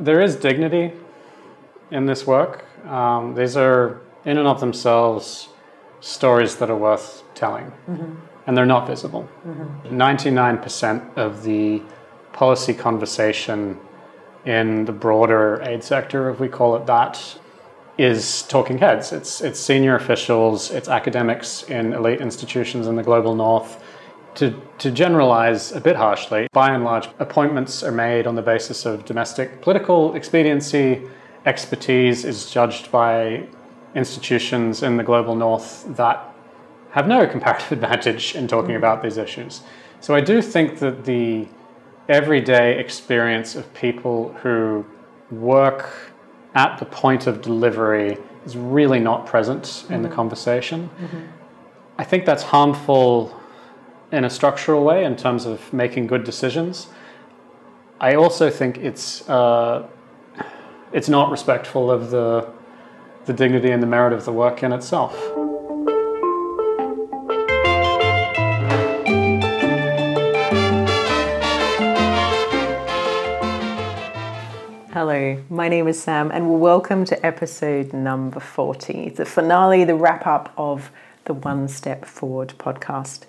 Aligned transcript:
there 0.00 0.20
is 0.20 0.36
dignity 0.36 0.92
in 1.90 2.06
this 2.06 2.26
work. 2.26 2.64
Um, 2.86 3.34
these 3.34 3.56
are, 3.56 4.00
in 4.24 4.38
and 4.38 4.48
of 4.48 4.60
themselves, 4.60 5.48
stories 6.00 6.56
that 6.56 6.70
are 6.70 6.76
worth 6.76 7.22
telling, 7.34 7.70
and 8.46 8.56
they're 8.56 8.66
not 8.66 8.86
visible. 8.86 9.28
99% 9.84 11.16
of 11.16 11.42
the 11.42 11.82
policy 12.32 12.72
conversation 12.72 13.78
in 14.46 14.86
the 14.86 14.92
broader 14.92 15.60
aid 15.62 15.84
sector, 15.84 16.30
if 16.30 16.40
we 16.40 16.48
call 16.48 16.74
it 16.76 16.86
that, 16.86 17.38
is 17.98 18.42
talking 18.42 18.78
heads. 18.78 19.12
It's, 19.12 19.42
it's 19.42 19.60
senior 19.60 19.94
officials, 19.96 20.70
it's 20.70 20.88
academics 20.88 21.64
in 21.64 21.92
elite 21.92 22.22
institutions 22.22 22.86
in 22.86 22.96
the 22.96 23.02
global 23.02 23.34
north. 23.34 23.79
To, 24.36 24.60
to 24.78 24.90
generalize 24.90 25.72
a 25.72 25.80
bit 25.80 25.96
harshly, 25.96 26.48
by 26.52 26.70
and 26.70 26.84
large, 26.84 27.08
appointments 27.18 27.82
are 27.82 27.92
made 27.92 28.26
on 28.26 28.36
the 28.36 28.42
basis 28.42 28.86
of 28.86 29.04
domestic 29.04 29.60
political 29.60 30.14
expediency. 30.14 31.02
Expertise 31.46 32.24
is 32.24 32.50
judged 32.50 32.92
by 32.92 33.46
institutions 33.94 34.82
in 34.82 34.96
the 34.96 35.02
global 35.02 35.34
north 35.34 35.84
that 35.96 36.32
have 36.92 37.08
no 37.08 37.26
comparative 37.26 37.72
advantage 37.82 38.34
in 38.34 38.46
talking 38.46 38.76
about 38.76 39.02
these 39.02 39.16
issues. 39.16 39.62
So 40.00 40.14
I 40.14 40.20
do 40.20 40.40
think 40.40 40.78
that 40.78 41.04
the 41.04 41.46
everyday 42.08 42.78
experience 42.78 43.54
of 43.54 43.72
people 43.74 44.32
who 44.42 44.84
work 45.30 46.12
at 46.54 46.78
the 46.78 46.84
point 46.84 47.26
of 47.26 47.40
delivery 47.42 48.18
is 48.44 48.56
really 48.56 48.98
not 48.98 49.26
present 49.26 49.84
in 49.90 50.02
the 50.02 50.08
mm-hmm. 50.08 50.16
conversation. 50.16 50.90
Mm-hmm. 51.00 51.20
I 51.98 52.04
think 52.04 52.24
that's 52.24 52.42
harmful 52.42 53.39
in 54.12 54.24
a 54.24 54.30
structural 54.30 54.82
way 54.82 55.04
in 55.04 55.16
terms 55.16 55.46
of 55.46 55.72
making 55.72 56.06
good 56.06 56.24
decisions. 56.24 56.88
I 58.00 58.14
also 58.14 58.50
think 58.50 58.78
it's 58.78 59.28
uh, 59.28 59.86
it's 60.92 61.08
not 61.08 61.30
respectful 61.30 61.90
of 61.90 62.10
the 62.10 62.48
the 63.26 63.32
dignity 63.32 63.70
and 63.70 63.82
the 63.82 63.86
merit 63.86 64.12
of 64.12 64.24
the 64.24 64.32
work 64.32 64.62
in 64.62 64.72
itself. 64.72 65.14
Hello, 74.92 75.40
my 75.48 75.68
name 75.68 75.86
is 75.86 76.02
Sam, 76.02 76.32
and 76.32 76.60
welcome 76.60 77.04
to 77.04 77.24
episode 77.24 77.92
number 77.92 78.40
40, 78.40 79.10
the 79.10 79.24
finale, 79.24 79.84
the 79.84 79.94
wrap 79.94 80.26
up 80.26 80.52
of 80.56 80.90
the 81.26 81.34
One 81.34 81.68
Step 81.68 82.04
Forward 82.04 82.54
podcast. 82.58 83.20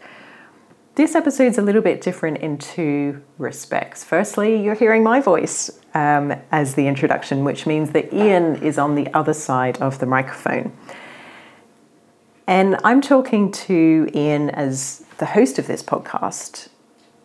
This 0.96 1.16
episode's 1.16 1.58
a 1.58 1.62
little 1.62 1.82
bit 1.82 2.02
different 2.02 2.40
in 2.40 2.58
two 2.58 3.24
respects. 3.38 4.04
Firstly, 4.04 4.62
you're 4.62 4.76
hearing 4.76 5.04
my 5.04 5.22
voice 5.22 5.72
um, 5.94 6.34
as 6.52 6.76
the 6.76 6.88
introduction, 6.88 7.46
which 7.46 7.66
means 7.66 7.92
that 7.92 8.14
Ian 8.14 8.58
is 8.58 8.78
on 8.78 8.96
the 8.96 9.08
other 9.14 9.34
side 9.34 9.82
of 9.82 10.00
the 10.00 10.06
microphone. 10.06 10.76
And 12.46 12.78
I'm 12.84 13.00
talking 13.00 13.52
to 13.54 14.10
Ian 14.14 14.50
as 14.50 15.06
the 15.18 15.28
host 15.28 15.58
of 15.58 15.68
this 15.68 15.82
podcast. 15.82 16.68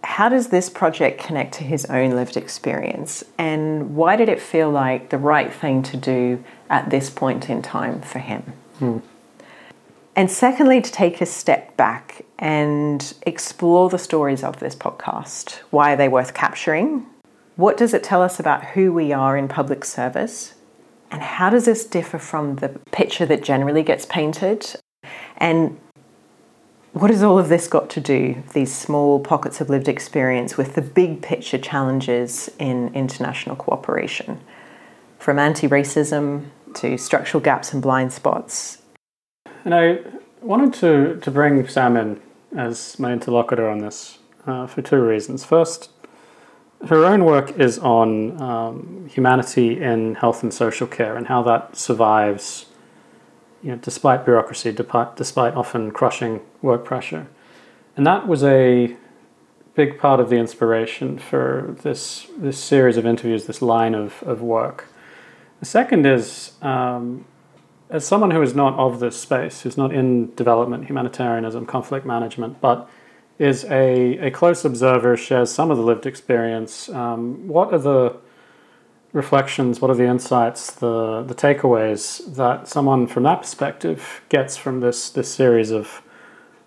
How 0.04 0.28
does 0.28 0.48
this 0.48 0.70
project 0.70 1.20
connect 1.20 1.54
to 1.54 1.64
his 1.64 1.86
own 1.86 2.12
lived 2.12 2.36
experience? 2.36 3.24
And 3.36 3.96
why 3.96 4.14
did 4.14 4.28
it 4.28 4.40
feel 4.40 4.70
like 4.70 5.10
the 5.10 5.18
right 5.18 5.52
thing 5.52 5.82
to 5.82 5.96
do 5.96 6.44
at 6.70 6.90
this 6.90 7.10
point 7.10 7.50
in 7.50 7.62
time 7.62 8.00
for 8.00 8.20
him? 8.20 8.52
And 10.16 10.30
secondly, 10.30 10.80
to 10.80 10.90
take 10.90 11.20
a 11.20 11.26
step 11.26 11.76
back 11.76 12.22
and 12.38 13.14
explore 13.26 13.90
the 13.90 13.98
stories 13.98 14.42
of 14.42 14.58
this 14.60 14.74
podcast. 14.74 15.56
Why 15.70 15.92
are 15.92 15.96
they 15.96 16.08
worth 16.08 16.32
capturing? 16.32 17.04
What 17.56 17.76
does 17.76 17.92
it 17.92 18.02
tell 18.02 18.22
us 18.22 18.40
about 18.40 18.64
who 18.64 18.94
we 18.94 19.12
are 19.12 19.36
in 19.36 19.46
public 19.46 19.84
service? 19.84 20.54
And 21.10 21.20
how 21.20 21.50
does 21.50 21.66
this 21.66 21.84
differ 21.84 22.18
from 22.18 22.56
the 22.56 22.70
picture 22.92 23.26
that 23.26 23.42
generally 23.42 23.82
gets 23.82 24.06
painted? 24.06 24.66
And 25.36 25.78
what 26.92 27.10
has 27.10 27.22
all 27.22 27.38
of 27.38 27.50
this 27.50 27.68
got 27.68 27.90
to 27.90 28.00
do, 28.00 28.42
these 28.54 28.74
small 28.74 29.20
pockets 29.20 29.60
of 29.60 29.68
lived 29.68 29.86
experience, 29.86 30.56
with 30.56 30.74
the 30.74 30.82
big 30.82 31.20
picture 31.20 31.58
challenges 31.58 32.50
in 32.58 32.88
international 32.94 33.54
cooperation? 33.54 34.40
From 35.18 35.38
anti 35.38 35.68
racism 35.68 36.46
to 36.74 36.96
structural 36.96 37.42
gaps 37.42 37.74
and 37.74 37.82
blind 37.82 38.14
spots. 38.14 38.78
And 39.66 39.74
I 39.74 39.98
wanted 40.42 40.72
to, 40.74 41.18
to 41.22 41.30
bring 41.32 41.66
Sam 41.66 41.96
in 41.96 42.20
as 42.56 43.00
my 43.00 43.12
interlocutor 43.12 43.68
on 43.68 43.80
this 43.80 44.18
uh, 44.46 44.68
for 44.68 44.80
two 44.80 45.00
reasons. 45.00 45.44
First, 45.44 45.90
her 46.86 47.04
own 47.04 47.24
work 47.24 47.58
is 47.58 47.76
on 47.80 48.40
um, 48.40 49.08
humanity 49.12 49.82
in 49.82 50.14
health 50.14 50.44
and 50.44 50.54
social 50.54 50.86
care 50.86 51.16
and 51.16 51.26
how 51.26 51.42
that 51.42 51.74
survives, 51.74 52.66
you 53.60 53.70
know, 53.72 53.76
despite 53.78 54.24
bureaucracy, 54.24 54.70
despite, 54.70 55.54
often 55.56 55.90
crushing 55.90 56.42
work 56.62 56.84
pressure. 56.84 57.26
And 57.96 58.06
that 58.06 58.28
was 58.28 58.44
a 58.44 58.94
big 59.74 59.98
part 59.98 60.20
of 60.20 60.30
the 60.30 60.36
inspiration 60.36 61.18
for 61.18 61.74
this, 61.82 62.28
this 62.38 62.56
series 62.56 62.96
of 62.96 63.04
interviews, 63.04 63.46
this 63.46 63.60
line 63.60 63.96
of, 63.96 64.22
of 64.22 64.40
work. 64.42 64.84
The 65.58 65.66
second 65.66 66.06
is 66.06 66.52
um, 66.62 67.24
as 67.88 68.06
someone 68.06 68.30
who 68.30 68.42
is 68.42 68.54
not 68.54 68.74
of 68.78 69.00
this 69.00 69.16
space, 69.16 69.62
who's 69.62 69.76
not 69.76 69.94
in 69.94 70.34
development, 70.34 70.86
humanitarianism, 70.86 71.66
conflict 71.66 72.04
management, 72.04 72.60
but 72.60 72.88
is 73.38 73.64
a, 73.64 74.18
a 74.18 74.30
close 74.30 74.64
observer, 74.64 75.16
shares 75.16 75.50
some 75.50 75.70
of 75.70 75.76
the 75.76 75.82
lived 75.82 76.06
experience, 76.06 76.88
um, 76.88 77.46
what 77.46 77.72
are 77.72 77.78
the 77.78 78.16
reflections, 79.12 79.80
what 79.80 79.90
are 79.90 79.94
the 79.94 80.06
insights, 80.06 80.72
the, 80.72 81.22
the 81.22 81.34
takeaways 81.34 82.34
that 82.34 82.66
someone 82.66 83.06
from 83.06 83.22
that 83.22 83.42
perspective 83.42 84.22
gets 84.28 84.56
from 84.56 84.80
this, 84.80 85.10
this 85.10 85.32
series 85.32 85.70
of, 85.70 86.02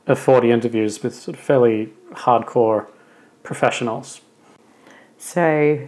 of 0.07 0.18
40 0.18 0.51
interviews 0.51 1.03
with 1.03 1.16
sort 1.16 1.38
of 1.38 1.44
fairly 1.44 1.94
hardcore 2.12 2.88
professionals? 3.44 4.22
So, 5.18 5.88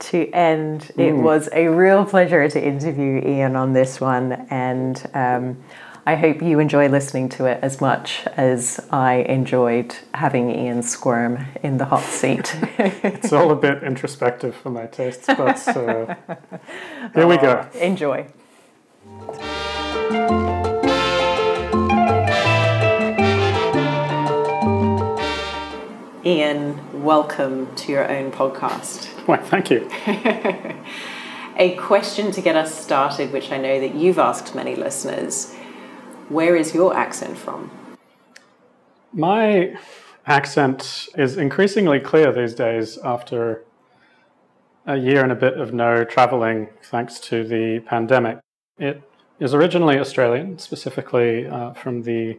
to 0.00 0.30
end, 0.30 0.90
it 0.96 1.12
was 1.12 1.48
a 1.52 1.68
real 1.68 2.04
pleasure 2.04 2.48
to 2.48 2.64
interview 2.64 3.20
Ian 3.24 3.56
on 3.56 3.72
this 3.72 4.00
one, 4.00 4.32
and 4.50 5.10
um, 5.14 5.62
I 6.06 6.14
hope 6.14 6.40
you 6.40 6.58
enjoy 6.58 6.88
listening 6.88 7.28
to 7.30 7.46
it 7.46 7.58
as 7.62 7.80
much 7.80 8.26
as 8.36 8.80
I 8.90 9.16
enjoyed 9.16 9.94
having 10.14 10.50
Ian 10.50 10.82
squirm 10.82 11.46
in 11.62 11.78
the 11.78 11.84
hot 11.84 12.04
seat. 12.04 12.56
It's 12.78 13.32
all 13.32 13.50
a 13.50 13.56
bit 13.56 13.82
introspective 13.82 14.54
for 14.54 14.70
my 14.70 14.86
tastes, 14.86 15.26
but 15.26 15.68
uh, 15.68 16.14
here 17.14 17.26
we 17.26 17.36
go. 17.36 17.68
enjoy. 17.74 18.26
Ian, 26.24 27.02
welcome 27.04 27.74
to 27.76 27.92
your 27.92 28.10
own 28.10 28.30
podcast. 28.30 29.17
Well, 29.28 29.44
thank 29.44 29.70
you. 29.70 29.88
A 31.56 31.76
question 31.76 32.32
to 32.32 32.40
get 32.40 32.56
us 32.56 32.74
started, 32.74 33.30
which 33.30 33.52
I 33.52 33.58
know 33.58 33.78
that 33.78 33.94
you've 33.94 34.18
asked 34.18 34.54
many 34.54 34.74
listeners 34.74 35.54
where 36.30 36.56
is 36.56 36.74
your 36.74 36.96
accent 36.96 37.36
from? 37.36 37.70
My 39.12 39.76
accent 40.26 41.08
is 41.16 41.36
increasingly 41.36 42.00
clear 42.00 42.32
these 42.32 42.54
days 42.54 42.96
after 43.04 43.64
a 44.86 44.96
year 44.96 45.22
and 45.22 45.32
a 45.32 45.34
bit 45.34 45.58
of 45.58 45.74
no 45.74 46.04
traveling 46.04 46.68
thanks 46.84 47.20
to 47.20 47.44
the 47.44 47.80
pandemic. 47.80 48.38
It 48.78 49.02
is 49.40 49.52
originally 49.52 49.98
Australian, 49.98 50.58
specifically 50.58 51.46
uh, 51.46 51.74
from 51.74 52.02
the 52.02 52.38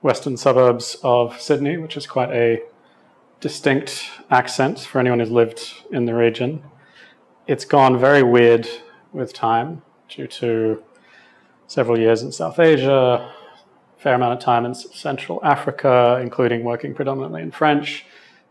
western 0.00 0.38
suburbs 0.38 0.96
of 1.02 1.38
Sydney, 1.38 1.76
which 1.76 1.98
is 1.98 2.06
quite 2.06 2.30
a 2.30 2.62
distinct 3.40 4.10
accent 4.30 4.80
for 4.80 4.98
anyone 4.98 5.18
who's 5.18 5.30
lived 5.30 5.72
in 5.90 6.04
the 6.04 6.14
region. 6.14 6.62
It's 7.46 7.64
gone 7.64 7.98
very 7.98 8.22
weird 8.22 8.68
with 9.12 9.32
time 9.32 9.82
due 10.08 10.26
to 10.26 10.82
several 11.66 11.98
years 11.98 12.22
in 12.22 12.32
South 12.32 12.58
Asia, 12.58 13.32
fair 13.98 14.14
amount 14.14 14.34
of 14.34 14.40
time 14.40 14.64
in 14.64 14.74
Central 14.74 15.40
Africa, 15.44 16.18
including 16.22 16.64
working 16.64 16.94
predominantly 16.94 17.42
in 17.42 17.50
French, 17.50 18.04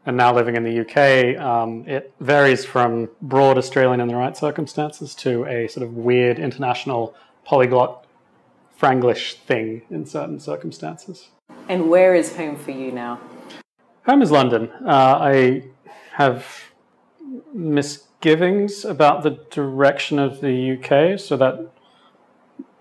and 0.06 0.18
now 0.18 0.34
living 0.34 0.56
in 0.56 0.64
the 0.64 0.80
UK. 0.82 1.40
Um, 1.40 1.88
it 1.88 2.14
varies 2.20 2.66
from 2.66 3.10
broad 3.22 3.58
Australian 3.58 4.00
in 4.00 4.08
the 4.08 4.16
right 4.16 4.36
circumstances 4.36 5.14
to 5.16 5.46
a 5.46 5.68
sort 5.68 5.86
of 5.86 5.94
weird 5.94 6.40
international 6.40 7.14
polyglot 7.46 8.06
Franglish 8.80 9.34
thing 9.34 9.82
in 9.90 10.06
certain 10.06 10.40
circumstances. 10.40 11.30
And 11.68 11.90
where 11.90 12.16
is 12.16 12.36
home 12.36 12.56
for 12.56 12.72
you 12.72 12.92
now? 12.92 13.20
Home 14.06 14.22
is 14.22 14.32
London. 14.32 14.70
Uh, 14.86 15.18
I 15.22 15.64
have 16.14 16.46
misgivings 17.54 18.86
about 18.86 19.24
the 19.24 19.32
direction 19.52 20.20
of 20.20 20.42
the 20.42 20.78
UK, 20.78 21.20
so 21.20 21.38
that 21.38 21.72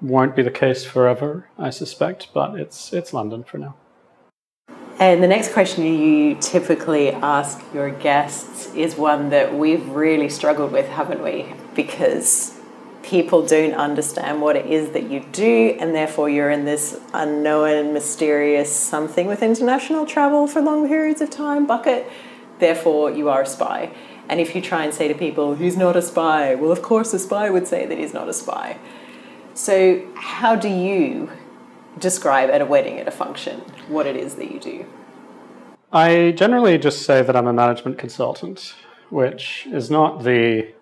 won't 0.00 0.36
be 0.36 0.42
the 0.42 0.50
case 0.50 0.84
forever, 0.84 1.48
I 1.58 1.70
suspect, 1.70 2.28
but 2.32 2.58
it's 2.58 2.92
it's 2.92 3.12
London 3.12 3.44
for 3.44 3.58
now. 3.58 3.74
And 5.00 5.22
the 5.22 5.28
next 5.28 5.52
question 5.52 5.84
you 5.84 6.34
typically 6.40 7.12
ask 7.12 7.62
your 7.72 7.90
guests 7.90 8.74
is 8.74 8.96
one 8.96 9.30
that 9.30 9.54
we've 9.56 9.88
really 9.90 10.28
struggled 10.28 10.72
with, 10.72 10.88
haven't 10.88 11.22
we? 11.22 11.46
Because 11.76 12.57
people 13.08 13.46
don't 13.46 13.72
understand 13.72 14.42
what 14.42 14.54
it 14.54 14.66
is 14.66 14.90
that 14.90 15.10
you 15.10 15.20
do, 15.32 15.74
and 15.80 15.94
therefore 15.94 16.28
you're 16.28 16.50
in 16.50 16.66
this 16.66 17.00
unknown, 17.14 17.94
mysterious 17.94 18.70
something 18.74 19.26
with 19.26 19.42
international 19.42 20.04
travel 20.04 20.46
for 20.46 20.60
long 20.60 20.86
periods 20.86 21.22
of 21.22 21.30
time 21.30 21.66
bucket. 21.66 22.06
Therefore, 22.58 23.10
you 23.10 23.30
are 23.30 23.42
a 23.42 23.46
spy. 23.46 23.90
And 24.28 24.40
if 24.40 24.54
you 24.54 24.60
try 24.60 24.84
and 24.84 24.92
say 24.92 25.08
to 25.08 25.14
people, 25.14 25.54
he's 25.54 25.76
not 25.76 25.96
a 25.96 26.02
spy, 26.02 26.54
well, 26.54 26.70
of 26.70 26.82
course, 26.82 27.14
a 27.14 27.18
spy 27.18 27.48
would 27.48 27.66
say 27.66 27.86
that 27.86 27.96
he's 27.96 28.12
not 28.12 28.28
a 28.28 28.34
spy. 28.34 28.76
So, 29.54 30.06
how 30.14 30.54
do 30.54 30.68
you 30.68 31.30
describe 31.98 32.50
at 32.50 32.60
a 32.60 32.66
wedding, 32.66 32.98
at 32.98 33.08
a 33.08 33.10
function, 33.10 33.60
what 33.88 34.06
it 34.06 34.16
is 34.16 34.34
that 34.34 34.50
you 34.50 34.60
do? 34.60 34.86
I 35.90 36.32
generally 36.32 36.76
just 36.76 37.02
say 37.02 37.22
that 37.22 37.34
I'm 37.34 37.46
a 37.46 37.54
management 37.54 37.96
consultant, 37.96 38.74
which 39.08 39.66
is 39.72 39.90
not 39.90 40.24
the 40.24 40.74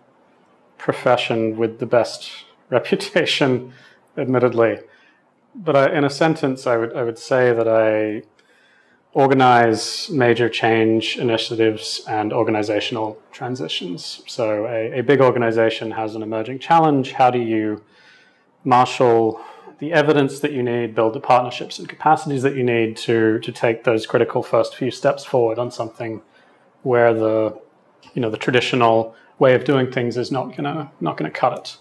profession 0.78 1.56
with 1.56 1.78
the 1.78 1.86
best 1.86 2.30
reputation, 2.70 3.72
admittedly. 4.16 4.78
But 5.54 5.76
I, 5.76 5.96
in 5.96 6.04
a 6.04 6.10
sentence, 6.10 6.66
I 6.66 6.76
would, 6.76 6.94
I 6.94 7.02
would 7.02 7.18
say 7.18 7.52
that 7.52 7.68
I 7.68 8.22
organize 9.12 10.10
major 10.10 10.48
change 10.48 11.16
initiatives 11.16 12.02
and 12.06 12.32
organizational 12.32 13.18
transitions. 13.32 14.22
So, 14.26 14.66
a, 14.66 14.98
a 14.98 15.02
big 15.02 15.20
organization 15.20 15.92
has 15.92 16.14
an 16.14 16.22
emerging 16.22 16.58
challenge. 16.58 17.12
How 17.12 17.30
do 17.30 17.38
you 17.38 17.82
marshal 18.64 19.40
the 19.78 19.92
evidence 19.92 20.40
that 20.40 20.52
you 20.52 20.62
need, 20.62 20.94
build 20.94 21.14
the 21.14 21.20
partnerships 21.20 21.78
and 21.78 21.88
capacities 21.88 22.42
that 22.42 22.56
you 22.56 22.62
need 22.62 22.96
to, 22.96 23.38
to 23.40 23.52
take 23.52 23.84
those 23.84 24.06
critical 24.06 24.42
first 24.42 24.74
few 24.74 24.90
steps 24.90 25.24
forward 25.24 25.58
on 25.58 25.70
something 25.70 26.22
where 26.82 27.12
the 27.12 27.58
you 28.14 28.22
know 28.22 28.30
the 28.30 28.36
traditional 28.36 29.14
way 29.38 29.54
of 29.54 29.64
doing 29.64 29.90
things 29.90 30.16
is 30.16 30.32
not 30.32 30.56
gonna 30.56 30.90
not 31.00 31.16
gonna 31.16 31.30
cut 31.30 31.58
it. 31.58 31.76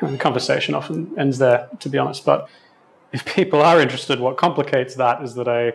And 0.00 0.14
the 0.14 0.18
conversation 0.18 0.74
often 0.74 1.14
ends 1.18 1.38
there, 1.38 1.68
to 1.80 1.88
be 1.88 1.98
honest. 1.98 2.24
But 2.24 2.48
if 3.12 3.24
people 3.24 3.62
are 3.62 3.80
interested, 3.80 4.20
what 4.20 4.36
complicates 4.36 4.94
that 4.96 5.22
is 5.22 5.34
that 5.36 5.48
I 5.48 5.72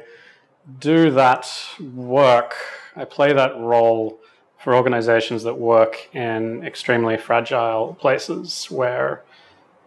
do 0.80 1.10
that 1.12 1.50
work, 1.96 2.56
I 2.96 3.06
play 3.06 3.34
that 3.34 3.58
role 3.58 4.20
for 4.60 4.76
organizations 4.76 5.42
that 5.44 5.58
work 5.58 6.08
in 6.14 6.64
extremely 6.64 7.18
fragile 7.18 7.98
places 8.00 8.70
where 8.70 9.24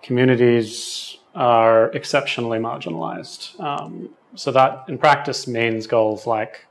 communities 0.03 1.17
are 1.35 1.91
exceptionally 1.93 2.59
marginalized. 2.59 3.59
Um, 3.61 4.11
so 4.35 4.51
that 4.51 4.85
in 4.89 4.99
practice 4.99 5.47
means 5.47 5.87
goals 5.87 6.27
like 6.27 6.67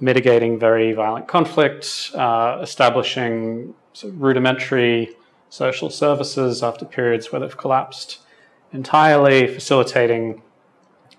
mitigating 0.00 0.58
very 0.58 0.92
violent 0.92 1.26
conflict, 1.28 2.10
uh, 2.14 2.58
establishing 2.62 3.74
sort 3.92 4.12
of 4.12 4.22
rudimentary 4.22 5.10
social 5.50 5.90
services 5.90 6.62
after 6.62 6.84
periods 6.84 7.32
where 7.32 7.40
they've 7.40 7.56
collapsed 7.56 8.20
entirely, 8.72 9.46
facilitating 9.46 10.42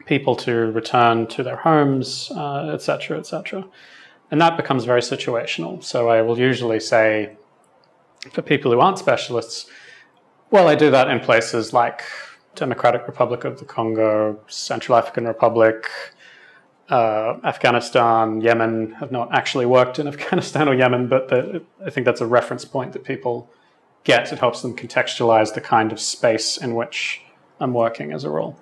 people 0.06 0.36
to 0.36 0.72
return 0.72 1.28
to 1.28 1.44
their 1.44 1.58
homes, 1.58 2.32
etc., 2.32 3.18
uh, 3.18 3.20
etc. 3.20 3.60
Et 3.60 3.66
and 4.32 4.42
that 4.42 4.58
becomes 4.58 4.86
very 4.86 5.02
situational. 5.02 5.84
So 5.84 6.10
I 6.10 6.22
will 6.22 6.40
usually 6.40 6.80
say, 6.80 7.38
for 8.32 8.42
people 8.42 8.72
who 8.72 8.80
aren't 8.80 9.00
specialists, 9.00 9.66
well, 10.52 10.68
I 10.68 10.76
do 10.76 10.92
that 10.92 11.10
in 11.10 11.20
places 11.20 11.74
like 11.74 12.04
Democratic 12.56 13.08
Republic 13.08 13.44
of 13.44 13.60
the 13.60 13.66
Congo, 13.66 14.40
Central 14.48 14.98
African 14.98 15.26
Republic, 15.26 15.90
uh, 16.90 17.38
Afghanistan, 17.44 18.42
Yemen 18.42 18.94
have 18.94 19.12
not 19.12 19.34
actually 19.34 19.66
worked 19.66 20.00
in 20.00 20.08
Afghanistan 20.14 20.68
or 20.68 20.74
Yemen, 20.74 21.08
but 21.08 21.30
the, 21.30 21.64
I 21.86 21.90
think 21.90 22.06
that's 22.06 22.22
a 22.22 22.26
reference 22.26 22.66
point 22.66 22.94
that 22.94 23.04
people 23.04 23.50
get. 24.04 24.32
It 24.32 24.40
helps 24.40 24.62
them 24.62 24.76
contextualize 24.76 25.54
the 25.54 25.62
kind 25.62 25.92
of 25.92 26.00
space 26.00 26.58
in 26.58 26.76
which 26.76 27.22
I'm 27.60 27.74
working 27.74 28.12
as 28.12 28.24
a 28.24 28.30
role. 28.30 28.58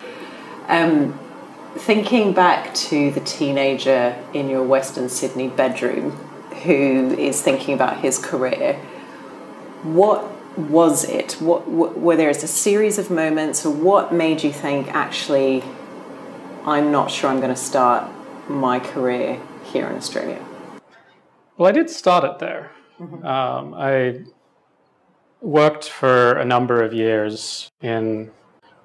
Um, 0.67 1.17
thinking 1.77 2.33
back 2.33 2.73
to 2.73 3.11
the 3.11 3.21
teenager 3.21 4.17
in 4.33 4.49
your 4.49 4.63
Western 4.63 5.09
Sydney 5.09 5.47
bedroom 5.47 6.11
who 6.63 7.15
is 7.17 7.41
thinking 7.41 7.73
about 7.73 7.99
his 7.99 8.17
career, 8.17 8.73
what 9.83 10.25
was 10.57 11.05
it? 11.05 11.33
What, 11.33 11.67
what 11.67 11.99
were 11.99 12.15
there 12.15 12.29
a 12.29 12.33
series 12.33 12.97
of 12.97 13.11
moments, 13.11 13.65
or 13.65 13.71
what 13.71 14.11
made 14.11 14.43
you 14.43 14.51
think 14.51 14.87
actually, 14.93 15.63
I'm 16.65 16.91
not 16.91 17.11
sure 17.11 17.29
I'm 17.29 17.39
going 17.39 17.53
to 17.53 17.55
start 17.55 18.11
my 18.49 18.79
career 18.79 19.41
here 19.63 19.87
in 19.87 19.95
Australia? 19.95 20.43
Well, 21.57 21.67
I 21.67 21.71
did 21.71 21.89
start 21.89 22.23
it 22.23 22.39
there. 22.39 22.71
Mm-hmm. 22.99 23.25
Um, 23.25 23.73
I 23.73 24.21
worked 25.41 25.89
for 25.89 26.33
a 26.33 26.45
number 26.45 26.83
of 26.83 26.93
years 26.93 27.69
in 27.81 28.31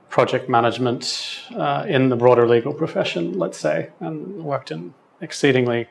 project 0.09 0.49
management 0.49 1.41
uh, 1.55 1.85
in 1.88 2.11
the 2.11 2.17
broader 2.17 2.47
legal 2.47 2.75
profession, 2.75 3.38
let's 3.38 3.59
say, 3.59 3.91
and 4.00 4.44
worked 4.44 4.70
in 4.70 4.93
exceedingly 5.20 5.88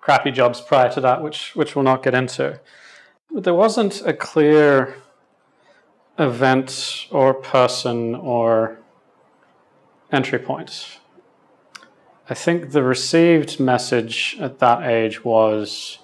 crappy 0.00 0.30
jobs 0.30 0.60
prior 0.60 0.90
to 0.92 1.00
that, 1.00 1.22
which 1.22 1.54
which 1.54 1.76
we'll 1.76 1.84
not 1.84 2.02
get 2.02 2.14
into. 2.14 2.60
But 3.30 3.44
there 3.44 3.54
wasn't 3.54 4.02
a 4.06 4.12
clear 4.12 4.96
event 6.18 7.06
or 7.10 7.34
person 7.34 8.14
or 8.14 8.78
entry 10.10 10.38
point. 10.38 10.98
I 12.28 12.34
think 12.34 12.70
the 12.70 12.84
received 12.84 13.58
message 13.58 14.36
at 14.40 14.60
that 14.60 14.84
age 14.84 15.24
was 15.24 15.98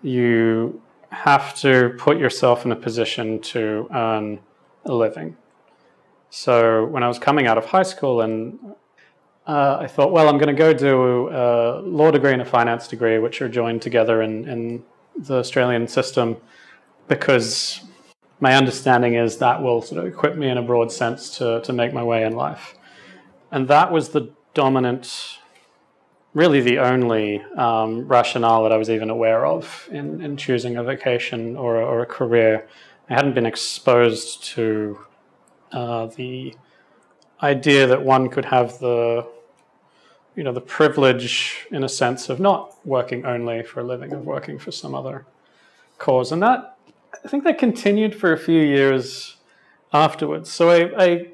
you 0.00 0.80
have 1.10 1.54
to 1.60 1.94
put 1.98 2.16
yourself 2.16 2.64
in 2.64 2.70
a 2.70 2.76
position 2.76 3.40
to 3.40 3.88
earn 3.92 4.38
a 4.84 4.94
living. 4.94 5.36
So 6.30 6.86
when 6.86 7.02
I 7.02 7.08
was 7.08 7.18
coming 7.18 7.46
out 7.46 7.58
of 7.58 7.66
high 7.66 7.82
school 7.82 8.20
and 8.20 8.58
uh, 9.46 9.78
I 9.80 9.88
thought, 9.88 10.12
well, 10.12 10.28
I'm 10.28 10.38
going 10.38 10.54
to 10.54 10.58
go 10.58 10.72
do 10.72 11.28
a 11.30 11.80
law 11.80 12.12
degree 12.12 12.32
and 12.32 12.40
a 12.40 12.44
finance 12.44 12.86
degree, 12.86 13.18
which 13.18 13.42
are 13.42 13.48
joined 13.48 13.82
together 13.82 14.22
in, 14.22 14.48
in 14.48 14.84
the 15.16 15.34
Australian 15.34 15.88
system, 15.88 16.36
because 17.08 17.84
my 18.38 18.54
understanding 18.54 19.14
is 19.14 19.38
that 19.38 19.60
will 19.60 19.82
sort 19.82 20.04
of 20.04 20.06
equip 20.06 20.36
me 20.36 20.48
in 20.48 20.56
a 20.56 20.62
broad 20.62 20.92
sense 20.92 21.36
to, 21.38 21.60
to 21.62 21.72
make 21.72 21.92
my 21.92 22.02
way 22.02 22.24
in 22.24 22.36
life. 22.36 22.76
And 23.50 23.66
that 23.68 23.90
was 23.90 24.10
the 24.10 24.32
dominant, 24.54 25.38
really 26.34 26.60
the 26.60 26.78
only 26.78 27.42
um, 27.56 28.06
rationale 28.06 28.62
that 28.62 28.72
I 28.72 28.76
was 28.76 28.90
even 28.90 29.10
aware 29.10 29.44
of 29.46 29.88
in, 29.90 30.22
in 30.22 30.36
choosing 30.36 30.76
a 30.76 30.82
vocation 30.82 31.56
or, 31.56 31.76
or 31.76 32.02
a 32.02 32.06
career. 32.06 32.66
I 33.08 33.14
hadn't 33.14 33.34
been 33.34 33.46
exposed 33.46 34.44
to 34.54 34.98
uh, 35.72 36.06
the 36.06 36.54
idea 37.42 37.86
that 37.86 38.02
one 38.02 38.28
could 38.28 38.46
have 38.46 38.78
the 38.78 39.26
you 40.34 40.42
know 40.42 40.52
the 40.52 40.60
privilege 40.60 41.66
in 41.70 41.84
a 41.84 41.88
sense 41.88 42.30
of 42.30 42.40
not 42.40 42.74
working 42.86 43.26
only 43.26 43.62
for 43.62 43.80
a 43.80 43.84
living 43.84 44.12
of 44.12 44.24
working 44.24 44.58
for 44.58 44.70
some 44.70 44.94
other 44.94 45.26
cause 45.98 46.32
and 46.32 46.42
that 46.42 46.78
I 47.24 47.28
think 47.28 47.44
that 47.44 47.58
continued 47.58 48.14
for 48.14 48.32
a 48.32 48.38
few 48.38 48.60
years 48.60 49.36
afterwards. 49.92 50.50
So 50.50 50.70
I, 50.70 51.04
I 51.04 51.26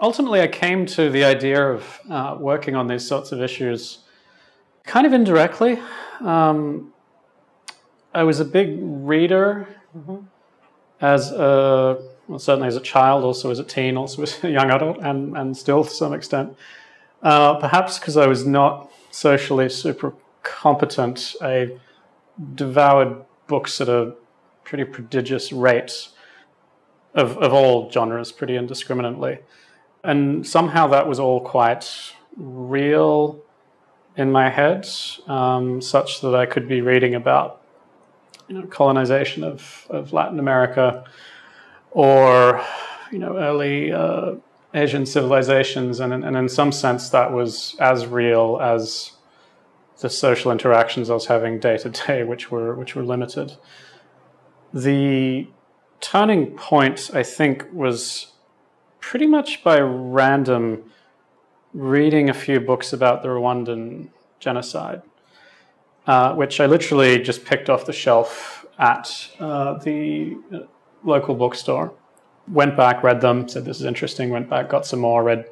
ultimately 0.00 0.40
I 0.40 0.48
came 0.48 0.86
to 0.86 1.10
the 1.10 1.24
idea 1.24 1.72
of 1.72 2.00
uh, 2.10 2.36
working 2.38 2.74
on 2.74 2.86
these 2.86 3.06
sorts 3.06 3.32
of 3.32 3.40
issues 3.40 3.98
kind 4.84 5.06
of 5.06 5.12
indirectly. 5.12 5.78
Um, 6.20 6.92
I 8.14 8.22
was 8.22 8.40
a 8.40 8.44
big 8.44 8.78
reader 8.80 9.68
mm-hmm. 9.96 10.24
as 11.00 11.30
a 11.32 12.02
well, 12.28 12.38
certainly 12.38 12.68
as 12.68 12.76
a 12.76 12.80
child, 12.80 13.24
also 13.24 13.50
as 13.50 13.58
a 13.58 13.64
teen, 13.64 13.96
also 13.96 14.22
as 14.22 14.44
a 14.44 14.50
young 14.50 14.70
adult, 14.70 14.98
and, 14.98 15.36
and 15.36 15.56
still 15.56 15.82
to 15.82 15.90
some 15.90 16.12
extent. 16.12 16.54
Uh, 17.22 17.54
perhaps 17.54 17.98
because 17.98 18.16
I 18.16 18.26
was 18.26 18.46
not 18.46 18.90
socially 19.10 19.68
super 19.70 20.14
competent, 20.42 21.34
I 21.40 21.78
devoured 22.54 23.24
books 23.46 23.80
at 23.80 23.88
a 23.88 24.14
pretty 24.62 24.84
prodigious 24.84 25.52
rate 25.52 26.08
of, 27.14 27.38
of 27.38 27.52
all 27.52 27.90
genres 27.90 28.30
pretty 28.30 28.56
indiscriminately. 28.56 29.38
And 30.04 30.46
somehow 30.46 30.86
that 30.88 31.08
was 31.08 31.18
all 31.18 31.40
quite 31.40 32.14
real 32.36 33.42
in 34.16 34.32
my 34.32 34.48
head, 34.48 34.88
um, 35.26 35.80
such 35.80 36.20
that 36.22 36.34
I 36.34 36.46
could 36.46 36.68
be 36.68 36.80
reading 36.80 37.14
about 37.14 37.62
you 38.48 38.58
know, 38.58 38.66
colonization 38.66 39.44
of, 39.44 39.86
of 39.90 40.12
Latin 40.12 40.38
America 40.38 41.04
or 41.90 42.64
you 43.10 43.18
know, 43.18 43.36
early 43.38 43.92
uh, 43.92 44.34
Asian 44.74 45.06
civilizations. 45.06 46.00
And, 46.00 46.12
and 46.12 46.36
in 46.36 46.48
some 46.48 46.72
sense, 46.72 47.10
that 47.10 47.32
was 47.32 47.76
as 47.80 48.06
real 48.06 48.58
as 48.60 49.12
the 50.00 50.10
social 50.10 50.52
interactions 50.52 51.10
I 51.10 51.14
was 51.14 51.26
having 51.26 51.58
day 51.58 51.78
to 51.78 51.90
day, 51.90 52.22
which 52.24 52.50
were, 52.50 52.74
which 52.74 52.94
were 52.94 53.02
limited. 53.02 53.56
The 54.72 55.48
turning 56.00 56.56
point, 56.56 57.10
I 57.14 57.22
think, 57.22 57.66
was 57.72 58.32
pretty 59.08 59.26
much 59.26 59.64
by 59.64 59.80
random 59.80 60.84
reading 61.72 62.28
a 62.28 62.34
few 62.34 62.60
books 62.60 62.92
about 62.92 63.22
the 63.22 63.28
Rwandan 63.28 64.10
genocide, 64.38 65.00
uh, 66.06 66.34
which 66.34 66.60
I 66.60 66.66
literally 66.66 67.18
just 67.18 67.46
picked 67.46 67.70
off 67.70 67.86
the 67.86 67.92
shelf 67.94 68.66
at 68.78 69.30
uh, 69.40 69.78
the 69.78 70.36
uh, 70.52 70.58
local 71.04 71.34
bookstore. 71.34 71.94
Went 72.48 72.76
back, 72.76 73.02
read 73.02 73.22
them, 73.22 73.48
said 73.48 73.64
this 73.64 73.80
is 73.80 73.86
interesting. 73.86 74.28
Went 74.28 74.50
back, 74.50 74.68
got 74.68 74.84
some 74.84 75.00
more, 75.00 75.24
read 75.24 75.46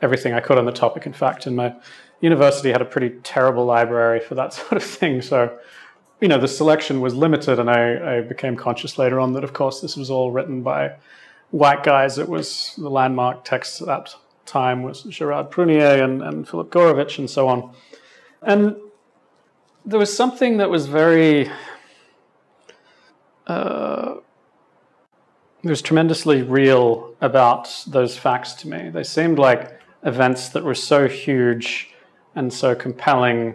everything 0.00 0.32
I 0.32 0.38
could 0.38 0.56
on 0.56 0.64
the 0.64 0.70
topic. 0.70 1.04
In 1.04 1.12
fact, 1.12 1.48
And 1.48 1.56
my 1.56 1.74
university 2.20 2.70
had 2.70 2.80
a 2.80 2.84
pretty 2.84 3.18
terrible 3.24 3.64
library 3.64 4.20
for 4.20 4.36
that 4.36 4.52
sort 4.58 4.74
of 4.74 4.84
thing. 4.84 5.20
So, 5.20 5.58
you 6.20 6.28
know, 6.28 6.38
the 6.38 6.46
selection 6.46 7.00
was 7.00 7.16
limited, 7.16 7.58
and 7.58 7.68
I, 7.68 8.18
I 8.18 8.20
became 8.20 8.54
conscious 8.54 8.98
later 8.98 9.18
on 9.18 9.32
that, 9.32 9.42
of 9.42 9.52
course, 9.52 9.80
this 9.80 9.96
was 9.96 10.12
all 10.12 10.30
written 10.30 10.62
by 10.62 10.92
white 11.50 11.82
guys. 11.82 12.18
It 12.18 12.28
was 12.28 12.74
the 12.76 12.90
landmark 12.90 13.44
text 13.44 13.80
at 13.80 13.86
that 13.86 14.14
time 14.46 14.82
was 14.82 15.02
Gerard 15.04 15.50
Prunier 15.50 16.02
and, 16.02 16.22
and 16.22 16.48
Philip 16.48 16.70
Gourevitch 16.70 17.18
and 17.18 17.30
so 17.30 17.48
on. 17.48 17.72
And 18.42 18.76
there 19.84 19.98
was 19.98 20.14
something 20.14 20.58
that 20.58 20.70
was 20.70 20.86
very, 20.86 21.50
uh, 23.46 24.16
it 25.62 25.68
was 25.68 25.82
tremendously 25.82 26.42
real 26.42 27.14
about 27.20 27.84
those 27.86 28.16
facts 28.16 28.54
to 28.54 28.68
me. 28.68 28.90
They 28.90 29.04
seemed 29.04 29.38
like 29.38 29.78
events 30.02 30.48
that 30.50 30.64
were 30.64 30.74
so 30.74 31.08
huge 31.08 31.90
and 32.34 32.52
so 32.52 32.74
compelling 32.74 33.54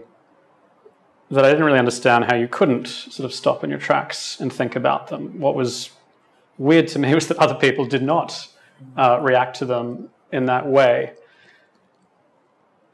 that 1.32 1.44
I 1.44 1.50
didn't 1.50 1.66
really 1.66 1.80
understand 1.80 2.26
how 2.26 2.36
you 2.36 2.48
couldn't 2.48 2.88
sort 2.88 3.26
of 3.26 3.34
stop 3.34 3.64
in 3.64 3.70
your 3.70 3.80
tracks 3.80 4.40
and 4.40 4.54
think 4.54 4.76
about 4.76 5.08
them. 5.08 5.40
What 5.40 5.56
was 5.56 5.90
weird 6.58 6.88
to 6.90 7.00
me 7.00 7.14
was 7.14 7.28
that 7.28 7.38
other 7.38 7.56
people 7.56 7.86
did 7.86 8.04
not 8.04 8.48
uh, 8.98 9.20
react 9.22 9.58
to 9.58 9.66
them 9.66 10.10
in 10.32 10.46
that 10.46 10.68
way. 10.68 11.14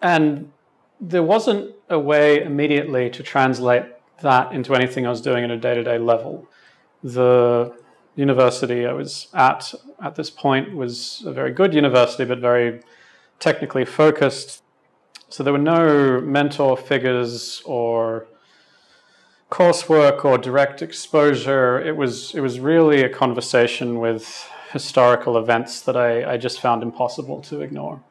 And 0.01 0.51
there 0.99 1.23
wasn't 1.23 1.75
a 1.89 1.99
way 1.99 2.41
immediately 2.41 3.09
to 3.09 3.23
translate 3.23 3.85
that 4.21 4.51
into 4.53 4.75
anything 4.75 5.05
I 5.05 5.09
was 5.09 5.21
doing 5.21 5.43
at 5.43 5.51
a 5.51 5.57
day 5.57 5.75
to 5.75 5.83
day 5.83 5.97
level. 5.97 6.47
The 7.03 7.73
university 8.15 8.85
I 8.85 8.93
was 8.93 9.27
at 9.33 9.73
at 10.03 10.15
this 10.15 10.29
point 10.29 10.75
was 10.75 11.23
a 11.25 11.31
very 11.31 11.51
good 11.51 11.73
university, 11.73 12.25
but 12.25 12.39
very 12.39 12.81
technically 13.39 13.85
focused. 13.85 14.63
So 15.29 15.43
there 15.43 15.53
were 15.53 15.59
no 15.59 16.21
mentor 16.21 16.77
figures 16.77 17.61
or 17.65 18.27
coursework 19.51 20.25
or 20.25 20.37
direct 20.37 20.81
exposure. 20.81 21.79
It 21.79 21.95
was 21.95 22.33
it 22.33 22.39
was 22.39 22.59
really 22.59 23.03
a 23.03 23.09
conversation 23.09 23.99
with 23.99 24.49
historical 24.71 25.37
events 25.37 25.81
that 25.81 25.97
I, 25.97 26.33
I 26.33 26.37
just 26.37 26.59
found 26.61 26.81
impossible 26.81 27.41
to 27.41 27.61
ignore. 27.61 28.01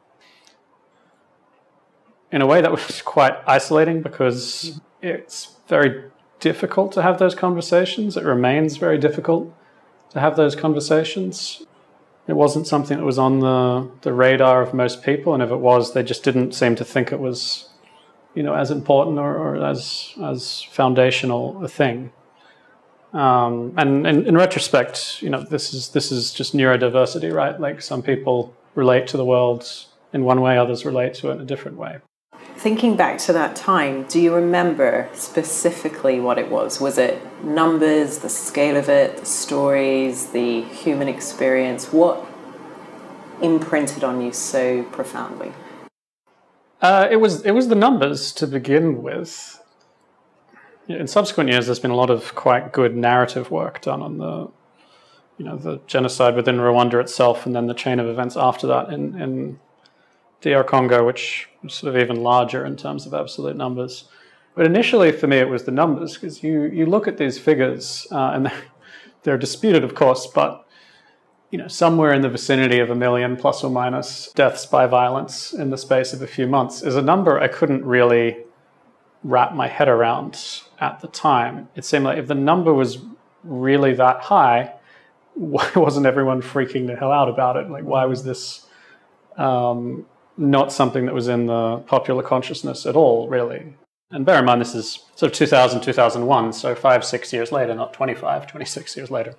In 2.31 2.41
a 2.41 2.45
way, 2.45 2.61
that 2.61 2.71
was 2.71 3.01
quite 3.01 3.33
isolating 3.45 4.01
because 4.01 4.79
it's 5.01 5.55
very 5.67 6.11
difficult 6.39 6.91
to 6.93 7.01
have 7.01 7.17
those 7.19 7.35
conversations. 7.35 8.15
It 8.15 8.23
remains 8.23 8.77
very 8.77 8.97
difficult 8.97 9.53
to 10.11 10.19
have 10.19 10.35
those 10.35 10.55
conversations. 10.55 11.63
It 12.27 12.33
wasn't 12.33 12.67
something 12.67 12.97
that 12.97 13.03
was 13.05 13.17
on 13.17 13.39
the, 13.39 13.89
the 14.01 14.13
radar 14.13 14.61
of 14.61 14.73
most 14.73 15.03
people, 15.03 15.33
and 15.33 15.41
if 15.41 15.49
it 15.49 15.57
was, 15.57 15.93
they 15.93 16.03
just 16.03 16.23
didn't 16.23 16.53
seem 16.53 16.75
to 16.75 16.85
think 16.85 17.11
it 17.11 17.19
was, 17.19 17.69
you 18.33 18.43
know, 18.43 18.53
as 18.53 18.71
important 18.71 19.19
or, 19.19 19.35
or 19.35 19.65
as 19.65 20.13
as 20.23 20.61
foundational 20.63 21.63
a 21.63 21.67
thing. 21.67 22.11
Um, 23.13 23.73
and 23.75 24.07
in, 24.07 24.25
in, 24.25 24.37
retrospect, 24.37 25.21
you 25.21 25.29
know, 25.29 25.41
this 25.43 25.73
is 25.73 25.89
this 25.89 26.11
is 26.11 26.33
just 26.33 26.55
neurodiversity, 26.55 27.33
right? 27.33 27.59
Like 27.59 27.81
some 27.81 28.01
people 28.01 28.55
relate 28.73 29.07
to 29.07 29.17
the 29.17 29.25
world 29.25 29.67
in 30.13 30.23
one 30.23 30.39
way, 30.39 30.57
others 30.57 30.85
relate 30.85 31.13
to 31.15 31.29
it 31.29 31.33
in 31.33 31.41
a 31.41 31.45
different 31.45 31.77
way. 31.77 31.97
Thinking 32.55 32.95
back 32.95 33.17
to 33.19 33.33
that 33.33 33.55
time, 33.55 34.03
do 34.03 34.19
you 34.19 34.33
remember 34.33 35.09
specifically 35.13 36.19
what 36.19 36.37
it 36.37 36.49
was? 36.49 36.79
Was 36.79 36.97
it 36.97 37.19
numbers, 37.43 38.19
the 38.19 38.29
scale 38.29 38.77
of 38.77 38.87
it, 38.87 39.17
the 39.17 39.25
stories, 39.25 40.27
the 40.27 40.61
human 40.61 41.07
experience? 41.07 41.91
What 41.91 42.25
imprinted 43.41 44.03
on 44.03 44.21
you 44.21 44.31
so 44.31 44.83
profoundly? 44.83 45.51
Uh, 46.81 47.07
it 47.11 47.17
was 47.17 47.45
it 47.45 47.51
was 47.51 47.67
the 47.67 47.75
numbers 47.75 48.31
to 48.33 48.47
begin 48.47 49.03
with 49.03 49.61
in 50.87 51.07
subsequent 51.07 51.49
years, 51.49 51.65
there's 51.65 51.79
been 51.79 51.91
a 51.91 51.95
lot 51.95 52.09
of 52.09 52.35
quite 52.35 52.71
good 52.71 52.95
narrative 52.95 53.51
work 53.51 53.81
done 53.81 54.01
on 54.01 54.17
the, 54.17 54.49
you 55.37 55.45
know, 55.45 55.57
the 55.57 55.79
genocide 55.87 56.35
within 56.35 56.57
Rwanda 56.57 56.99
itself, 56.99 57.45
and 57.45 57.55
then 57.55 57.67
the 57.67 57.73
chain 57.73 57.99
of 57.99 58.07
events 58.07 58.35
after 58.37 58.67
that 58.67 58.89
in, 58.89 59.19
in 59.19 59.59
DR 60.41 60.63
Congo, 60.63 61.05
which 61.05 61.49
was 61.63 61.73
sort 61.73 61.95
of 61.95 62.01
even 62.01 62.23
larger 62.23 62.65
in 62.65 62.75
terms 62.75 63.05
of 63.05 63.13
absolute 63.13 63.55
numbers. 63.55 64.05
But 64.55 64.65
initially, 64.65 65.11
for 65.11 65.27
me, 65.27 65.37
it 65.37 65.49
was 65.49 65.63
the 65.63 65.71
numbers 65.71 66.15
because 66.15 66.43
you 66.43 66.63
you 66.63 66.85
look 66.85 67.07
at 67.07 67.17
these 67.17 67.39
figures, 67.39 68.07
uh, 68.11 68.31
and 68.33 68.45
they're, 68.47 68.63
they're 69.23 69.37
disputed, 69.37 69.83
of 69.83 69.95
course, 69.95 70.27
but 70.27 70.67
you 71.51 71.57
know, 71.57 71.67
somewhere 71.67 72.13
in 72.13 72.21
the 72.21 72.29
vicinity 72.29 72.79
of 72.79 72.89
a 72.89 72.95
million 72.95 73.35
plus 73.35 73.63
or 73.63 73.69
minus 73.69 74.31
deaths 74.33 74.65
by 74.65 74.87
violence 74.87 75.53
in 75.53 75.69
the 75.69 75.77
space 75.77 76.13
of 76.13 76.21
a 76.21 76.27
few 76.27 76.47
months 76.47 76.81
is 76.81 76.95
a 76.95 77.01
number 77.01 77.39
I 77.39 77.49
couldn't 77.49 77.85
really 77.85 78.37
wrap 79.23 79.53
my 79.53 79.67
head 79.67 79.89
around 79.89 80.61
at 80.79 81.01
the 81.01 81.07
time. 81.09 81.67
It 81.75 81.83
seemed 81.83 82.05
like 82.05 82.17
if 82.17 82.27
the 82.27 82.35
number 82.35 82.73
was 82.73 82.99
really 83.43 83.93
that 83.95 84.21
high, 84.21 84.73
why 85.33 85.69
wasn't 85.75 86.05
everyone 86.05 86.41
freaking 86.41 86.87
the 86.87 86.95
hell 86.95 87.11
out 87.11 87.29
about 87.29 87.57
it? 87.57 87.69
Like, 87.69 87.83
why 87.83 88.05
was 88.05 88.23
this 88.23 88.65
um, 89.37 90.05
not 90.37 90.71
something 90.71 91.05
that 91.05 91.13
was 91.13 91.27
in 91.27 91.45
the 91.47 91.77
popular 91.79 92.23
consciousness 92.23 92.85
at 92.85 92.95
all, 92.95 93.27
really? 93.27 93.75
And 94.09 94.25
bear 94.25 94.39
in 94.39 94.45
mind, 94.45 94.59
this 94.59 94.75
is 94.75 95.05
sort 95.15 95.31
of 95.31 95.37
2000, 95.37 95.81
2001, 95.81 96.53
so 96.53 96.75
five, 96.75 97.05
six 97.05 97.31
years 97.31 97.51
later, 97.51 97.73
not 97.73 97.93
25, 97.93 98.47
26 98.47 98.97
years 98.97 99.09
later. 99.11 99.35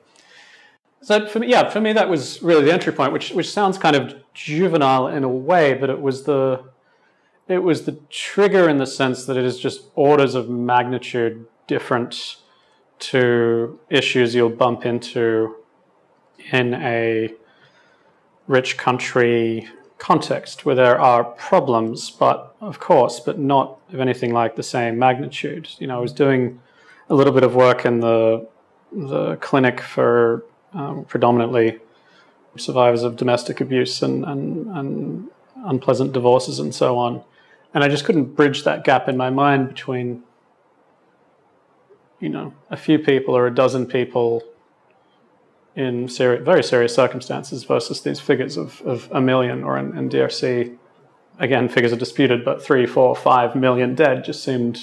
So 1.03 1.27
for 1.27 1.41
me, 1.41 1.49
yeah, 1.49 1.69
for 1.69 1.81
me 1.81 1.93
that 1.93 2.09
was 2.09 2.43
really 2.43 2.65
the 2.65 2.73
entry 2.73 2.93
point, 2.93 3.13
which 3.13 3.31
which 3.31 3.51
sounds 3.51 3.77
kind 3.77 3.97
of 3.97 4.15
juvenile 4.35 5.09
in 5.09 5.25
a 5.25 5.29
way, 5.29 5.75
but 5.75 5.91
it 5.91 6.01
was 6.01 6.25
the 6.25 6.65
it 7.49 7.59
was 7.59 7.85
the 7.85 7.99
trigger 8.09 8.69
in 8.69 8.79
the 8.79 8.87
sense 8.87 9.27
that 9.27 9.37
it 9.37 9.45
is 9.45 9.59
just 9.59 9.89
orders 9.95 10.35
of 10.35 10.49
magnitude 10.49 11.47
different 11.67 12.37
to 12.99 13.79
issues 13.91 14.35
you'll 14.35 14.49
bump 14.49 14.87
into 14.87 15.57
in 16.53 16.75
a 16.75 17.35
rich 18.47 18.77
country 18.77 19.69
context 19.99 20.65
where 20.65 20.75
there 20.75 21.01
are 21.01 21.25
problems, 21.25 22.11
but 22.11 22.55
of 22.61 22.79
course, 22.79 23.21
but 23.21 23.39
not 23.39 23.79
of 23.93 24.01
anything 24.01 24.33
like 24.33 24.57
the 24.57 24.63
same 24.63 24.99
magnitude. 24.99 25.69
You 25.79 25.89
know, 25.89 25.99
I 25.99 26.01
was 26.01 26.13
doing 26.13 26.61
a 27.09 27.15
little 27.15 27.33
bit 27.33 27.43
of 27.43 27.55
work 27.55 27.85
in 27.85 28.01
the 28.01 28.47
the 28.93 29.37
clinic 29.37 29.81
for 29.81 30.45
um, 30.75 31.05
predominantly 31.05 31.81
survivors 32.57 33.03
of 33.03 33.17
domestic 33.17 33.61
abuse 33.61 34.03
and, 34.03 34.25
and, 34.25 34.67
and 34.77 35.29
unpleasant 35.65 36.13
divorces 36.13 36.59
and 36.59 36.75
so 36.75 36.99
on. 36.99 37.23
And 37.75 37.83
I 37.83 37.89
just 37.89 38.05
couldn't 38.05 38.37
bridge 38.37 38.65
that 38.65 38.85
gap 38.85 39.09
in 39.09 39.17
my 39.17 39.31
mind 39.31 39.69
between, 39.69 40.23
you 42.21 42.29
know, 42.29 42.53
a 42.71 42.77
few 42.77 42.99
people 42.99 43.37
or 43.37 43.47
a 43.47 43.55
dozen 43.55 43.87
people 43.87 44.43
in 45.75 46.09
seri- 46.09 46.43
very 46.45 46.63
serious 46.63 46.95
circumstances 46.95 47.65
versus 47.65 48.03
these 48.03 48.21
figures 48.21 48.57
of, 48.57 48.83
of 48.83 49.09
a 49.13 49.21
million 49.21 49.65
or 49.65 49.79
in, 49.79 49.97
in 49.97 50.09
DRC. 50.11 50.77
Again, 51.39 51.69
figures 51.69 51.93
are 51.93 51.97
disputed, 51.97 52.45
but 52.45 52.63
three, 52.63 52.85
four, 52.85 53.17
five 53.17 53.57
million 53.57 53.95
dead 53.95 54.25
just 54.25 54.45
seemed 54.45 54.79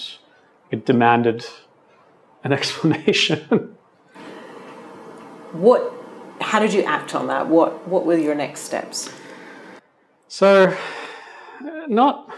it 0.72 0.86
demanded 0.86 1.46
an 2.44 2.52
explanation. 2.60 3.76
What? 5.54 5.94
How 6.42 6.60
did 6.60 6.74
you 6.74 6.84
act 6.84 7.16
on 7.16 7.28
that? 7.28 7.48
What 7.48 7.88
What 7.88 8.06
were 8.06 8.18
your 8.18 8.36
next 8.36 8.62
steps? 8.62 9.10
So, 10.28 10.76
not 11.88 12.30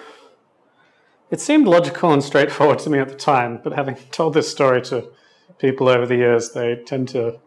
it 1.32 1.39
seemed 1.39 1.65
logical 1.65 2.12
and 2.12 2.22
straightforward 2.22 2.80
to 2.80 2.89
me 2.89 3.00
at 3.00 3.08
the 3.08 3.15
time, 3.15 3.62
but 3.63 3.74
having 3.74 3.96
told 4.12 4.34
this 4.34 4.51
story 4.51 4.82
to 4.84 5.10
people 5.58 5.88
over 5.88 6.06
the 6.06 6.18
years, 6.18 6.51
they 6.51 6.75
tend 6.75 7.08
to 7.10 7.39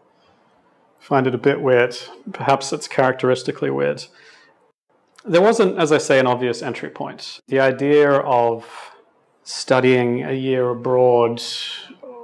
find 0.98 1.26
it 1.26 1.34
a 1.34 1.38
bit 1.38 1.60
weird. 1.60 1.96
Perhaps 2.32 2.72
it's 2.72 2.88
characteristically 2.88 3.70
weird. 3.70 4.04
There 5.26 5.42
wasn't, 5.42 5.78
as 5.78 5.92
I 5.92 5.98
say, 5.98 6.18
an 6.18 6.26
obvious 6.26 6.62
entry 6.62 6.90
point. 6.90 7.40
The 7.48 7.60
idea 7.60 8.10
of 8.10 8.66
studying 9.42 10.24
a 10.24 10.32
year 10.32 10.70
abroad 10.70 11.42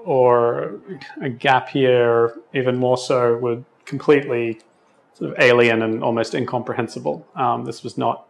or 0.04 0.80
a 1.21 1.28
gap 1.28 1.75
year, 1.75 2.38
even 2.54 2.76
more 2.76 2.99
so, 2.99 3.37
were 3.37 3.62
completely 3.85 4.61
sort 5.14 5.33
of 5.33 5.38
alien 5.40 5.83
and 5.83 6.02
almost 6.02 6.35
incomprehensible. 6.35 7.26
Um, 7.35 7.64
this 7.64 7.83
was 7.83 7.99
not 7.99 8.26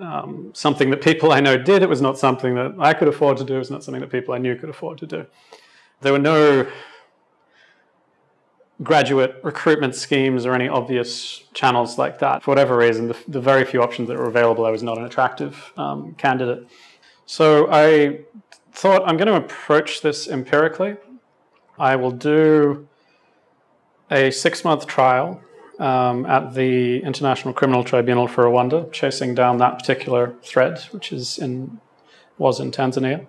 um, 0.00 0.50
something 0.54 0.90
that 0.90 1.02
people 1.02 1.32
I 1.32 1.40
know 1.40 1.56
did. 1.56 1.82
It 1.82 1.88
was 1.88 2.00
not 2.00 2.18
something 2.18 2.54
that 2.54 2.74
I 2.78 2.92
could 2.94 3.08
afford 3.08 3.36
to 3.38 3.44
do. 3.44 3.56
It 3.56 3.58
was 3.58 3.70
not 3.70 3.84
something 3.84 4.00
that 4.00 4.10
people 4.10 4.34
I 4.34 4.38
knew 4.38 4.56
could 4.56 4.68
afford 4.68 4.98
to 4.98 5.06
do. 5.06 5.26
There 6.00 6.12
were 6.12 6.18
no 6.18 6.66
graduate 8.82 9.36
recruitment 9.42 9.94
schemes 9.94 10.44
or 10.44 10.54
any 10.54 10.68
obvious 10.68 11.44
channels 11.54 11.96
like 11.96 12.18
that. 12.18 12.42
For 12.42 12.50
whatever 12.50 12.76
reason, 12.76 13.08
the, 13.08 13.16
the 13.26 13.40
very 13.40 13.64
few 13.64 13.82
options 13.82 14.08
that 14.08 14.18
were 14.18 14.26
available, 14.26 14.66
I 14.66 14.70
was 14.70 14.82
not 14.82 14.98
an 14.98 15.04
attractive 15.04 15.72
um, 15.76 16.14
candidate. 16.14 16.68
So 17.24 17.68
I 17.70 18.20
thought 18.76 19.02
I'm 19.08 19.16
going 19.16 19.28
to 19.28 19.36
approach 19.36 20.02
this 20.02 20.28
empirically. 20.28 20.96
I 21.78 21.96
will 21.96 22.10
do 22.10 22.86
a 24.10 24.30
six 24.30 24.64
month 24.64 24.86
trial 24.86 25.40
um, 25.78 26.26
at 26.26 26.54
the 26.54 27.02
International 27.02 27.54
Criminal 27.54 27.84
Tribunal 27.84 28.28
for 28.28 28.44
Rwanda, 28.44 28.92
chasing 28.92 29.34
down 29.34 29.56
that 29.58 29.78
particular 29.78 30.34
thread, 30.42 30.78
which 30.90 31.10
is 31.10 31.38
in 31.38 31.80
was 32.36 32.60
in 32.60 32.70
Tanzania. 32.70 33.26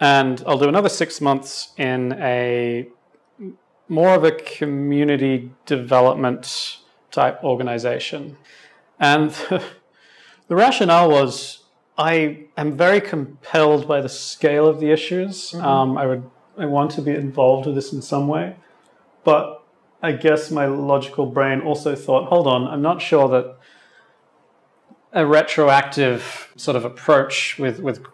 And 0.00 0.42
I'll 0.46 0.58
do 0.58 0.68
another 0.68 0.88
six 0.88 1.20
months 1.20 1.72
in 1.76 2.14
a 2.14 2.88
more 3.88 4.14
of 4.14 4.24
a 4.24 4.32
community 4.32 5.52
development 5.64 6.78
type 7.12 7.42
organization. 7.44 8.36
And 8.98 9.30
the 10.48 10.56
rationale 10.56 11.08
was 11.08 11.59
I 12.00 12.46
am 12.56 12.78
very 12.78 13.00
compelled 13.00 13.86
by 13.86 14.00
the 14.00 14.08
scale 14.08 14.66
of 14.66 14.80
the 14.80 14.90
issues. 14.90 15.52
Mm-hmm. 15.52 15.64
Um, 15.64 15.98
I 15.98 16.06
would 16.06 16.30
I 16.56 16.64
want 16.66 16.90
to 16.92 17.02
be 17.02 17.12
involved 17.14 17.66
with 17.66 17.74
this 17.74 17.92
in 17.92 18.02
some 18.02 18.26
way, 18.26 18.56
but 19.22 19.62
I 20.02 20.12
guess 20.12 20.50
my 20.50 20.66
logical 20.66 21.26
brain 21.26 21.60
also 21.60 21.94
thought, 21.94 22.28
hold 22.28 22.46
on, 22.46 22.66
I'm 22.66 22.82
not 22.82 23.02
sure 23.02 23.28
that 23.28 23.56
a 25.12 25.26
retroactive 25.26 26.52
sort 26.56 26.76
of 26.76 26.84
approach 26.84 27.58
with, 27.58 27.80
with 27.80 28.04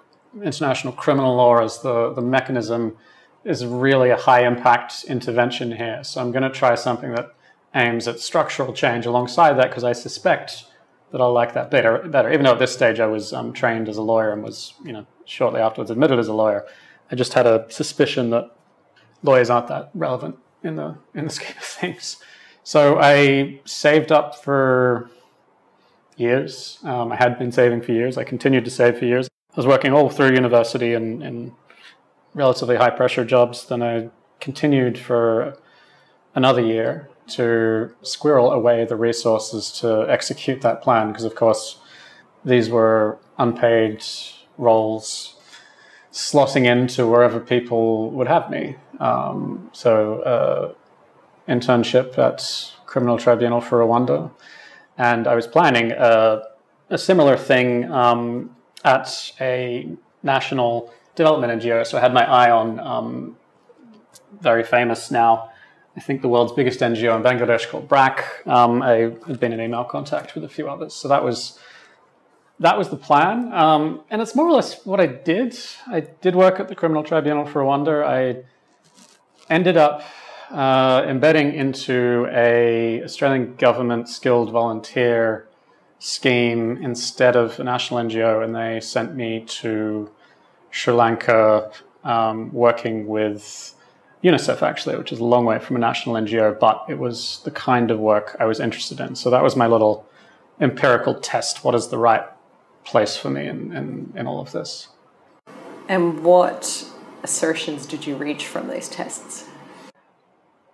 international 0.42 0.92
criminal 0.92 1.36
law 1.36 1.62
as 1.62 1.80
the, 1.80 2.12
the 2.12 2.22
mechanism 2.22 2.96
is 3.44 3.64
really 3.64 4.10
a 4.10 4.16
high 4.16 4.46
impact 4.46 5.04
intervention 5.04 5.72
here. 5.72 6.02
So 6.02 6.20
I'm 6.20 6.32
going 6.32 6.42
to 6.42 6.50
try 6.50 6.74
something 6.74 7.14
that 7.14 7.34
aims 7.74 8.08
at 8.08 8.18
structural 8.18 8.72
change 8.72 9.06
alongside 9.06 9.54
that 9.54 9.70
because 9.70 9.84
I 9.84 9.92
suspect 9.92 10.64
that 11.12 11.20
I'll 11.20 11.32
like 11.32 11.54
that 11.54 11.70
better. 11.70 11.98
Better, 11.98 12.32
even 12.32 12.44
though 12.44 12.52
at 12.52 12.58
this 12.58 12.72
stage 12.72 13.00
I 13.00 13.06
was 13.06 13.32
um, 13.32 13.52
trained 13.52 13.88
as 13.88 13.96
a 13.96 14.02
lawyer 14.02 14.32
and 14.32 14.42
was, 14.42 14.74
you 14.84 14.92
know, 14.92 15.06
shortly 15.24 15.60
afterwards 15.60 15.90
admitted 15.90 16.18
as 16.18 16.28
a 16.28 16.32
lawyer. 16.32 16.66
I 17.10 17.14
just 17.14 17.34
had 17.34 17.46
a 17.46 17.66
suspicion 17.70 18.30
that 18.30 18.50
lawyers 19.22 19.50
aren't 19.50 19.68
that 19.68 19.90
relevant 19.94 20.36
in 20.62 20.76
the 20.76 20.96
in 21.14 21.24
the 21.24 21.30
scheme 21.38 21.56
of 21.56 21.64
things. 21.64 22.18
So 22.64 22.98
I 23.00 23.60
saved 23.64 24.10
up 24.10 24.42
for 24.42 25.08
years. 26.16 26.78
Um, 26.82 27.12
I 27.12 27.16
had 27.16 27.38
been 27.38 27.52
saving 27.52 27.82
for 27.82 27.92
years. 27.92 28.18
I 28.18 28.24
continued 28.24 28.64
to 28.64 28.70
save 28.70 28.98
for 28.98 29.04
years. 29.04 29.28
I 29.52 29.56
was 29.56 29.66
working 29.66 29.92
all 29.92 30.10
through 30.10 30.32
university 30.32 30.94
in, 30.94 31.22
in 31.22 31.52
relatively 32.34 32.76
high 32.76 32.90
pressure 32.90 33.24
jobs. 33.24 33.66
Then 33.66 33.82
I 33.82 34.10
continued 34.40 34.98
for 34.98 35.56
another 36.34 36.60
year 36.60 37.08
to 37.28 37.92
squirrel 38.02 38.52
away 38.52 38.84
the 38.84 38.96
resources 38.96 39.70
to 39.80 40.06
execute 40.08 40.60
that 40.62 40.82
plan 40.82 41.08
because, 41.08 41.24
of 41.24 41.34
course, 41.34 41.78
these 42.44 42.70
were 42.70 43.18
unpaid 43.38 44.04
roles 44.58 45.34
slotting 46.12 46.64
into 46.64 47.06
wherever 47.06 47.40
people 47.40 48.10
would 48.10 48.28
have 48.28 48.48
me. 48.50 48.76
Um, 49.00 49.70
so, 49.72 50.20
uh, 50.22 50.74
internship 51.48 52.16
at 52.18 52.72
Criminal 52.86 53.18
Tribunal 53.18 53.60
for 53.60 53.80
Rwanda, 53.80 54.30
and 54.96 55.26
I 55.26 55.34
was 55.34 55.46
planning 55.46 55.92
a, 55.92 56.42
a 56.90 56.98
similar 56.98 57.36
thing 57.36 57.90
um, 57.92 58.56
at 58.84 59.32
a 59.40 59.88
national 60.22 60.92
development 61.14 61.60
NGO. 61.60 61.86
So 61.86 61.98
I 61.98 62.00
had 62.00 62.14
my 62.14 62.24
eye 62.24 62.50
on 62.50 62.80
um, 62.80 63.36
very 64.40 64.62
famous 64.62 65.10
now. 65.10 65.50
I 65.96 66.00
think 66.00 66.20
the 66.20 66.28
world's 66.28 66.52
biggest 66.52 66.80
NGO 66.80 67.16
in 67.16 67.22
Bangladesh 67.22 67.68
called 67.68 67.88
BRAC. 67.88 68.46
Um, 68.46 68.82
I 68.82 69.14
had 69.26 69.40
been 69.40 69.52
in 69.52 69.60
email 69.60 69.84
contact 69.84 70.34
with 70.34 70.44
a 70.44 70.48
few 70.48 70.68
others, 70.68 70.92
so 70.94 71.08
that 71.08 71.24
was 71.24 71.58
that 72.60 72.76
was 72.76 72.88
the 72.90 72.96
plan. 72.96 73.52
Um, 73.52 74.02
and 74.10 74.20
it's 74.20 74.34
more 74.34 74.46
or 74.46 74.52
less 74.52 74.84
what 74.84 75.00
I 75.00 75.06
did. 75.06 75.58
I 75.86 76.00
did 76.00 76.34
work 76.34 76.60
at 76.60 76.68
the 76.68 76.74
Criminal 76.74 77.02
Tribunal 77.02 77.46
for 77.46 77.62
Rwanda. 77.62 78.04
I 78.04 78.44
ended 79.48 79.76
up 79.76 80.02
uh, 80.50 81.04
embedding 81.06 81.54
into 81.54 82.26
a 82.30 83.02
Australian 83.02 83.56
government 83.56 84.08
skilled 84.08 84.50
volunteer 84.50 85.48
scheme 85.98 86.78
instead 86.82 87.36
of 87.36 87.58
a 87.58 87.64
national 87.64 88.00
NGO, 88.00 88.44
and 88.44 88.54
they 88.54 88.80
sent 88.80 89.14
me 89.14 89.44
to 89.46 90.10
Sri 90.70 90.92
Lanka 90.92 91.70
um, 92.04 92.52
working 92.52 93.06
with 93.06 93.74
UNICEF 94.26 94.62
actually, 94.62 94.96
which 94.96 95.12
is 95.12 95.20
a 95.20 95.24
long 95.24 95.44
way 95.44 95.58
from 95.58 95.76
a 95.76 95.78
national 95.78 96.16
NGO, 96.16 96.58
but 96.58 96.84
it 96.88 96.98
was 96.98 97.40
the 97.44 97.50
kind 97.50 97.90
of 97.90 97.98
work 97.98 98.36
I 98.40 98.44
was 98.44 98.60
interested 98.60 99.00
in. 99.00 99.14
So 99.14 99.30
that 99.30 99.42
was 99.42 99.56
my 99.56 99.66
little 99.66 100.06
empirical 100.60 101.14
test. 101.14 101.64
What 101.64 101.74
is 101.74 101.88
the 101.88 101.98
right 101.98 102.24
place 102.86 103.16
for 103.16 103.28
me 103.28 103.46
in, 103.46 103.72
in, 103.72 104.12
in 104.16 104.26
all 104.26 104.40
of 104.40 104.52
this. 104.52 104.88
And 105.88 106.24
what 106.24 106.88
assertions 107.22 107.84
did 107.86 108.06
you 108.06 108.16
reach 108.16 108.46
from 108.46 108.68
these 108.68 108.88
tests? 108.88 109.44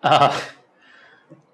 Uh, 0.02 0.40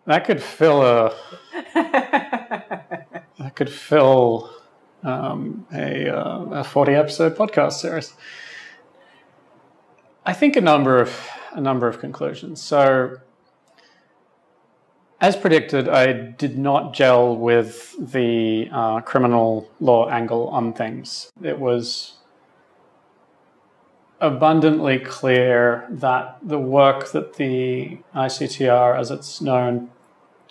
that 0.07 0.25
could 0.25 0.43
fill 0.43 0.83
a 0.83 1.15
that 1.75 3.55
could 3.55 3.71
fill 3.71 4.51
um, 5.03 5.67
a, 5.73 6.09
uh, 6.09 6.45
a 6.53 6.65
forty 6.65 6.95
episode 6.95 7.37
podcast 7.37 7.75
series. 7.75 8.15
I 10.25 10.33
think 10.33 10.57
a 10.57 10.61
number 10.61 11.01
of 11.01 11.29
a 11.59 11.61
number 11.61 11.88
of 11.88 11.99
conclusions. 11.99 12.62
So 12.62 13.18
as 15.21 15.37
predicted, 15.37 15.88
I 15.88 16.12
did 16.12 16.57
not 16.57 16.94
gel 16.94 17.37
with 17.37 17.94
the 18.12 18.68
uh, 18.73 19.01
criminal 19.01 19.68
law 19.81 20.09
angle 20.09 20.49
on 20.49 20.73
things. 20.73 21.33
It 21.42 21.59
was 21.59 22.14
abundantly 24.21 25.01
clear 25.01 25.87
that 25.90 26.38
the 26.42 26.59
work 26.59 27.11
that 27.11 27.35
the 27.35 27.99
ICTR, 28.14 28.99
as 28.99 29.11
it's 29.11 29.40
known, 29.40 29.90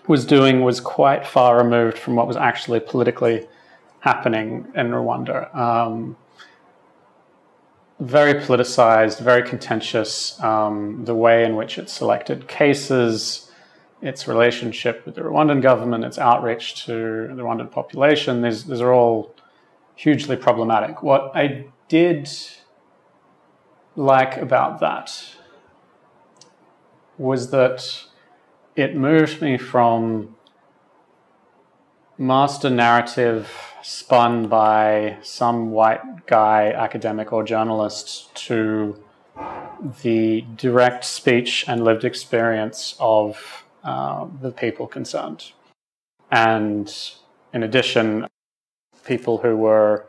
was 0.08 0.26
doing 0.26 0.62
was 0.62 0.82
quite 0.82 1.26
far 1.26 1.58
removed 1.58 1.98
from 1.98 2.16
what 2.16 2.28
was 2.28 2.38
actually 2.38 2.82
politically 2.82 3.48
happening 4.02 4.68
in 4.76 4.88
Rwanda. 4.90 5.54
Um, 5.56 6.18
very 8.00 8.36
politicized, 8.36 9.20
very 9.20 9.48
contentious, 9.48 10.42
um, 10.44 11.06
the 11.06 11.16
way 11.16 11.44
in 11.44 11.56
which 11.56 11.78
it 11.78 11.90
selected 11.90 12.48
cases 12.48 13.48
its 14.02 14.28
relationship 14.28 15.06
with 15.06 15.16
the 15.16 15.22
Rwandan 15.22 15.62
government, 15.62 16.06
its 16.06 16.20
outreach 16.20 16.86
to 16.86 16.94
the 17.36 17.42
Rwandan 17.42 17.72
population, 17.72 18.42
these, 18.42 18.66
these 18.66 18.82
are 18.82 18.94
all 18.94 19.34
hugely 19.96 20.36
problematic. 20.36 21.02
What 21.02 21.32
I 21.34 21.66
did 21.88 22.30
like 23.96 24.38
about 24.38 24.80
that 24.82 25.12
was 27.18 27.50
that 27.50 28.04
it 28.76 28.96
moved 28.96 29.42
me 29.42 29.58
from 29.58 30.36
master 32.20 32.70
narrative 32.70 33.67
spun 33.88 34.50
by 34.50 35.16
some 35.22 35.72
white 35.72 36.28
guy, 36.28 36.74
academic 36.74 37.32
or 37.32 37.42
journalist, 37.42 38.36
to 38.36 39.02
the 40.04 40.42
direct 40.58 41.06
speech 41.06 41.64
and 41.70 41.86
lived 41.86 42.04
experience 42.04 42.98
of 43.00 43.64
uh, 43.86 44.28
the 44.42 44.52
people 44.52 44.88
concerned. 44.88 45.54
And 46.30 46.94
in 47.54 47.64
addition, 47.64 48.28
people 49.06 49.38
who 49.38 49.56
were 49.56 50.06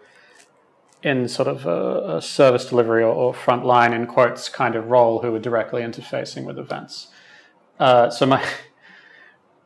in 1.04 1.28
sort 1.28 1.46
of 1.46 1.64
a, 1.64 2.16
a 2.16 2.20
service 2.20 2.66
delivery 2.66 3.04
or, 3.04 3.14
or 3.14 3.32
front 3.32 3.64
line, 3.64 3.92
in 3.92 4.08
quotes, 4.08 4.48
kind 4.48 4.74
of 4.74 4.90
role 4.90 5.20
who 5.20 5.30
were 5.30 5.38
directly 5.38 5.82
interfacing 5.82 6.42
with 6.42 6.58
events. 6.58 7.12
Uh, 7.78 8.10
so 8.10 8.26
my 8.26 8.44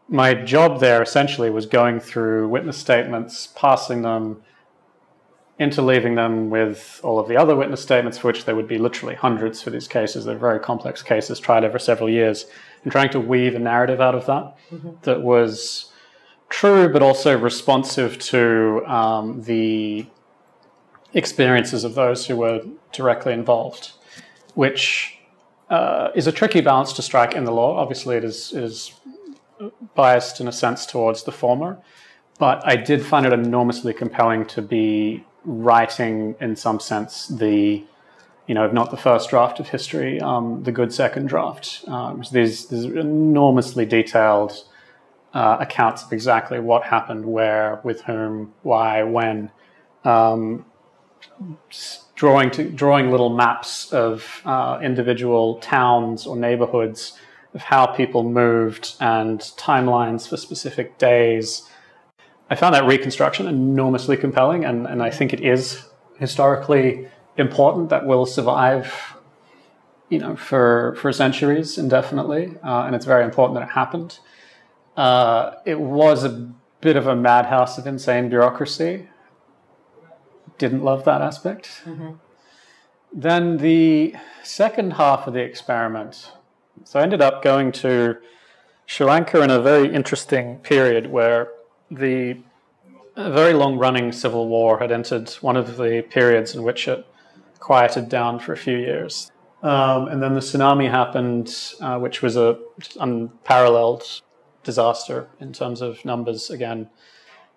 my 0.08 0.34
job 0.34 0.80
there 0.80 1.02
essentially 1.02 1.50
was 1.50 1.66
going 1.66 2.00
through 2.00 2.48
witness 2.48 2.76
statements, 2.76 3.46
passing 3.46 4.02
them, 4.02 4.42
interleaving 5.58 6.16
them 6.16 6.50
with 6.50 7.00
all 7.02 7.18
of 7.18 7.28
the 7.28 7.36
other 7.36 7.54
witness 7.54 7.82
statements, 7.82 8.18
for 8.18 8.28
which 8.28 8.44
there 8.44 8.56
would 8.56 8.68
be 8.68 8.78
literally 8.78 9.14
hundreds 9.14 9.62
for 9.62 9.70
these 9.70 9.88
cases. 9.88 10.24
They're 10.24 10.36
very 10.36 10.60
complex 10.60 11.02
cases 11.02 11.38
tried 11.38 11.64
over 11.64 11.78
several 11.78 12.10
years, 12.10 12.46
and 12.82 12.92
trying 12.92 13.10
to 13.10 13.20
weave 13.20 13.54
a 13.54 13.58
narrative 13.58 14.00
out 14.00 14.14
of 14.14 14.26
that 14.26 14.56
mm-hmm. 14.70 14.90
that 15.02 15.22
was 15.22 15.92
true 16.48 16.88
but 16.92 17.02
also 17.02 17.38
responsive 17.38 18.18
to 18.18 18.84
um, 18.86 19.42
the 19.42 20.06
experiences 21.14 21.84
of 21.84 21.94
those 21.94 22.26
who 22.26 22.36
were 22.36 22.62
directly 22.92 23.32
involved, 23.32 23.92
which 24.54 25.18
uh, 25.70 26.10
is 26.14 26.26
a 26.26 26.32
tricky 26.32 26.60
balance 26.60 26.92
to 26.92 27.02
strike 27.02 27.34
in 27.34 27.44
the 27.44 27.52
law. 27.52 27.78
Obviously, 27.78 28.16
it 28.16 28.24
is, 28.24 28.52
is 28.52 28.92
biased 29.94 30.40
in 30.40 30.48
a 30.48 30.52
sense 30.52 30.86
towards 30.86 31.24
the 31.24 31.32
former, 31.32 31.78
but 32.38 32.66
I 32.66 32.76
did 32.76 33.04
find 33.04 33.26
it 33.26 33.32
enormously 33.32 33.92
compelling 33.92 34.46
to 34.46 34.62
be 34.62 35.24
writing, 35.44 36.34
in 36.40 36.56
some 36.56 36.80
sense, 36.80 37.28
the 37.28 37.84
you 38.46 38.54
know, 38.54 38.66
if 38.66 38.72
not 38.72 38.90
the 38.90 38.96
first 38.96 39.30
draft 39.30 39.60
of 39.60 39.68
history, 39.68 40.20
um, 40.20 40.64
the 40.64 40.72
good 40.72 40.92
second 40.92 41.26
draft. 41.26 41.84
Um, 41.86 42.24
so 42.24 42.30
there's, 42.32 42.66
there's 42.66 42.84
enormously 42.84 43.86
detailed 43.86 44.64
uh, 45.32 45.58
accounts 45.60 46.02
of 46.02 46.12
exactly 46.12 46.58
what 46.58 46.82
happened, 46.82 47.24
where, 47.24 47.80
with 47.84 48.02
whom, 48.02 48.52
why, 48.62 49.04
when. 49.04 49.50
Um, 50.04 50.66
drawing 52.16 52.50
to, 52.50 52.68
drawing 52.68 53.10
little 53.10 53.30
maps 53.30 53.92
of 53.92 54.42
uh, 54.44 54.80
individual 54.82 55.56
towns 55.60 56.26
or 56.26 56.36
neighborhoods 56.36 57.18
of 57.54 57.62
how 57.62 57.86
people 57.86 58.22
moved 58.22 58.94
and 59.00 59.40
timelines 59.40 60.28
for 60.28 60.36
specific 60.36 60.98
days. 60.98 61.68
I 62.50 62.54
found 62.54 62.74
that 62.74 62.86
reconstruction 62.86 63.46
enormously 63.46 64.16
compelling, 64.16 64.64
and, 64.64 64.86
and 64.86 65.02
I 65.02 65.10
think 65.10 65.32
it 65.32 65.40
is 65.40 65.86
historically 66.18 67.08
important 67.36 67.90
that 67.90 68.06
will 68.06 68.26
survive, 68.26 69.16
you 70.08 70.18
know, 70.18 70.36
for 70.36 70.94
for 71.00 71.12
centuries 71.12 71.78
indefinitely, 71.78 72.56
uh, 72.62 72.84
and 72.84 72.94
it's 72.94 73.06
very 73.06 73.24
important 73.24 73.58
that 73.58 73.68
it 73.68 73.72
happened. 73.72 74.18
Uh, 74.96 75.52
it 75.64 75.80
was 75.80 76.24
a 76.24 76.52
bit 76.80 76.96
of 76.96 77.06
a 77.06 77.16
madhouse 77.16 77.78
of 77.78 77.86
insane 77.86 78.28
bureaucracy. 78.28 79.08
Didn't 80.58 80.84
love 80.84 81.04
that 81.04 81.22
aspect. 81.22 81.82
Mm-hmm. 81.84 82.12
Then 83.12 83.58
the 83.58 84.14
second 84.42 84.94
half 84.94 85.26
of 85.26 85.34
the 85.34 85.40
experiment. 85.40 86.32
So 86.84 86.98
I 86.98 87.02
ended 87.02 87.20
up 87.20 87.42
going 87.42 87.72
to 87.72 88.16
Sri 88.86 89.06
Lanka 89.06 89.40
in 89.42 89.50
a 89.50 89.60
very 89.60 89.92
interesting 89.92 90.58
period 90.58 91.06
where 91.06 91.48
the 91.90 92.38
very 93.16 93.52
long 93.52 93.78
running 93.78 94.12
civil 94.12 94.48
war 94.48 94.78
had 94.78 94.90
entered 94.90 95.30
one 95.40 95.56
of 95.56 95.76
the 95.76 96.02
periods 96.10 96.54
in 96.54 96.62
which 96.62 96.88
it 96.88 97.06
quieted 97.58 98.08
down 98.08 98.38
for 98.38 98.52
a 98.52 98.56
few 98.56 98.76
years. 98.76 99.30
Um, 99.62 100.08
and 100.08 100.22
then 100.22 100.34
the 100.34 100.40
tsunami 100.40 100.90
happened, 100.90 101.54
uh, 101.80 101.98
which 101.98 102.20
was 102.20 102.36
a 102.36 102.58
unparalleled 102.98 104.02
disaster 104.64 105.28
in 105.40 105.52
terms 105.52 105.80
of 105.80 106.04
numbers 106.04 106.50
again. 106.50 106.90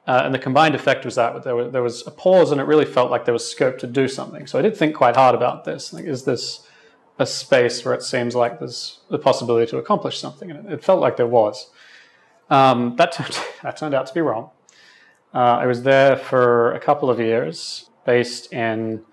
Uh, 0.05 0.21
and 0.23 0.33
the 0.33 0.39
combined 0.39 0.75
effect 0.75 1.03
was 1.03 1.15
that 1.15 1.43
there 1.43 1.55
was, 1.55 1.71
there 1.71 1.81
was, 1.81 2.05
a 2.05 2.11
pause, 2.11 2.51
and 2.51 2.61
it 2.61 2.65
really 2.65 2.85
felt 2.85 3.09
like 3.09 3.25
there 3.25 3.33
was 3.33 3.49
scope 3.49 3.79
to 3.79 3.87
do 3.87 4.07
something. 4.07 4.45
So 4.45 4.59
I 4.59 4.61
did 4.61 4.77
think 4.77 4.95
quite 4.95 5.15
hard 5.15 5.33
about 5.33 5.65
this. 5.65 5.91
Like, 5.91 6.05
is 6.05 6.25
this 6.25 6.64
a 7.17 7.25
space 7.25 7.83
where 7.85 7.93
it 7.93 8.03
seems 8.03 8.35
like 8.35 8.59
there's 8.59 8.99
the 9.09 9.19
possibility 9.19 9.69
to 9.71 9.77
accomplish 9.77 10.19
something? 10.19 10.51
And 10.51 10.71
it, 10.71 10.83
felt 10.83 10.99
like 10.99 11.17
there 11.17 11.27
was. 11.27 11.69
Um, 12.49 12.95
that, 12.97 13.11
turned, 13.11 13.37
that 13.63 13.77
turned 13.77 13.93
out 13.93 14.07
to 14.07 14.13
be 14.13 14.21
wrong. 14.21 14.49
Uh, 15.33 15.57
I 15.59 15.65
was 15.65 15.83
there 15.83 16.15
for 16.15 16.73
a 16.73 16.79
couple 16.79 17.09
of 17.09 17.19
years, 17.19 17.89
based 18.05 18.53
in 18.53 19.03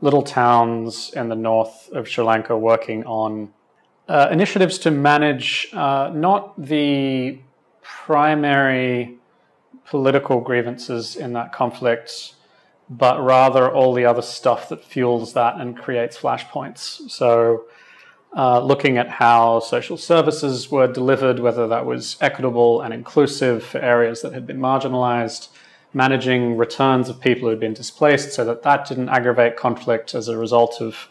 little 0.00 0.22
towns 0.22 1.12
in 1.14 1.28
the 1.28 1.36
north 1.36 1.88
of 1.92 2.08
Sri 2.08 2.24
Lanka, 2.24 2.56
working 2.56 3.04
on 3.04 3.52
uh, 4.08 4.28
initiatives 4.30 4.78
to 4.78 4.90
manage 4.90 5.68
uh, 5.72 6.10
not 6.12 6.60
the 6.60 7.38
primary 7.82 9.18
political 9.86 10.40
grievances 10.40 11.16
in 11.16 11.32
that 11.32 11.52
conflict, 11.52 12.34
but 12.90 13.24
rather 13.24 13.70
all 13.70 13.94
the 13.94 14.04
other 14.04 14.22
stuff 14.22 14.68
that 14.68 14.84
fuels 14.84 15.32
that 15.34 15.54
and 15.60 15.78
creates 15.78 16.18
flashpoints. 16.18 17.08
So, 17.08 17.66
uh, 18.36 18.60
looking 18.60 18.98
at 18.98 19.08
how 19.08 19.60
social 19.60 19.96
services 19.96 20.70
were 20.70 20.86
delivered, 20.86 21.38
whether 21.38 21.66
that 21.68 21.86
was 21.86 22.16
equitable 22.20 22.80
and 22.80 22.92
inclusive 22.92 23.64
for 23.64 23.78
areas 23.78 24.22
that 24.22 24.32
had 24.32 24.46
been 24.46 24.58
marginalized, 24.58 25.48
managing 25.94 26.56
returns 26.56 27.08
of 27.08 27.20
people 27.20 27.42
who 27.42 27.50
had 27.50 27.60
been 27.60 27.74
displaced 27.74 28.32
so 28.32 28.44
that 28.44 28.62
that 28.62 28.86
didn't 28.86 29.08
aggravate 29.08 29.56
conflict 29.56 30.14
as 30.14 30.28
a 30.28 30.36
result 30.36 30.80
of 30.80 31.08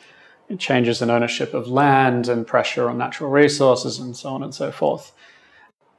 changes 0.58 1.02
in 1.02 1.10
ownership 1.10 1.54
of 1.54 1.68
land 1.68 2.28
and 2.28 2.48
pressure 2.48 2.90
on 2.90 2.98
natural 2.98 3.30
resources 3.30 4.00
and 4.00 4.16
so 4.16 4.30
on 4.30 4.42
and 4.42 4.56
so 4.56 4.72
forth. 4.72 5.12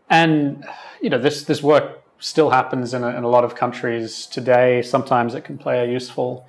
And 0.08 0.64
you 1.00 1.08
know, 1.10 1.18
this 1.18 1.44
this 1.44 1.62
work 1.62 1.99
still 2.20 2.50
happens 2.50 2.94
in 2.94 3.02
a, 3.02 3.08
in 3.08 3.24
a 3.24 3.28
lot 3.28 3.44
of 3.44 3.54
countries 3.54 4.26
today. 4.26 4.82
Sometimes 4.82 5.34
it 5.34 5.42
can 5.42 5.58
play 5.58 5.80
a 5.80 5.90
useful 5.90 6.46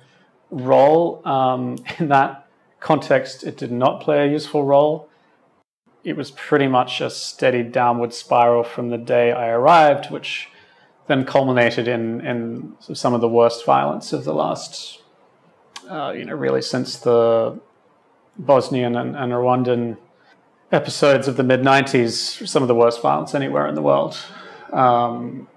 role. 0.50 1.26
Um, 1.26 1.78
in 1.98 2.08
that 2.08 2.46
context, 2.78 3.42
it 3.42 3.56
did 3.56 3.72
not 3.72 4.00
play 4.00 4.28
a 4.28 4.30
useful 4.30 4.64
role. 4.64 5.08
It 6.04 6.16
was 6.16 6.30
pretty 6.30 6.68
much 6.68 7.00
a 7.00 7.10
steady 7.10 7.62
downward 7.62 8.12
spiral 8.12 8.64
from 8.64 8.90
the 8.90 8.98
day 8.98 9.32
I 9.32 9.48
arrived, 9.48 10.10
which 10.10 10.48
then 11.06 11.24
culminated 11.24 11.88
in 11.88 12.20
in 12.20 12.76
some 12.80 13.14
of 13.14 13.20
the 13.20 13.28
worst 13.28 13.64
violence 13.64 14.12
of 14.12 14.24
the 14.24 14.34
last, 14.34 15.00
uh, 15.88 16.12
you 16.16 16.24
know, 16.24 16.34
really 16.34 16.62
since 16.62 16.96
the 16.98 17.60
Bosnian 18.36 18.96
and, 18.96 19.16
and 19.16 19.32
Rwandan 19.32 19.96
episodes 20.72 21.28
of 21.28 21.36
the 21.36 21.44
mid 21.44 21.60
90s, 21.60 22.46
some 22.48 22.62
of 22.62 22.68
the 22.68 22.74
worst 22.74 23.02
violence 23.02 23.34
anywhere 23.34 23.66
in 23.68 23.74
the 23.74 23.82
world. 23.82 24.16
Um, 24.72 25.48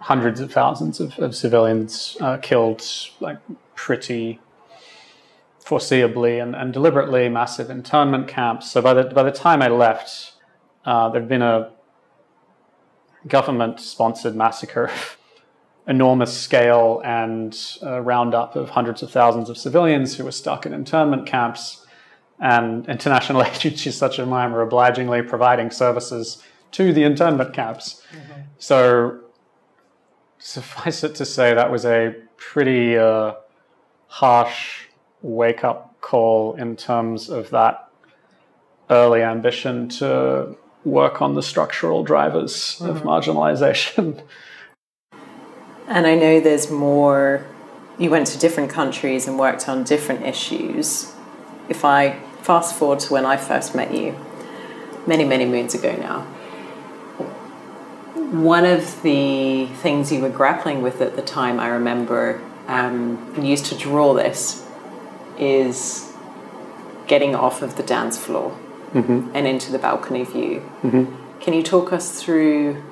hundreds 0.00 0.40
of 0.40 0.52
thousands 0.52 1.00
of, 1.00 1.18
of 1.18 1.34
civilians 1.34 2.16
uh, 2.20 2.36
killed, 2.38 2.84
like 3.20 3.38
pretty 3.74 4.40
foreseeably 5.64 6.40
and, 6.40 6.54
and, 6.54 6.72
deliberately, 6.72 7.28
massive 7.28 7.70
internment 7.70 8.28
camps. 8.28 8.70
So 8.70 8.80
by 8.80 8.94
the, 8.94 9.04
by 9.04 9.24
the 9.24 9.32
time 9.32 9.62
I 9.62 9.68
left, 9.68 10.32
uh, 10.84 11.08
there'd 11.08 11.28
been 11.28 11.42
a 11.42 11.72
government 13.26 13.80
sponsored 13.80 14.36
massacre, 14.36 14.90
enormous 15.88 16.38
scale, 16.38 17.02
and 17.04 17.58
a 17.82 18.00
roundup 18.00 18.54
of 18.54 18.70
hundreds 18.70 19.02
of 19.02 19.10
thousands 19.10 19.50
of 19.50 19.58
civilians 19.58 20.16
who 20.16 20.24
were 20.24 20.32
stuck 20.32 20.66
in 20.66 20.72
internment 20.72 21.26
camps 21.26 21.84
and 22.40 22.88
international 22.88 23.42
agencies 23.54 23.96
such 23.96 24.18
as 24.18 24.28
mine 24.28 24.52
were 24.52 24.62
obligingly 24.62 25.22
providing 25.22 25.70
services 25.70 26.42
to 26.72 26.92
the 26.92 27.02
internment 27.02 27.52
camps. 27.52 28.02
Mm-hmm. 28.12 28.40
So, 28.58 29.20
suffice 30.46 31.02
it 31.02 31.16
to 31.16 31.24
say, 31.24 31.54
that 31.54 31.72
was 31.72 31.84
a 31.84 32.14
pretty 32.36 32.96
uh, 32.96 33.34
harsh 34.06 34.84
wake 35.20 35.64
up 35.64 36.00
call 36.00 36.54
in 36.54 36.76
terms 36.76 37.28
of 37.28 37.50
that 37.50 37.90
early 38.88 39.22
ambition 39.22 39.88
to 39.88 40.56
work 40.84 41.20
on 41.20 41.34
the 41.34 41.42
structural 41.42 42.04
drivers 42.04 42.78
mm-hmm. 42.78 42.90
of 42.90 43.02
marginalization. 43.02 44.22
And 45.88 46.04
I 46.04 46.16
know 46.16 46.40
there's 46.40 46.68
more, 46.68 47.46
you 47.96 48.10
went 48.10 48.26
to 48.26 48.38
different 48.38 48.70
countries 48.70 49.28
and 49.28 49.38
worked 49.38 49.68
on 49.68 49.84
different 49.84 50.26
issues. 50.26 51.12
If 51.68 51.84
I 51.84 52.18
fast 52.42 52.74
forward 52.74 52.98
to 53.06 53.12
when 53.12 53.24
I 53.24 53.36
first 53.36 53.72
met 53.72 53.94
you, 53.94 54.18
many, 55.06 55.24
many 55.24 55.44
moons 55.44 55.76
ago 55.76 55.94
now. 55.94 56.26
One 58.30 58.64
of 58.64 59.02
the 59.02 59.66
things 59.66 60.12
you 60.12 60.20
were 60.20 60.30
grappling 60.30 60.82
with 60.82 61.00
at 61.00 61.16
the 61.16 61.22
time, 61.22 61.60
I 61.60 61.68
remember, 61.68 62.40
um, 62.66 63.32
and 63.36 63.46
used 63.46 63.66
to 63.66 63.76
draw 63.76 64.14
this, 64.14 64.66
is 65.38 66.12
getting 67.06 67.34
off 67.34 67.62
of 67.62 67.76
the 67.76 67.82
dance 67.82 68.18
floor 68.18 68.50
mm-hmm. 68.92 69.30
and 69.34 69.46
into 69.46 69.70
the 69.70 69.78
balcony 69.78 70.24
view. 70.24 70.68
Mm-hmm. 70.82 71.40
Can 71.40 71.54
you 71.54 71.62
talk 71.62 71.92
us 71.92 72.20
through 72.22 72.82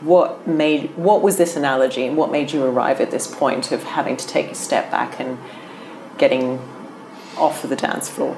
what 0.00 0.46
made 0.46 0.96
what 0.96 1.20
was 1.20 1.36
this 1.36 1.56
analogy 1.56 2.06
and 2.06 2.16
what 2.16 2.30
made 2.30 2.52
you 2.52 2.64
arrive 2.64 3.00
at 3.00 3.10
this 3.10 3.26
point 3.26 3.70
of 3.70 3.82
having 3.84 4.16
to 4.16 4.26
take 4.26 4.50
a 4.50 4.54
step 4.54 4.90
back 4.90 5.20
and 5.20 5.38
getting 6.16 6.58
off 7.36 7.64
of 7.64 7.70
the 7.70 7.76
dance 7.76 8.08
floor? 8.08 8.36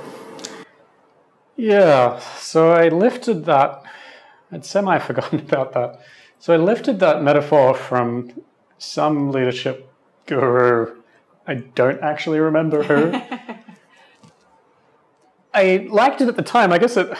Yeah, 1.57 2.19
so 2.39 2.73
I 2.73 2.89
lifted 2.89 3.45
that, 3.45 3.82
I'd 4.53 4.65
semi 4.65 4.99
forgotten 4.99 5.41
about 5.49 5.73
that. 5.73 6.01
So 6.39 6.53
I 6.53 6.57
lifted 6.57 7.01
that 7.01 7.23
metaphor 7.23 7.75
from 7.75 8.33
some 8.79 9.31
leadership 9.31 9.89
guru. 10.27 10.97
I 11.47 11.55
don't 11.55 12.01
actually 12.03 12.41
remember 12.41 12.83
who. 12.83 13.13
I 15.55 15.87
liked 15.91 16.21
it 16.21 16.29
at 16.29 16.37
the 16.37 16.43
time. 16.43 16.73
I 16.73 16.79
guess 16.79 16.97
it, 16.97 17.17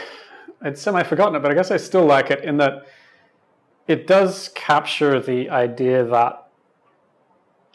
I'd 0.61 0.79
semi 0.79 1.03
forgotten 1.03 1.35
it, 1.37 1.41
but 1.41 1.51
I 1.51 1.55
guess 1.55 1.71
I 1.71 1.77
still 1.77 2.05
like 2.05 2.31
it 2.31 2.45
in 2.45 2.57
that 2.59 2.87
it 3.89 4.07
does 4.07 4.51
capture 4.55 5.21
the 5.21 5.51
idea 5.51 6.05
that 6.05 6.49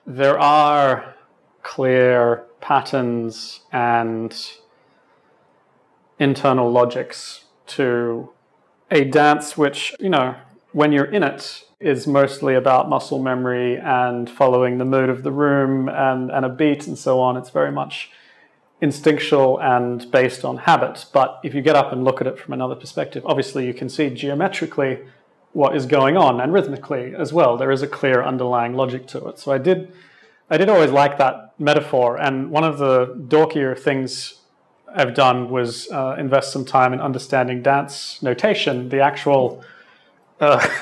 there 0.05 0.39
are 0.39 1.15
clear 1.63 2.45
patterns 2.61 3.61
and 3.71 4.35
internal 6.17 6.71
logics 6.71 7.45
to 7.67 8.29
a 8.91 9.04
dance 9.04 9.58
which, 9.58 9.93
you 10.00 10.10
know, 10.10 10.36
when 10.71 10.91
you're 10.91 11.06
in 11.06 11.23
it, 11.23 11.63
is 11.80 12.08
mostly 12.08 12.56
about 12.56 12.89
muscle 12.89 13.21
memory 13.21 13.78
and 13.78 14.30
following 14.30 14.80
the 14.80 14.86
mood 14.86 15.10
of 15.10 15.21
the 15.21 15.32
room 15.32 15.88
and, 15.89 16.32
and 16.32 16.43
a 16.43 16.50
beat 16.50 16.88
and 16.88 16.97
so 16.97 17.19
on. 17.19 17.38
It's 17.38 17.52
very 17.52 17.71
much 17.71 18.10
instinctual 18.82 19.60
and 19.62 20.10
based 20.12 20.43
on 20.43 20.58
habit. 20.58 21.06
But 21.13 21.39
if 21.43 21.54
you 21.54 21.62
get 21.62 21.76
up 21.76 21.91
and 21.91 22.04
look 22.04 22.19
at 22.19 22.28
it 22.28 22.39
from 22.39 22.54
another 22.54 22.76
perspective, 22.76 23.23
obviously 23.26 23.67
you 23.67 23.73
can 23.73 23.89
see 23.89 24.10
geometrically 24.10 25.00
what 25.54 25.76
is 25.76 25.86
going 25.86 26.17
on 26.17 26.41
and 26.41 26.52
rhythmically 26.52 27.13
as 27.15 27.32
well. 27.32 27.58
There 27.58 27.71
is 27.71 27.82
a 27.82 27.88
clear 27.88 28.23
underlying 28.23 28.73
logic 28.73 29.08
to 29.08 29.28
it. 29.28 29.39
So 29.39 29.52
I 29.52 29.58
did 29.58 29.91
I 30.50 30.58
did 30.58 30.69
always 30.69 30.91
like 30.91 31.17
that 31.17 31.54
metaphor, 31.60 32.17
and 32.17 32.50
one 32.50 32.63
of 32.63 32.78
the 32.78 33.08
dorkier 33.28 33.78
things 33.78 34.37
I've 34.95 35.13
done 35.13 35.50
was 35.50 35.89
uh, 35.91 36.15
invest 36.17 36.52
some 36.52 36.65
time 36.65 36.93
in 36.93 37.02
understanding 37.02 37.62
dance 37.62 38.21
notation, 38.21 38.89
the 38.89 39.02
actual. 39.02 39.63
Uh, 40.39 40.65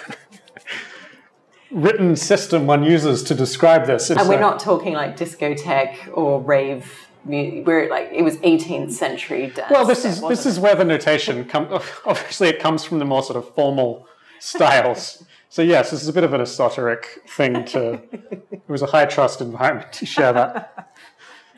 written 1.72 2.16
system 2.16 2.66
one 2.66 2.84
uses 2.84 3.22
to 3.24 3.36
describe 3.36 3.86
this. 3.86 4.10
and 4.10 4.30
we're 4.30 4.40
not 4.40 4.60
talking 4.60 4.94
like 4.94 5.18
discotheque 5.18 5.98
or 6.14 6.42
rave. 6.42 7.08
We're 7.26 7.90
like 7.90 8.10
it 8.12 8.22
was 8.22 8.38
18th 8.38 8.92
century 8.92 9.48
dance. 9.48 9.72
Well, 9.72 9.86
this 9.86 10.06
is 10.06 10.22
this 10.22 10.46
is 10.46 10.60
where 10.60 10.76
the 10.76 10.86
notation 10.86 11.46
comes. 11.46 11.84
Obviously, 12.06 12.50
it 12.50 12.60
comes 12.60 12.84
from 12.86 13.00
the 13.00 13.06
more 13.06 13.24
sort 13.24 13.38
of 13.38 13.54
formal 13.56 14.08
styles. 14.40 15.24
so 15.50 15.62
yes, 15.62 15.92
this 15.92 16.02
is 16.02 16.08
a 16.08 16.14
bit 16.14 16.24
of 16.24 16.34
an 16.34 16.42
esoteric 16.42 17.22
thing. 17.28 17.66
To 17.66 17.94
it 18.12 18.62
was 18.68 18.82
a 18.82 18.88
high 18.88 19.06
trust 19.06 19.42
environment 19.42 19.92
to 19.94 20.06
share 20.06 20.34
that 20.34 20.95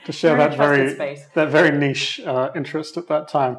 to 0.08 0.12
share 0.12 0.36
that 0.38 0.58
very 0.58 0.94
space. 0.96 1.26
that 1.36 1.50
very 1.50 1.72
niche 1.78 2.20
uh, 2.26 2.50
interest 2.56 2.98
at 2.98 3.08
that 3.08 3.28
time. 3.28 3.58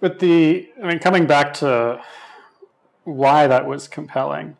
But 0.00 0.18
the 0.18 0.70
I 0.82 0.86
mean, 0.88 0.98
coming 0.98 1.26
back 1.26 1.52
to 1.54 2.00
why 3.04 3.46
that 3.46 3.66
was 3.66 3.86
compelling 3.88 4.56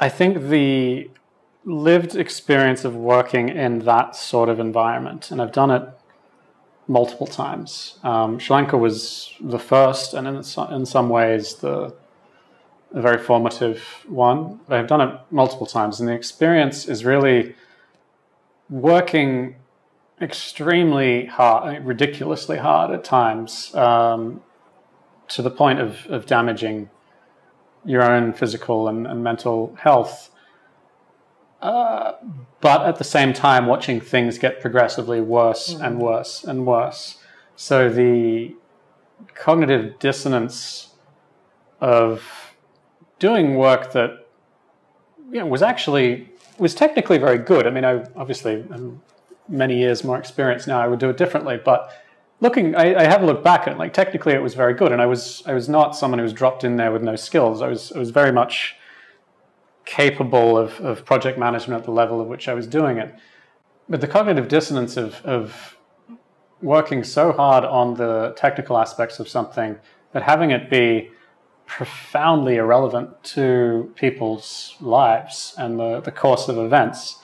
I 0.00 0.08
think 0.08 0.48
the 0.48 1.10
lived 1.64 2.14
experience 2.14 2.84
of 2.84 2.94
working 2.94 3.48
in 3.48 3.80
that 3.80 4.14
sort 4.14 4.48
of 4.48 4.60
environment, 4.60 5.30
and 5.30 5.42
I've 5.42 5.52
done 5.52 5.70
it 5.70 5.82
multiple 6.86 7.26
times. 7.26 7.98
Um, 8.02 8.38
Sri 8.38 8.54
Lanka 8.54 8.78
was 8.78 9.34
the 9.40 9.58
first, 9.58 10.14
and 10.14 10.26
in, 10.26 10.36
in 10.36 10.86
some 10.86 11.08
ways, 11.08 11.56
the 11.56 11.94
a 12.94 13.02
very 13.02 13.18
formative 13.18 14.06
one. 14.08 14.60
I've 14.68 14.86
done 14.86 15.02
it 15.02 15.20
multiple 15.30 15.66
times, 15.66 16.00
and 16.00 16.08
the 16.08 16.14
experience 16.14 16.88
is 16.88 17.04
really 17.04 17.54
working 18.70 19.56
extremely 20.20 21.26
hard, 21.26 21.84
ridiculously 21.84 22.58
hard 22.58 22.90
at 22.90 23.04
times, 23.04 23.74
um, 23.74 24.42
to 25.28 25.42
the 25.42 25.50
point 25.50 25.80
of, 25.80 26.06
of 26.06 26.26
damaging 26.26 26.90
your 27.84 28.02
own 28.02 28.32
physical 28.32 28.88
and, 28.88 29.06
and 29.06 29.22
mental 29.22 29.74
health. 29.80 30.30
Uh, 31.62 32.12
but 32.60 32.82
at 32.86 32.96
the 32.96 33.04
same 33.04 33.32
time, 33.32 33.66
watching 33.66 34.00
things 34.00 34.38
get 34.38 34.60
progressively 34.60 35.20
worse 35.20 35.74
mm-hmm. 35.74 35.84
and 35.84 36.00
worse 36.00 36.44
and 36.44 36.66
worse. 36.66 37.18
So 37.56 37.88
the 37.88 38.54
cognitive 39.34 39.98
dissonance 39.98 40.94
of 41.80 42.54
doing 43.18 43.56
work 43.56 43.92
that 43.92 44.28
you 45.30 45.40
know, 45.40 45.46
was 45.46 45.62
actually 45.62 46.27
was 46.58 46.74
technically 46.74 47.18
very 47.18 47.38
good. 47.38 47.66
I 47.66 47.70
mean, 47.70 47.84
I 47.84 48.04
obviously 48.16 48.64
am 48.72 49.00
many 49.48 49.78
years 49.78 50.04
more 50.04 50.18
experienced 50.18 50.68
now. 50.68 50.80
I 50.80 50.88
would 50.88 50.98
do 50.98 51.08
it 51.10 51.16
differently, 51.16 51.60
but 51.64 51.92
looking, 52.40 52.74
I, 52.74 52.94
I 52.94 53.04
have 53.04 53.22
a 53.22 53.26
look 53.26 53.42
back 53.42 53.66
at 53.66 53.74
it. 53.74 53.78
Like 53.78 53.92
technically, 53.92 54.32
it 54.34 54.42
was 54.42 54.54
very 54.54 54.74
good, 54.74 54.92
and 54.92 55.00
I 55.00 55.06
was 55.06 55.42
I 55.46 55.54
was 55.54 55.68
not 55.68 55.96
someone 55.96 56.18
who 56.18 56.24
was 56.24 56.32
dropped 56.32 56.64
in 56.64 56.76
there 56.76 56.92
with 56.92 57.02
no 57.02 57.16
skills. 57.16 57.62
I 57.62 57.68
was 57.68 57.92
I 57.92 57.98
was 57.98 58.10
very 58.10 58.32
much 58.32 58.76
capable 59.84 60.58
of, 60.58 60.78
of 60.80 61.04
project 61.06 61.38
management 61.38 61.80
at 61.80 61.84
the 61.86 61.90
level 61.90 62.20
at 62.20 62.28
which 62.28 62.46
I 62.46 62.52
was 62.52 62.66
doing 62.66 62.98
it. 62.98 63.14
But 63.88 64.02
the 64.02 64.06
cognitive 64.06 64.46
dissonance 64.46 64.98
of, 64.98 65.24
of 65.24 65.78
working 66.60 67.02
so 67.02 67.32
hard 67.32 67.64
on 67.64 67.94
the 67.94 68.34
technical 68.36 68.76
aspects 68.76 69.18
of 69.18 69.28
something 69.28 69.78
but 70.12 70.22
having 70.22 70.50
it 70.50 70.70
be 70.70 71.10
profoundly 71.68 72.56
irrelevant 72.56 73.22
to 73.22 73.92
people's 73.94 74.74
lives 74.80 75.54
and 75.56 75.78
the, 75.78 76.00
the 76.00 76.10
course 76.10 76.48
of 76.48 76.58
events. 76.58 77.18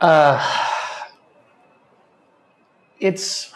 Uh, 0.00 0.38
it's 3.00 3.54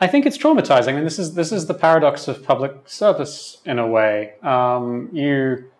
I 0.00 0.08
think 0.08 0.26
it's 0.26 0.36
traumatizing. 0.36 0.88
I 0.88 0.92
mean, 0.94 1.04
this 1.04 1.20
is 1.20 1.34
this 1.34 1.52
is 1.52 1.66
the 1.66 1.74
paradox 1.74 2.26
of 2.26 2.42
public 2.42 2.72
service 2.86 3.58
in 3.64 3.78
a 3.78 3.86
way. 3.86 4.32
Um, 4.42 5.08
you 5.12 5.70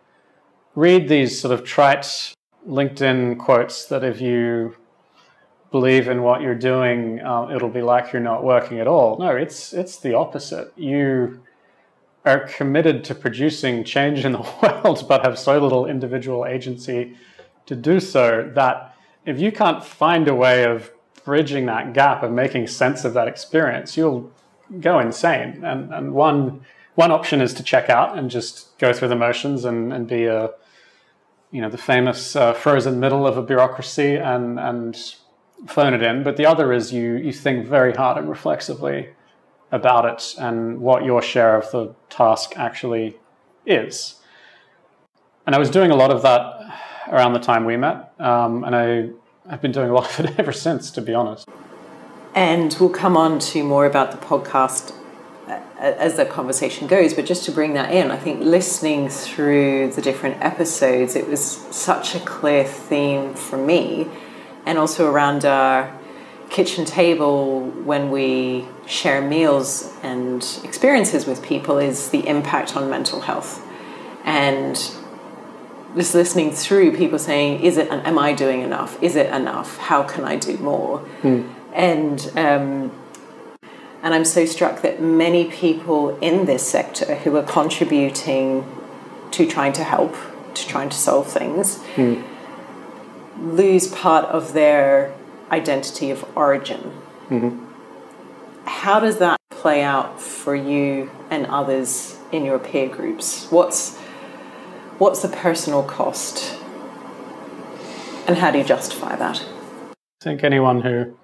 read 0.76 1.08
these 1.08 1.40
sort 1.40 1.52
of 1.52 1.64
trite 1.64 2.34
LinkedIn 2.68 3.38
quotes 3.38 3.86
that 3.86 4.04
if 4.04 4.20
you 4.20 4.76
believe 5.72 6.06
in 6.06 6.22
what 6.22 6.40
you're 6.40 6.54
doing, 6.54 7.20
uh, 7.20 7.48
it'll 7.52 7.70
be 7.70 7.82
like 7.82 8.12
you're 8.12 8.22
not 8.22 8.44
working 8.44 8.78
at 8.78 8.86
all. 8.86 9.18
No, 9.18 9.30
it's 9.30 9.72
it's 9.72 9.96
the 9.96 10.14
opposite. 10.14 10.72
You 10.76 11.40
are 12.24 12.40
committed 12.40 13.04
to 13.04 13.14
producing 13.14 13.84
change 13.84 14.24
in 14.24 14.32
the 14.32 14.38
world, 14.62 15.04
but 15.08 15.24
have 15.24 15.38
so 15.38 15.58
little 15.58 15.86
individual 15.86 16.46
agency 16.46 17.16
to 17.66 17.76
do 17.76 18.00
so 18.00 18.50
that 18.54 18.96
if 19.24 19.40
you 19.40 19.52
can't 19.52 19.84
find 19.84 20.28
a 20.28 20.34
way 20.34 20.64
of 20.64 20.90
bridging 21.24 21.66
that 21.66 21.92
gap 21.92 22.22
and 22.22 22.34
making 22.34 22.66
sense 22.66 23.04
of 23.04 23.14
that 23.14 23.28
experience, 23.28 23.96
you'll 23.96 24.32
go 24.80 24.98
insane. 24.98 25.64
And, 25.64 25.92
and 25.92 26.12
one 26.12 26.64
one 26.94 27.10
option 27.10 27.40
is 27.40 27.54
to 27.54 27.62
check 27.62 27.88
out 27.88 28.18
and 28.18 28.30
just 28.30 28.76
go 28.76 28.92
through 28.92 29.08
the 29.08 29.16
motions 29.16 29.64
and, 29.64 29.94
and 29.94 30.06
be 30.06 30.26
a 30.26 30.50
you 31.50 31.60
know 31.60 31.70
the 31.70 31.78
famous 31.78 32.36
uh, 32.36 32.52
frozen 32.52 33.00
middle 33.00 33.26
of 33.26 33.36
a 33.36 33.42
bureaucracy 33.42 34.16
and 34.16 34.58
and 34.58 35.14
phone 35.66 35.94
it 35.94 36.02
in. 36.02 36.22
But 36.22 36.36
the 36.36 36.46
other 36.46 36.72
is 36.72 36.92
you 36.92 37.14
you 37.14 37.32
think 37.32 37.66
very 37.66 37.92
hard 37.92 38.18
and 38.18 38.28
reflexively 38.28 39.10
about 39.72 40.04
it 40.04 40.34
and 40.38 40.80
what 40.80 41.04
your 41.04 41.22
share 41.22 41.56
of 41.56 41.70
the 41.72 41.94
task 42.10 42.52
actually 42.56 43.16
is. 43.66 44.20
And 45.46 45.56
I 45.56 45.58
was 45.58 45.70
doing 45.70 45.90
a 45.90 45.96
lot 45.96 46.10
of 46.12 46.22
that 46.22 46.78
around 47.10 47.32
the 47.32 47.40
time 47.40 47.64
we 47.64 47.76
met, 47.76 48.12
um, 48.20 48.62
and 48.62 48.76
I 48.76 49.08
I've 49.48 49.60
been 49.60 49.72
doing 49.72 49.90
a 49.90 49.92
lot 49.92 50.18
of 50.18 50.24
it 50.24 50.34
ever 50.38 50.52
since, 50.52 50.90
to 50.92 51.02
be 51.02 51.14
honest. 51.14 51.48
And 52.34 52.74
we'll 52.78 52.90
come 52.90 53.16
on 53.16 53.38
to 53.40 53.64
more 53.64 53.86
about 53.86 54.12
the 54.12 54.18
podcast 54.18 54.94
uh, 55.48 55.60
as 55.78 56.16
the 56.16 56.24
conversation 56.24 56.86
goes, 56.86 57.12
but 57.12 57.26
just 57.26 57.44
to 57.46 57.50
bring 57.50 57.74
that 57.74 57.92
in, 57.92 58.10
I 58.10 58.16
think 58.16 58.40
listening 58.40 59.08
through 59.08 59.92
the 59.92 60.00
different 60.00 60.40
episodes, 60.42 61.16
it 61.16 61.28
was 61.28 61.42
such 61.42 62.14
a 62.14 62.20
clear 62.20 62.64
theme 62.64 63.34
for 63.34 63.58
me, 63.58 64.08
and 64.64 64.78
also 64.78 65.10
around 65.10 65.44
our 65.44 65.92
kitchen 66.52 66.84
table 66.84 67.62
when 67.84 68.10
we 68.10 68.66
share 68.86 69.22
meals 69.22 69.90
and 70.02 70.60
experiences 70.62 71.26
with 71.26 71.42
people 71.42 71.78
is 71.78 72.10
the 72.10 72.28
impact 72.28 72.76
on 72.76 72.90
mental 72.90 73.22
health. 73.22 73.66
And 74.24 74.76
just 75.96 76.14
listening 76.14 76.52
through 76.52 76.96
people 76.96 77.18
saying, 77.18 77.62
"Is 77.62 77.76
it? 77.78 77.90
Am 77.90 78.18
I 78.18 78.32
doing 78.34 78.60
enough? 78.60 79.02
Is 79.02 79.16
it 79.16 79.32
enough? 79.34 79.78
How 79.78 80.02
can 80.02 80.24
I 80.24 80.36
do 80.36 80.56
more?" 80.58 81.00
Mm. 81.22 81.50
And 81.72 82.32
um, 82.36 82.92
and 84.02 84.14
I'm 84.14 84.24
so 84.24 84.44
struck 84.44 84.82
that 84.82 85.00
many 85.00 85.44
people 85.46 86.18
in 86.18 86.44
this 86.44 86.68
sector 86.68 87.14
who 87.16 87.36
are 87.36 87.42
contributing 87.42 88.64
to 89.32 89.46
trying 89.46 89.72
to 89.74 89.84
help, 89.84 90.14
to 90.54 90.68
trying 90.68 90.90
to 90.90 90.96
solve 90.96 91.28
things, 91.28 91.78
mm. 91.94 92.22
lose 93.38 93.88
part 93.88 94.26
of 94.26 94.52
their 94.52 95.14
identity 95.52 96.10
of 96.10 96.24
origin. 96.36 96.80
Mm-hmm. 97.28 97.64
How 98.64 98.98
does 98.98 99.18
that 99.18 99.38
play 99.50 99.82
out 99.82 100.20
for 100.20 100.56
you 100.56 101.10
and 101.30 101.46
others 101.46 102.16
in 102.32 102.44
your 102.44 102.58
peer 102.58 102.88
groups? 102.88 103.46
What's 103.50 103.98
what's 104.98 105.22
the 105.22 105.28
personal 105.28 105.82
cost? 105.82 106.58
And 108.26 108.36
how 108.38 108.50
do 108.50 108.58
you 108.58 108.64
justify 108.64 109.16
that? 109.16 109.44
I 109.90 110.24
think 110.24 110.44
anyone 110.44 110.80
who 110.80 111.16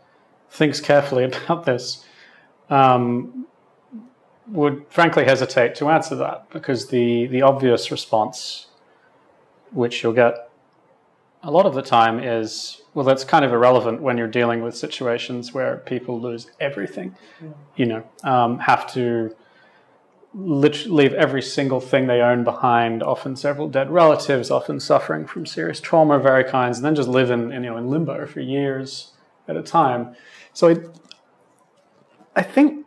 thinks 0.50 0.80
carefully 0.80 1.24
about 1.46 1.64
this 1.64 2.04
um, 2.68 3.46
would 4.48 4.84
frankly 4.88 5.24
hesitate 5.24 5.74
to 5.76 5.88
answer 5.88 6.16
that 6.16 6.50
because 6.50 6.88
the, 6.88 7.26
the 7.26 7.42
obvious 7.42 7.90
response, 7.90 8.66
which 9.72 10.02
you'll 10.02 10.12
get 10.12 10.47
a 11.42 11.50
lot 11.50 11.66
of 11.66 11.74
the 11.74 11.82
time, 11.82 12.18
is 12.18 12.82
well, 12.94 13.04
that's 13.04 13.24
kind 13.24 13.44
of 13.44 13.52
irrelevant 13.52 14.02
when 14.02 14.18
you're 14.18 14.26
dealing 14.26 14.62
with 14.62 14.76
situations 14.76 15.54
where 15.54 15.76
people 15.78 16.20
lose 16.20 16.50
everything, 16.60 17.16
yeah. 17.40 17.48
you 17.76 17.86
know, 17.86 18.02
um, 18.24 18.58
have 18.58 18.92
to 18.94 19.34
literally 20.34 21.08
leave 21.08 21.14
every 21.14 21.42
single 21.42 21.80
thing 21.80 22.06
they 22.06 22.20
own 22.20 22.44
behind, 22.44 23.02
often 23.02 23.36
several 23.36 23.68
dead 23.68 23.90
relatives, 23.90 24.50
often 24.50 24.78
suffering 24.80 25.26
from 25.26 25.46
serious 25.46 25.80
trauma 25.80 26.16
of 26.16 26.22
various 26.22 26.50
kinds, 26.50 26.78
and 26.78 26.84
then 26.84 26.94
just 26.94 27.08
live 27.08 27.30
in, 27.30 27.50
you 27.50 27.60
know 27.60 27.76
in 27.76 27.88
limbo 27.88 28.26
for 28.26 28.40
years 28.40 29.12
at 29.46 29.56
a 29.56 29.62
time. 29.62 30.14
So 30.52 30.90
I 32.36 32.42
think 32.42 32.86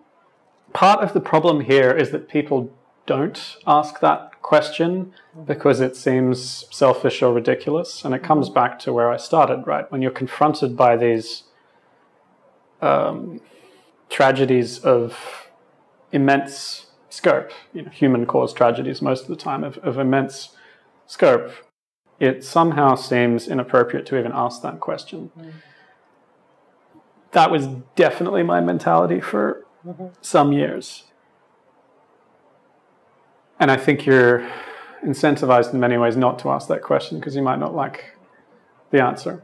part 0.74 1.04
of 1.04 1.14
the 1.14 1.20
problem 1.20 1.62
here 1.62 1.92
is 1.92 2.12
that 2.12 2.30
people 2.30 2.72
don't 3.06 3.58
ask 3.68 4.00
that 4.00 4.31
question 4.42 5.14
because 5.46 5.80
it 5.80 5.96
seems 5.96 6.66
selfish 6.72 7.22
or 7.22 7.34
ridiculous, 7.34 8.04
and 8.04 8.14
it 8.14 8.24
comes 8.24 8.50
back 8.50 8.80
to 8.80 8.94
where 8.94 9.12
I 9.12 9.18
started. 9.18 9.64
Right 9.66 9.90
when 9.92 10.02
you're 10.02 10.12
confronted 10.12 10.76
by 10.76 10.98
these 10.98 11.44
um, 12.82 13.42
tragedies 14.10 14.80
of 14.80 15.48
immense 16.12 16.88
scope, 17.10 17.52
you 17.74 17.84
know, 17.84 17.90
human 17.90 18.26
caused 18.26 18.58
tragedies 18.58 19.02
most 19.02 19.24
of 19.24 19.28
the 19.28 19.36
time 19.36 19.64
of, 19.64 19.78
of 19.80 19.98
immense 19.98 20.56
scope, 21.08 21.52
it 22.20 22.44
somehow 22.44 22.96
seems 22.96 23.48
inappropriate 23.48 24.06
to 24.08 24.18
even 24.18 24.32
ask 24.34 24.62
that 24.62 24.80
question. 24.80 25.32
Mm. 25.38 25.54
That 27.32 27.52
was 27.52 27.68
definitely 27.96 28.44
my 28.44 28.62
mentality 28.62 29.22
for 29.22 29.66
mm-hmm. 29.86 30.08
some 30.22 30.52
years. 30.52 31.06
And 33.62 33.70
I 33.70 33.78
think 33.78 34.08
you're 34.08 34.50
incentivized 35.06 35.72
in 35.72 35.80
many 35.80 35.96
ways 35.96 36.18
not 36.18 36.40
to 36.40 36.50
ask 36.50 36.68
that 36.68 36.82
question 36.82 37.20
because 37.20 37.36
you 37.36 37.44
might 37.44 37.60
not 37.60 37.76
like 37.76 38.18
the 38.90 39.04
answer. 39.04 39.44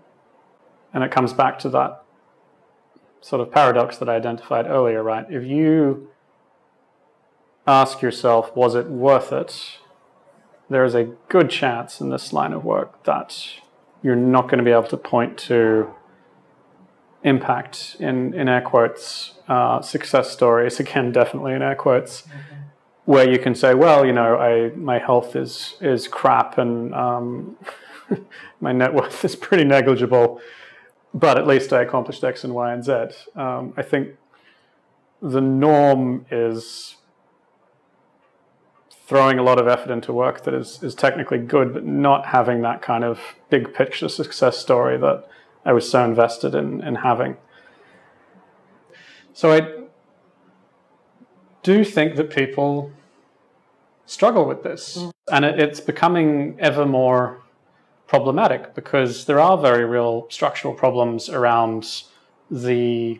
And 0.91 1.03
it 1.03 1.11
comes 1.11 1.33
back 1.33 1.59
to 1.59 1.69
that 1.69 2.03
sort 3.21 3.41
of 3.41 3.51
paradox 3.51 3.97
that 3.97 4.09
I 4.09 4.15
identified 4.15 4.65
earlier, 4.65 5.03
right? 5.03 5.27
If 5.29 5.43
you 5.43 6.09
ask 7.67 8.01
yourself, 8.01 8.55
was 8.55 8.73
it 8.73 8.87
worth 8.87 9.31
it? 9.31 9.77
There 10.67 10.83
is 10.83 10.95
a 10.95 11.03
good 11.29 11.51
chance 11.51 12.01
in 12.01 12.09
this 12.09 12.33
line 12.33 12.53
of 12.53 12.65
work 12.65 13.03
that 13.03 13.47
you're 14.01 14.15
not 14.15 14.45
going 14.45 14.57
to 14.57 14.63
be 14.63 14.71
able 14.71 14.87
to 14.87 14.97
point 14.97 15.37
to 15.37 15.93
impact 17.23 17.97
in, 17.99 18.33
in 18.33 18.49
air 18.49 18.61
quotes 18.61 19.33
uh, 19.47 19.79
success 19.81 20.31
stories 20.31 20.79
again 20.79 21.11
definitely 21.11 21.53
in 21.53 21.61
air 21.61 21.75
quotes 21.75 22.21
mm-hmm. 22.21 22.56
Where 23.07 23.29
you 23.29 23.39
can 23.39 23.55
say 23.55 23.73
well 23.73 24.05
you 24.05 24.13
know 24.13 24.37
I 24.37 24.69
my 24.75 24.99
health 24.99 25.35
is 25.35 25.75
is 25.81 26.07
crap 26.07 26.57
and 26.57 26.93
um, 26.93 27.57
my 28.61 28.71
net 28.71 28.93
worth 28.93 29.25
is 29.25 29.35
pretty 29.35 29.63
negligible 29.63 30.39
but 31.13 31.37
at 31.37 31.47
least 31.47 31.73
I 31.73 31.81
accomplished 31.81 32.23
X 32.23 32.43
and 32.43 32.53
Y 32.53 32.73
and 32.73 32.83
Z. 32.83 32.93
Um, 33.35 33.73
I 33.75 33.81
think 33.81 34.09
the 35.21 35.41
norm 35.41 36.25
is 36.29 36.95
throwing 38.91 39.39
a 39.39 39.43
lot 39.43 39.57
of 39.57 39.67
effort 39.67 39.89
into 39.89 40.11
work 40.11 40.43
that 40.43 40.53
is, 40.53 40.83
is 40.83 40.93
technically 40.93 41.37
good, 41.37 41.73
but 41.73 41.85
not 41.85 42.27
having 42.27 42.61
that 42.61 42.81
kind 42.81 43.03
of 43.03 43.19
big 43.49 43.73
picture 43.73 44.09
success 44.09 44.57
story 44.57 44.97
that 44.97 45.27
I 45.65 45.73
was 45.73 45.89
so 45.89 46.03
invested 46.03 46.53
in, 46.53 46.83
in 46.83 46.95
having. 46.95 47.37
So 49.33 49.53
I 49.53 49.86
do 51.67 51.83
think 51.83 52.15
that 52.15 52.29
people 52.29 52.89
struggle 54.05 54.45
with 54.45 54.63
this, 54.63 54.97
mm. 54.99 55.11
and 55.29 55.43
it, 55.43 55.59
it's 55.59 55.81
becoming 55.81 56.55
ever 56.59 56.85
more 56.85 57.41
problematic 58.07 58.73
because 58.73 59.25
there 59.25 59.41
are 59.47 59.57
very 59.57 59.83
real 59.83 60.27
structural 60.29 60.73
problems 60.73 61.27
around 61.27 62.03
the 62.49 63.19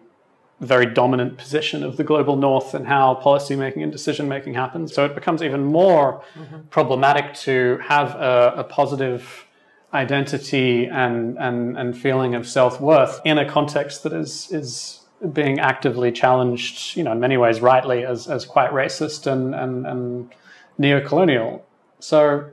very 0.62 0.86
dominant 0.86 1.38
position 1.38 1.84
of 1.84 1.98
the 1.98 2.06
global 2.06 2.38
north 2.38 2.74
and 2.74 2.88
how 2.88 3.20
policymaking 3.22 3.84
and 3.84 3.92
decision 3.92 4.30
making 4.30 4.54
happens. 4.54 4.94
So 4.96 5.04
it 5.04 5.14
becomes 5.14 5.44
even 5.44 5.66
more 5.66 6.24
mm-hmm. 6.34 6.62
problematic 6.70 7.36
to 7.48 7.80
have 7.84 8.16
a, 8.16 8.54
a, 8.58 8.64
positive 8.64 9.46
identity 9.94 10.86
and, 10.86 11.38
and, 11.38 11.78
and 11.78 11.98
feeling 11.98 12.34
of 12.34 12.48
self 12.48 12.80
worth 12.80 13.20
in 13.26 13.38
a 13.38 13.48
context 13.48 14.04
that 14.04 14.14
is, 14.14 14.50
is 14.52 15.02
being 15.34 15.60
actively 15.60 16.12
challenged, 16.12 16.96
you 16.96 17.04
know, 17.04 17.12
in 17.12 17.20
many 17.20 17.38
ways 17.38 17.60
rightly 17.60 18.06
as, 18.06 18.28
as 18.28 18.46
quite 18.46 18.72
racist 18.72 19.26
and, 19.26 19.56
and, 19.56 19.86
and 19.88 20.34
neo-colonial. 20.78 21.66
So 22.00 22.52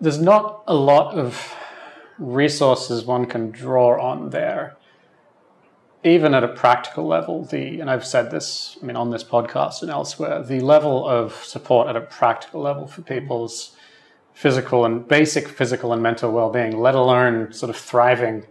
there's 0.00 0.20
not 0.20 0.64
a 0.66 0.74
lot 0.74 1.14
of 1.14 1.54
resources 2.18 3.04
one 3.04 3.26
can 3.26 3.50
draw 3.50 4.00
on 4.00 4.30
there. 4.30 4.76
Even 6.02 6.34
at 6.34 6.44
a 6.44 6.48
practical 6.48 7.06
level, 7.06 7.44
the 7.44 7.80
and 7.80 7.90
I've 7.90 8.06
said 8.06 8.30
this, 8.30 8.78
I 8.80 8.86
mean, 8.86 8.96
on 8.96 9.10
this 9.10 9.24
podcast 9.24 9.82
and 9.82 9.90
elsewhere, 9.90 10.42
the 10.42 10.60
level 10.60 11.06
of 11.06 11.34
support 11.44 11.88
at 11.88 11.96
a 11.96 12.00
practical 12.00 12.60
level 12.62 12.86
for 12.86 13.02
people's 13.02 13.76
physical 14.32 14.84
and 14.84 15.08
basic 15.08 15.48
physical 15.48 15.92
and 15.92 16.02
mental 16.02 16.30
well-being, 16.30 16.78
let 16.78 16.94
alone 16.94 17.52
sort 17.52 17.70
of 17.70 17.76
thriving 17.76 18.46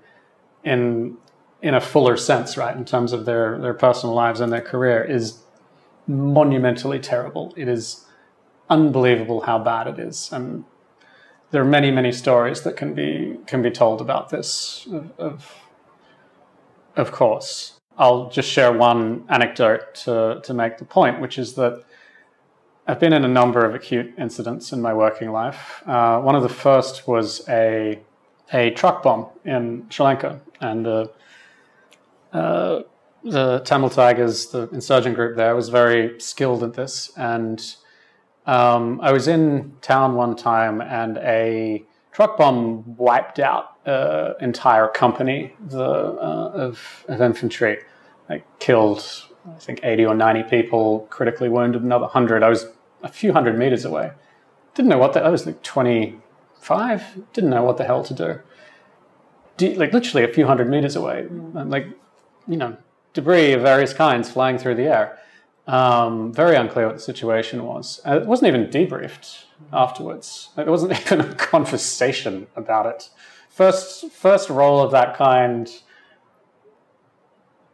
in 0.63 1.17
in 1.65 1.73
a 1.73 1.81
fuller 1.81 2.15
sense, 2.15 2.57
right, 2.57 2.77
in 2.77 2.85
terms 2.85 3.11
of 3.11 3.25
their 3.25 3.57
their 3.57 3.73
personal 3.73 4.13
lives 4.13 4.39
and 4.39 4.53
their 4.53 4.61
career, 4.61 5.03
is 5.03 5.39
monumentally 6.05 6.99
terrible. 6.99 7.55
It 7.57 7.67
is 7.67 8.05
unbelievable 8.69 9.41
how 9.41 9.57
bad 9.57 9.87
it 9.87 9.97
is, 9.97 10.31
and 10.31 10.63
there 11.49 11.63
are 11.63 11.71
many, 11.79 11.89
many 11.89 12.11
stories 12.11 12.61
that 12.61 12.77
can 12.77 12.93
be 12.93 13.37
can 13.47 13.63
be 13.63 13.71
told 13.71 13.99
about 13.99 14.29
this. 14.29 14.87
Of, 15.17 15.41
of, 16.95 17.11
course, 17.11 17.79
I'll 17.97 18.29
just 18.29 18.47
share 18.47 18.71
one 18.71 19.25
anecdote 19.27 19.95
to 20.03 20.41
to 20.43 20.53
make 20.53 20.77
the 20.77 20.85
point, 20.85 21.19
which 21.19 21.39
is 21.39 21.55
that 21.55 21.83
I've 22.85 22.99
been 22.99 23.13
in 23.13 23.25
a 23.25 23.33
number 23.41 23.65
of 23.65 23.73
acute 23.73 24.13
incidents 24.19 24.71
in 24.71 24.83
my 24.83 24.93
working 24.93 25.31
life. 25.31 25.81
Uh, 25.87 26.19
one 26.21 26.35
of 26.35 26.43
the 26.43 26.55
first 26.65 27.07
was 27.07 27.41
a 27.49 27.99
a 28.53 28.69
truck 28.69 29.01
bomb 29.01 29.25
in 29.43 29.87
Sri 29.89 30.05
Lanka, 30.05 30.41
and 30.61 31.09
uh, 32.35 32.83
the 33.23 33.59
Tamil 33.59 33.89
Tigers, 33.89 34.47
the 34.47 34.69
insurgent 34.69 35.15
group 35.15 35.35
there, 35.35 35.55
was 35.55 35.69
very 35.69 36.19
skilled 36.19 36.63
at 36.63 36.73
this, 36.73 37.11
and 37.17 37.75
um, 38.45 38.99
I 39.01 39.11
was 39.11 39.27
in 39.27 39.73
town 39.81 40.15
one 40.15 40.35
time 40.35 40.81
and 40.81 41.17
a 41.17 41.83
truck 42.11 42.37
bomb 42.37 42.95
wiped 42.95 43.39
out 43.39 43.77
an 43.85 44.35
entire 44.39 44.87
company 44.87 45.53
the, 45.67 45.83
uh, 45.83 46.51
of, 46.53 47.05
of 47.07 47.21
infantry. 47.21 47.79
It 48.29 48.43
killed, 48.59 49.03
I 49.47 49.59
think, 49.59 49.79
80 49.83 50.05
or 50.05 50.15
90 50.15 50.43
people, 50.43 51.07
critically 51.09 51.49
wounded 51.49 51.83
another 51.83 52.03
100. 52.03 52.43
I 52.43 52.49
was 52.49 52.67
a 53.03 53.09
few 53.09 53.33
hundred 53.33 53.57
meters 53.57 53.85
away. 53.85 54.11
Didn't 54.75 54.89
know 54.89 54.97
what 54.97 55.13
the, 55.13 55.23
I 55.23 55.29
was 55.29 55.45
like 55.45 55.61
25, 55.63 57.33
didn't 57.33 57.49
know 57.49 57.63
what 57.63 57.77
the 57.77 57.83
hell 57.83 58.03
to 58.03 58.13
do. 58.13 58.39
De- 59.57 59.75
like 59.75 59.93
literally 59.93 60.23
a 60.23 60.33
few 60.33 60.45
hundred 60.45 60.69
meters 60.69 60.95
away. 60.95 61.19
And 61.19 61.69
like, 61.69 61.87
you 62.47 62.57
know, 62.57 62.77
debris 63.13 63.53
of 63.53 63.61
various 63.61 63.93
kinds 63.93 64.29
flying 64.29 64.57
through 64.57 64.75
the 64.75 64.83
air. 64.83 65.19
Um, 65.67 66.31
very 66.31 66.55
unclear 66.55 66.85
what 66.85 66.97
the 66.97 67.01
situation 67.01 67.65
was. 67.65 67.99
Uh, 68.05 68.19
it 68.21 68.27
wasn't 68.27 68.49
even 68.49 68.67
debriefed 68.67 69.45
afterwards. 69.73 70.49
It 70.57 70.67
wasn't 70.67 70.91
even 71.01 71.21
a 71.21 71.35
conversation 71.35 72.47
about 72.55 72.85
it. 72.85 73.09
First, 73.49 74.11
first 74.11 74.49
role 74.49 74.81
of 74.81 74.91
that 74.91 75.15
kind, 75.15 75.71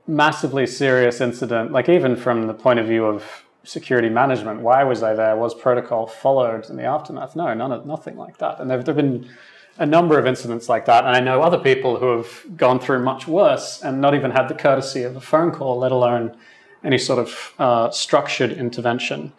massively 0.08 0.68
serious 0.68 1.20
incident. 1.20 1.72
Like 1.72 1.90
even 1.90 2.16
from 2.16 2.48
the 2.48 2.54
point 2.54 2.80
of 2.80 2.88
view 2.88 3.06
of 3.06 3.44
security 3.64 4.10
management, 4.10 4.62
why 4.62 4.84
was 4.84 5.04
I 5.04 5.14
there? 5.14 5.36
Was 5.36 5.54
protocol 5.54 6.08
followed 6.08 6.70
in 6.70 6.78
the 6.78 6.84
aftermath? 6.84 7.36
No, 7.36 7.54
none 7.54 7.72
of 7.72 7.86
nothing 7.86 8.16
like 8.16 8.38
that. 8.38 8.60
And 8.60 8.70
there 8.70 8.78
have 8.78 8.96
been 8.96 9.30
a 9.78 9.86
number 9.86 10.20
of 10.20 10.26
incidents 10.26 10.70
like 10.70 10.86
that. 10.86 11.06
And 11.06 11.16
I 11.16 11.20
know 11.20 11.42
other 11.42 11.58
people 11.58 11.98
who 11.98 12.18
have 12.18 12.58
gone 12.58 12.80
through 12.80 13.04
much 13.04 13.28
worse 13.28 13.82
and 13.82 14.02
not 14.02 14.14
even 14.14 14.32
had 14.32 14.48
the 14.48 14.54
courtesy 14.54 15.04
of 15.04 15.16
a 15.16 15.22
phone 15.22 15.52
call, 15.52 15.80
let 15.80 15.92
alone 15.92 16.38
any 16.84 16.98
sort 16.98 17.20
of 17.20 17.54
uh, 17.60 17.90
structured 17.92 18.52
intervention. 18.52 19.34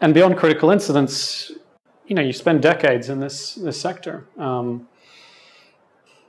And 0.00 0.14
beyond 0.14 0.36
critical 0.36 0.70
incidents, 0.70 1.52
you 2.06 2.14
know, 2.16 2.22
you 2.22 2.32
spend 2.32 2.62
decades 2.62 3.08
in 3.08 3.20
this 3.20 3.54
this 3.54 3.80
sector. 3.80 4.26
Um, 4.38 4.88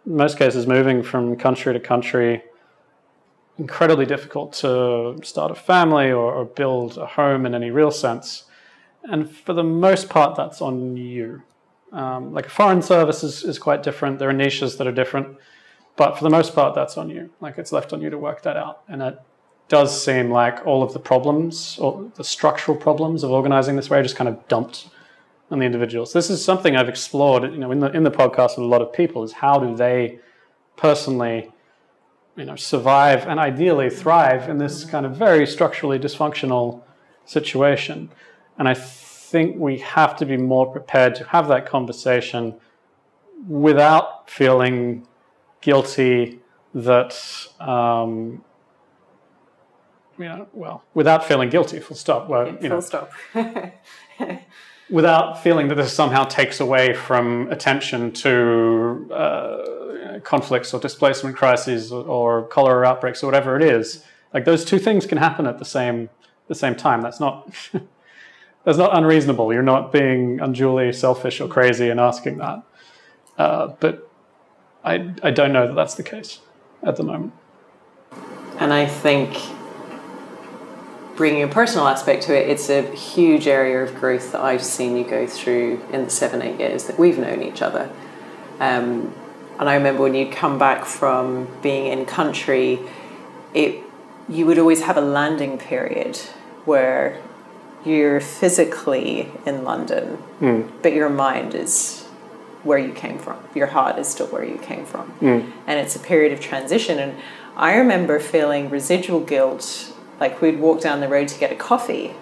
in 0.06 0.16
most 0.16 0.38
cases, 0.38 0.68
moving 0.68 1.04
from 1.04 1.36
country 1.36 1.74
to 1.74 1.80
country, 1.80 2.44
incredibly 3.58 4.06
difficult 4.06 4.54
to 4.54 5.20
start 5.24 5.52
a 5.52 5.56
family 5.56 6.12
or, 6.12 6.34
or 6.34 6.46
build 6.46 6.98
a 6.98 7.06
home 7.06 7.46
in 7.46 7.54
any 7.54 7.72
real 7.72 7.92
sense. 7.92 8.46
And 9.04 9.30
for 9.30 9.54
the 9.54 9.64
most 9.64 10.10
part, 10.10 10.36
that's 10.36 10.62
on 10.62 10.98
you. 10.98 11.44
Um, 11.92 12.34
like 12.34 12.46
a 12.46 12.50
foreign 12.50 12.82
service 12.82 13.24
is, 13.24 13.44
is 13.44 13.60
quite 13.60 13.84
different. 13.84 14.20
There 14.20 14.30
are 14.30 14.34
niches 14.34 14.78
that 14.78 14.88
are 14.88 14.92
different, 14.92 15.38
but 15.98 16.18
for 16.18 16.24
the 16.24 16.30
most 16.30 16.56
part, 16.56 16.74
that's 16.74 16.98
on 16.98 17.10
you. 17.10 17.30
Like 17.42 17.58
it's 17.58 17.72
left 17.72 17.92
on 17.92 18.02
you 18.02 18.10
to 18.10 18.18
work 18.18 18.44
that 18.44 18.58
out. 18.58 18.84
And 18.88 19.02
it 19.02 19.20
does 19.68 20.04
seem 20.04 20.30
like 20.30 20.66
all 20.66 20.84
of 20.84 20.94
the 20.94 21.00
problems 21.00 21.78
or 21.80 22.12
the 22.16 22.24
structural 22.24 22.78
problems 22.78 23.24
of 23.24 23.32
organizing 23.32 23.76
this 23.76 23.90
way 23.90 24.00
are 24.00 24.04
just 24.04 24.16
kind 24.16 24.28
of 24.28 24.48
dumped 24.48 24.90
on 25.50 25.60
the 25.60 25.66
individuals. 25.66 26.14
This 26.14 26.30
is 26.30 26.44
something 26.44 26.76
I've 26.76 26.90
explored, 26.90 27.44
you 27.44 27.58
know, 27.58 27.72
in 27.72 27.80
the 27.80 27.92
in 27.92 28.04
the 28.04 28.12
podcast 28.12 28.58
with 28.58 28.66
a 28.66 28.72
lot 28.76 28.82
of 28.82 28.94
people 28.94 29.24
is 29.24 29.34
how 29.34 29.60
do 29.60 29.76
they 29.76 30.20
personally, 30.78 31.52
you 32.38 32.46
know, 32.46 32.56
survive 32.56 33.28
and 33.28 33.40
ideally 33.40 33.90
thrive 33.90 34.50
in 34.50 34.58
this 34.58 34.86
kind 34.86 35.06
of 35.06 35.16
very 35.16 35.46
structurally 35.46 36.00
dysfunctional 36.00 36.84
situation. 37.26 38.10
And 38.58 38.68
I 38.68 38.74
think 39.32 39.58
we 39.58 39.78
have 39.80 40.16
to 40.18 40.26
be 40.26 40.38
more 40.38 40.72
prepared 40.72 41.16
to 41.16 41.24
have 41.26 41.48
that 41.48 41.66
conversation 41.66 42.56
without 43.48 44.30
feeling 44.30 45.08
guilty 45.62 46.40
that 46.74 47.14
um, 47.60 48.44
you 50.18 50.26
know, 50.26 50.48
well, 50.54 50.84
without 50.94 51.24
feeling 51.26 51.50
guilty, 51.50 51.80
full 51.80 51.96
stop. 51.96 52.30
Well, 52.30 52.48
you 52.48 52.58
full 52.58 52.70
know, 52.70 52.80
stop. 52.80 53.12
without 54.90 55.42
feeling 55.42 55.70
that 55.70 55.76
this 55.76 55.94
somehow 55.94 56.26
takes 56.26 56.60
away 56.60 56.94
from 56.94 57.50
attention 57.52 58.12
to 58.12 59.10
uh, 59.12 60.20
conflicts 60.24 60.74
or 60.74 60.80
displacement 60.80 61.36
crises 61.38 61.92
or, 61.92 62.04
or 62.04 62.48
cholera 62.48 62.86
outbreaks 62.86 63.24
or 63.24 63.28
whatever 63.28 63.56
it 63.56 63.64
is. 63.64 64.04
Like 64.34 64.46
those 64.46 64.66
two 64.66 64.78
things 64.78 65.06
can 65.06 65.18
happen 65.18 65.48
at 65.48 65.58
the 65.58 65.66
same 65.66 66.10
the 66.48 66.56
same 66.56 66.76
time. 66.76 67.02
That's 67.02 67.20
not 67.20 67.50
that's 68.64 68.78
not 68.78 68.96
unreasonable. 68.96 69.54
You're 69.54 69.64
not 69.64 69.92
being 69.92 70.40
unduly 70.40 70.94
selfish 70.94 71.42
or 71.42 71.48
crazy 71.48 71.90
in 71.90 72.00
asking 72.00 72.38
that. 72.38 72.64
Uh, 73.38 73.68
but 73.80 74.10
I 74.84 75.14
I 75.24 75.32
don't 75.32 75.54
know 75.54 75.68
that 75.68 75.76
that's 75.76 75.96
the 75.96 76.04
case 76.04 76.40
at 76.84 76.96
the 76.96 77.04
moment. 77.04 77.34
And 78.60 78.72
I 78.72 78.86
think 78.86 79.38
bringing 81.16 81.44
a 81.44 81.48
personal 81.48 81.88
aspect 81.88 82.24
to 82.24 82.36
it, 82.36 82.50
it's 82.50 82.70
a 82.70 82.84
huge 82.96 83.48
area 83.48 83.84
of 83.84 83.96
growth 83.96 84.32
that 84.32 84.42
I've 84.42 84.64
seen 84.64 84.96
you 84.96 85.04
go 85.04 85.28
through 85.28 85.84
in 85.92 86.06
the 86.06 86.10
seven, 86.10 86.42
eight 86.42 86.60
years 86.60 86.86
that 86.86 86.98
we've 86.98 87.18
known 87.18 87.42
each 87.42 87.62
other. 87.62 87.90
Um, 88.60 89.14
and 89.60 89.70
I 89.70 89.76
remember 89.76 90.04
when 90.04 90.16
you'd 90.16 90.32
come 90.32 90.58
back 90.58 90.86
from 90.86 91.48
being 91.62 91.88
in 91.88 92.06
country, 92.06 92.80
it 93.54 93.84
you 94.30 94.46
would 94.46 94.60
always 94.60 94.82
have 94.84 94.98
a 94.98 95.02
landing 95.02 95.58
period 95.58 96.18
where 96.66 97.22
you're 97.86 98.20
physically 98.20 99.32
in 99.46 99.64
London, 99.64 100.18
mm. 100.40 100.72
but 100.82 100.94
your 100.94 101.10
mind 101.10 101.56
is 101.56 102.04
where 102.64 102.78
you 102.78 102.94
came 102.94 103.18
from. 103.18 103.40
Your 103.56 103.68
heart 103.68 103.98
is 103.98 104.08
still 104.08 104.28
where 104.28 104.44
you 104.44 104.58
came 104.58 104.86
from. 104.86 105.12
Mm. 105.20 105.52
And 105.66 105.80
it's 105.80 105.96
a 105.96 106.00
period 106.00 106.32
of 106.32 106.40
transition. 106.40 107.00
And 107.00 107.18
I 107.56 107.76
remember 107.76 108.20
feeling 108.20 108.70
residual 108.70 109.22
guilt, 109.22 109.94
like 110.20 110.42
we'd 110.42 110.60
walk 110.60 110.82
down 110.82 111.00
the 111.00 111.08
road 111.08 111.28
to 111.30 111.40
get 111.40 111.52
a 111.52 111.56
coffee. 111.56 112.14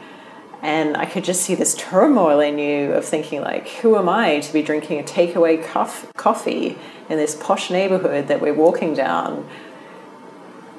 And 0.61 0.97
I 0.97 1.05
could 1.05 1.23
just 1.23 1.43
see 1.43 1.55
this 1.55 1.73
turmoil 1.75 2.39
in 2.39 2.59
you 2.59 2.91
of 2.93 3.05
thinking, 3.05 3.41
like, 3.41 3.67
who 3.67 3.97
am 3.97 4.09
I 4.09 4.39
to 4.41 4.53
be 4.53 4.61
drinking 4.61 4.99
a 4.99 5.03
takeaway 5.03 5.63
cof- 5.63 6.13
coffee 6.15 6.77
in 7.09 7.17
this 7.17 7.35
posh 7.35 7.69
neighborhood 7.69 8.27
that 8.27 8.41
we're 8.41 8.53
walking 8.53 8.93
down? 8.93 9.47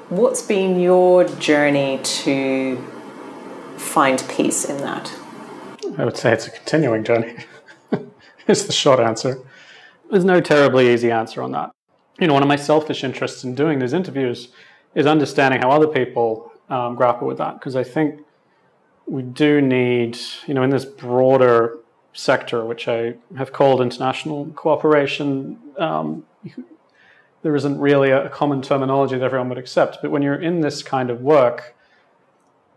What's 0.09 0.41
been 0.41 0.79
your 0.79 1.23
journey 1.23 1.99
to 2.03 2.83
find 3.81 4.23
peace 4.29 4.65
in 4.65 4.77
that? 4.77 5.11
I 5.97 6.05
would 6.05 6.15
say 6.15 6.31
it's 6.31 6.47
a 6.47 6.51
continuing 6.51 7.03
journey, 7.03 7.35
is 8.47 8.65
the 8.65 8.71
short 8.71 8.99
answer. 8.99 9.39
There's 10.09 10.23
no 10.23 10.39
terribly 10.39 10.93
easy 10.93 11.11
answer 11.11 11.41
on 11.41 11.51
that. 11.51 11.71
You 12.19 12.27
know, 12.27 12.33
one 12.33 12.43
of 12.43 12.49
my 12.49 12.55
selfish 12.55 13.03
interests 13.03 13.43
in 13.43 13.55
doing 13.55 13.79
these 13.79 13.93
interviews 13.93 14.49
is 14.95 15.05
understanding 15.05 15.61
how 15.61 15.71
other 15.71 15.87
people 15.87 16.51
um, 16.69 16.95
grapple 16.95 17.27
with 17.27 17.37
that, 17.39 17.55
because 17.55 17.75
I 17.75 17.83
think 17.83 18.21
we 19.05 19.23
do 19.23 19.61
need, 19.61 20.17
you 20.47 20.53
know, 20.53 20.63
in 20.63 20.69
this 20.69 20.85
broader 20.85 21.79
sector, 22.13 22.65
which 22.65 22.87
I 22.87 23.15
have 23.37 23.51
called 23.51 23.81
international 23.81 24.47
cooperation, 24.55 25.59
um, 25.77 26.25
there 27.41 27.55
isn't 27.55 27.79
really 27.79 28.11
a 28.11 28.29
common 28.29 28.61
terminology 28.61 29.17
that 29.17 29.23
everyone 29.23 29.49
would 29.49 29.57
accept. 29.57 29.97
But 30.01 30.11
when 30.11 30.21
you're 30.21 30.41
in 30.41 30.61
this 30.61 30.83
kind 30.83 31.09
of 31.09 31.21
work, 31.21 31.75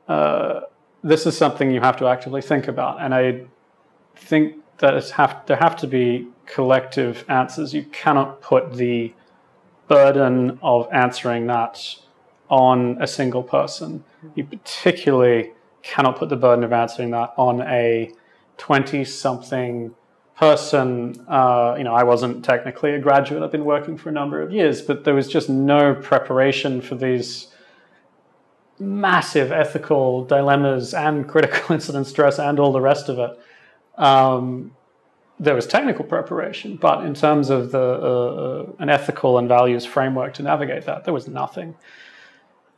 uh, 0.09 0.61
this 1.05 1.27
is 1.27 1.37
something 1.37 1.71
you 1.71 1.81
have 1.81 1.99
to 1.99 2.09
actively 2.09 2.41
think 2.41 2.67
about. 2.67 3.01
And 3.01 3.15
I 3.15 3.43
think 4.17 4.57
that 4.79 5.11
have, 5.11 5.43
there 5.47 5.59
have 5.59 5.77
to 5.77 5.87
be 5.87 6.27
collective 6.47 7.25
answers. 7.29 7.75
You 7.75 7.85
cannot 7.85 8.41
put 8.41 8.73
the 8.73 9.13
burden 9.87 10.59
of 10.63 10.89
answering 10.93 11.47
that 11.49 11.79
on 12.49 12.97
a 13.03 13.07
single 13.07 13.43
person. 13.43 14.03
You 14.35 14.45
particularly 14.45 15.53
cannot 15.83 16.17
put 16.17 16.31
the 16.31 16.37
burden 16.37 16.65
of 16.65 16.73
answering 16.73 17.11
that 17.11 17.35
on 17.37 17.61
a 17.61 18.11
20 18.57 19.05
something 19.05 19.95
person, 20.37 21.25
uh, 21.29 21.75
you 21.77 21.85
know, 21.85 21.95
I 21.95 22.03
wasn't 22.03 22.45
technically 22.45 22.93
a 22.95 22.99
graduate. 22.99 23.43
I've 23.43 23.53
been 23.53 23.65
working 23.65 23.97
for 23.97 24.09
a 24.09 24.13
number 24.13 24.41
of 24.41 24.53
years, 24.53 24.81
but 24.81 25.05
there 25.05 25.15
was 25.15 25.29
just 25.29 25.49
no 25.51 25.95
preparation 25.95 26.81
for 26.81 26.95
these 26.95 27.49
massive 28.79 29.53
ethical 29.53 30.25
dilemmas 30.25 30.95
and 30.95 31.29
critical 31.29 31.75
incident 31.75 32.07
stress 32.07 32.39
and 32.39 32.59
all 32.59 32.73
the 32.73 32.81
rest 32.81 33.09
of 33.09 33.19
it. 33.19 33.41
Um, 33.97 34.75
there 35.41 35.55
was 35.55 35.67
technical 35.67 36.05
preparation, 36.05 36.77
but 36.77 37.05
in 37.05 37.15
terms 37.15 37.51
of 37.51 37.73
the 37.73 37.79
uh, 37.79 38.73
an 38.79 38.89
ethical 38.89 39.39
and 39.39 39.49
values 39.49 39.85
framework 39.85 40.35
to 40.35 40.43
navigate 40.43 40.85
that, 40.87 41.05
there 41.05 41.15
was 41.15 41.27
nothing. 41.27 41.75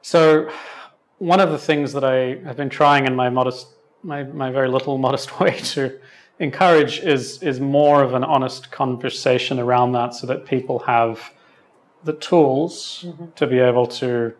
So, 0.02 0.50
one 1.18 1.40
of 1.40 1.50
the 1.50 1.58
things 1.58 1.92
that 1.92 2.04
I 2.04 2.38
have 2.46 2.56
been 2.56 2.70
trying 2.70 3.06
in 3.06 3.14
my 3.14 3.28
modest, 3.28 3.68
my, 4.02 4.22
my 4.22 4.50
very 4.50 4.68
little 4.68 4.96
modest 5.06 5.38
way 5.38 5.58
to 5.74 5.98
encourage 6.38 7.00
is 7.00 7.42
is 7.42 7.60
more 7.60 8.02
of 8.02 8.14
an 8.14 8.24
honest 8.24 8.70
conversation 8.70 9.58
around 9.58 9.92
that 9.92 10.14
so 10.14 10.26
that 10.26 10.46
people 10.46 10.78
have 10.80 11.32
the 12.04 12.12
tools 12.14 13.04
mm-hmm. 13.06 13.26
to 13.34 13.46
be 13.46 13.58
able 13.58 13.86
to 13.86 14.34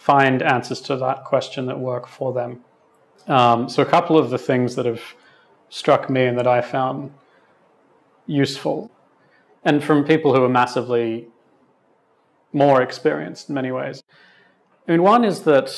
find 0.00 0.40
answers 0.40 0.80
to 0.80 0.96
that 0.96 1.24
question 1.24 1.66
that 1.66 1.78
work 1.78 2.08
for 2.08 2.32
them. 2.32 2.64
Um, 3.28 3.68
so 3.68 3.82
a 3.82 3.86
couple 3.86 4.16
of 4.16 4.30
the 4.30 4.38
things 4.38 4.74
that 4.76 4.86
have 4.86 5.02
struck 5.68 6.08
me 6.08 6.24
and 6.24 6.38
that 6.38 6.46
I 6.46 6.62
found 6.62 7.12
useful, 8.26 8.90
and 9.62 9.84
from 9.84 10.04
people 10.04 10.34
who 10.34 10.42
are 10.42 10.48
massively 10.48 11.28
more 12.50 12.80
experienced 12.80 13.50
in 13.50 13.54
many 13.54 13.70
ways. 13.70 14.02
I 14.88 14.92
mean, 14.92 15.02
one 15.02 15.22
is 15.22 15.42
that 15.42 15.70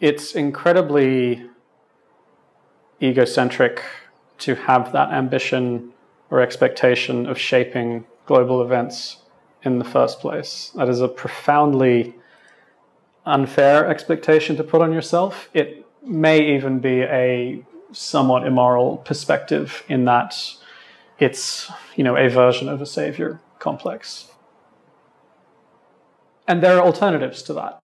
it's 0.00 0.34
incredibly 0.34 1.48
egocentric 3.00 3.80
to 4.38 4.56
have 4.56 4.90
that 4.90 5.12
ambition 5.12 5.92
or 6.30 6.40
expectation 6.40 7.26
of 7.26 7.38
shaping 7.38 8.04
global 8.26 8.60
events 8.60 9.21
in 9.62 9.78
the 9.78 9.84
first 9.84 10.20
place. 10.20 10.72
That 10.74 10.88
is 10.88 11.00
a 11.00 11.08
profoundly 11.08 12.14
unfair 13.24 13.88
expectation 13.88 14.56
to 14.56 14.64
put 14.64 14.82
on 14.82 14.92
yourself. 14.92 15.48
It 15.54 15.86
may 16.04 16.56
even 16.56 16.80
be 16.80 17.02
a 17.02 17.64
somewhat 17.92 18.46
immoral 18.46 18.96
perspective 18.98 19.84
in 19.88 20.04
that 20.06 20.34
it's, 21.18 21.70
you 21.94 22.02
know, 22.02 22.16
a 22.16 22.28
version 22.28 22.68
of 22.68 22.80
a 22.80 22.86
savior 22.86 23.40
complex. 23.58 24.28
And 26.48 26.62
there 26.62 26.76
are 26.76 26.82
alternatives 26.84 27.42
to 27.44 27.52
that. 27.54 27.78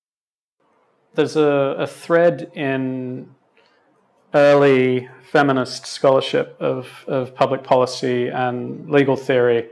There's 1.14 1.36
a, 1.36 1.76
a 1.78 1.86
thread 1.86 2.50
in 2.54 3.34
early 4.34 5.08
feminist 5.30 5.86
scholarship 5.86 6.56
of, 6.60 6.88
of 7.06 7.34
public 7.34 7.62
policy 7.62 8.28
and 8.28 8.90
legal 8.90 9.16
theory 9.16 9.68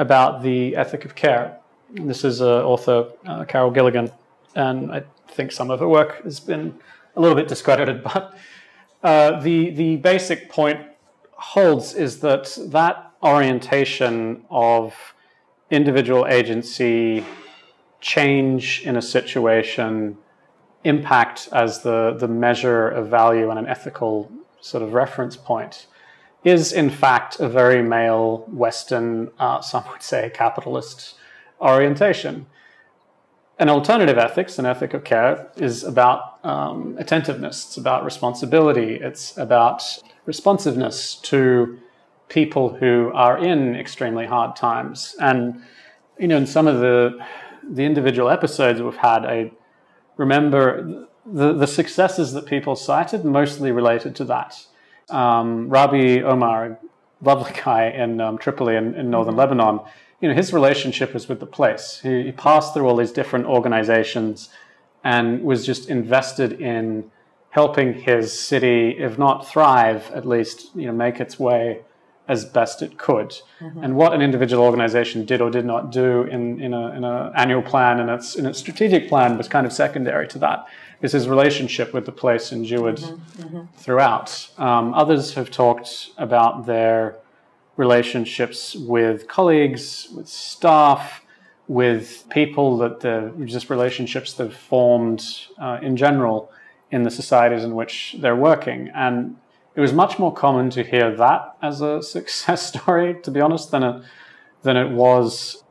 about 0.00 0.42
the 0.42 0.74
ethic 0.74 1.04
of 1.04 1.14
care. 1.14 1.58
This 1.92 2.24
is 2.24 2.40
uh, 2.40 2.66
author 2.66 3.12
uh, 3.26 3.44
Carol 3.44 3.70
Gilligan, 3.70 4.10
and 4.56 4.90
I 4.90 5.04
think 5.28 5.52
some 5.52 5.70
of 5.70 5.78
her 5.80 5.88
work 5.88 6.24
has 6.24 6.40
been 6.40 6.74
a 7.16 7.20
little 7.20 7.36
bit 7.36 7.48
discredited, 7.48 8.02
but 8.14 8.34
uh, 9.04 9.40
the, 9.40 9.70
the 9.70 9.96
basic 9.96 10.50
point 10.50 10.80
holds 11.32 11.94
is 11.94 12.20
that 12.20 12.56
that 12.68 13.12
orientation 13.22 14.42
of 14.50 14.94
individual 15.70 16.26
agency, 16.26 17.24
change 18.00 18.82
in 18.86 18.96
a 18.96 19.02
situation, 19.02 20.16
impact 20.84 21.50
as 21.52 21.82
the, 21.82 22.16
the 22.18 22.26
measure 22.26 22.88
of 22.88 23.08
value 23.08 23.50
and 23.50 23.58
an 23.58 23.66
ethical 23.66 24.32
sort 24.62 24.82
of 24.82 24.94
reference 24.94 25.36
point 25.36 25.86
is 26.44 26.72
in 26.72 26.90
fact 26.90 27.38
a 27.40 27.48
very 27.48 27.82
male 27.82 28.44
Western, 28.48 29.30
uh, 29.38 29.60
some 29.60 29.84
would 29.90 30.02
say 30.02 30.30
capitalist 30.32 31.14
orientation. 31.60 32.46
An 33.58 33.68
alternative 33.68 34.16
ethics, 34.16 34.58
an 34.58 34.64
ethic 34.64 34.94
of 34.94 35.04
care, 35.04 35.50
is 35.56 35.84
about 35.84 36.38
um, 36.44 36.96
attentiveness, 36.98 37.66
it's 37.66 37.76
about 37.76 38.04
responsibility, 38.04 38.94
it's 38.94 39.36
about 39.36 39.82
responsiveness 40.24 41.16
to 41.16 41.78
people 42.28 42.72
who 42.74 43.10
are 43.12 43.36
in 43.36 43.76
extremely 43.76 44.24
hard 44.24 44.56
times. 44.56 45.14
And, 45.20 45.62
you 46.18 46.28
know, 46.28 46.38
in 46.38 46.46
some 46.46 46.66
of 46.66 46.80
the, 46.80 47.18
the 47.62 47.84
individual 47.84 48.30
episodes 48.30 48.80
we've 48.80 48.96
had, 48.96 49.26
I 49.26 49.52
remember 50.16 51.06
the, 51.26 51.52
the 51.52 51.66
successes 51.66 52.32
that 52.32 52.46
people 52.46 52.76
cited 52.76 53.24
mostly 53.24 53.72
related 53.72 54.16
to 54.16 54.24
that. 54.26 54.64
Um, 55.10 55.68
Rabi 55.68 56.22
Omar, 56.22 56.66
a 56.66 56.78
lovely 57.22 57.52
guy 57.64 57.88
in 57.88 58.20
um, 58.20 58.38
Tripoli 58.38 58.76
in, 58.76 58.94
in 58.94 59.10
northern 59.10 59.32
mm-hmm. 59.32 59.40
Lebanon, 59.40 59.80
you 60.20 60.28
know, 60.28 60.34
his 60.34 60.52
relationship 60.52 61.14
was 61.14 61.28
with 61.28 61.40
the 61.40 61.46
place. 61.46 62.00
He, 62.02 62.24
he, 62.24 62.32
passed 62.32 62.74
through 62.74 62.86
all 62.86 62.96
these 62.96 63.12
different 63.12 63.46
organizations 63.46 64.50
and 65.02 65.42
was 65.42 65.64
just 65.64 65.88
invested 65.88 66.60
in 66.60 67.10
helping 67.50 67.94
his 67.94 68.38
city, 68.38 68.90
if 68.90 69.18
not 69.18 69.48
thrive, 69.48 70.10
at 70.14 70.26
least 70.26 70.74
you 70.74 70.86
know 70.86 70.92
make 70.92 71.20
its 71.20 71.38
way 71.38 71.80
as 72.30 72.44
best 72.44 72.80
it 72.80 72.96
could. 72.96 73.30
Mm-hmm. 73.60 73.82
And 73.82 73.96
what 73.96 74.12
an 74.12 74.22
individual 74.22 74.62
organization 74.62 75.24
did 75.24 75.40
or 75.40 75.50
did 75.50 75.64
not 75.64 75.90
do 75.90 76.22
in, 76.22 76.60
in, 76.60 76.72
a, 76.72 76.96
in 76.96 77.02
an 77.02 77.32
annual 77.34 77.60
plan 77.60 77.98
and 77.98 78.08
its, 78.08 78.36
in 78.36 78.46
its 78.46 78.60
strategic 78.60 79.08
plan 79.08 79.36
was 79.36 79.48
kind 79.48 79.66
of 79.66 79.72
secondary 79.72 80.28
to 80.28 80.38
that. 80.38 80.64
Is 81.02 81.12
his 81.12 81.28
relationship 81.28 81.94
with 81.94 82.04
the 82.04 82.12
place 82.12 82.52
endured 82.52 82.96
mm-hmm. 82.96 83.42
Mm-hmm. 83.42 83.76
throughout. 83.76 84.50
Um, 84.58 84.92
others 84.92 85.34
have 85.34 85.50
talked 85.50 86.10
about 86.18 86.66
their 86.66 87.16
relationships 87.76 88.74
with 88.74 89.26
colleagues, 89.26 90.08
with 90.14 90.28
staff, 90.28 91.22
with 91.68 92.24
people 92.28 92.76
that 92.78 93.00
the 93.00 93.32
just 93.44 93.70
relationships 93.70 94.34
that 94.34 94.48
have 94.48 94.56
formed 94.56 95.24
uh, 95.58 95.78
in 95.80 95.96
general 95.96 96.50
in 96.90 97.04
the 97.04 97.10
societies 97.10 97.64
in 97.64 97.74
which 97.74 98.16
they're 98.18 98.36
working. 98.36 98.90
And 98.94 99.36
it 99.76 99.80
was 99.80 99.92
much 99.92 100.18
more 100.18 100.34
common 100.34 100.70
to 100.70 100.82
hear 100.82 101.14
that 101.16 101.56
as 101.62 101.80
a 101.80 102.02
success 102.02 102.66
story, 102.74 103.16
to 103.22 103.30
be 103.30 103.40
honest, 103.40 103.70
than 103.70 103.82
it, 103.82 104.02
than 104.62 104.76
it 104.76 104.90
was 104.90 105.62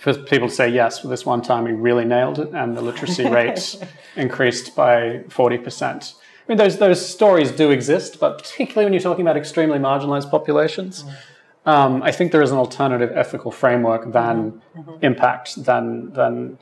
for 0.00 0.14
people 0.14 0.48
to 0.48 0.54
say 0.54 0.68
yes, 0.68 1.04
well, 1.04 1.10
this 1.10 1.26
one 1.26 1.42
time 1.42 1.64
we 1.64 1.72
really 1.72 2.06
nailed 2.06 2.38
it, 2.38 2.48
and 2.54 2.76
the 2.76 2.80
literacy 2.80 3.28
rate 3.38 3.76
increased 4.16 4.74
by 4.74 5.22
forty 5.28 5.58
percent. 5.58 6.14
I 6.18 6.52
mean, 6.52 6.58
those 6.58 6.78
those 6.78 7.06
stories 7.06 7.52
do 7.52 7.70
exist, 7.70 8.18
but 8.18 8.38
particularly 8.38 8.86
when 8.86 8.94
you're 8.94 9.02
talking 9.02 9.22
about 9.22 9.36
extremely 9.36 9.78
marginalized 9.78 10.30
populations, 10.30 11.02
mm-hmm. 11.02 11.68
um, 11.68 12.02
I 12.02 12.12
think 12.12 12.32
there 12.32 12.40
is 12.40 12.50
an 12.50 12.56
alternative 12.56 13.12
ethical 13.14 13.50
framework 13.50 14.12
than 14.12 14.52
mm-hmm. 14.52 14.80
Mm-hmm. 14.80 15.04
impact, 15.04 15.64
than 15.64 16.12
than 16.14 16.58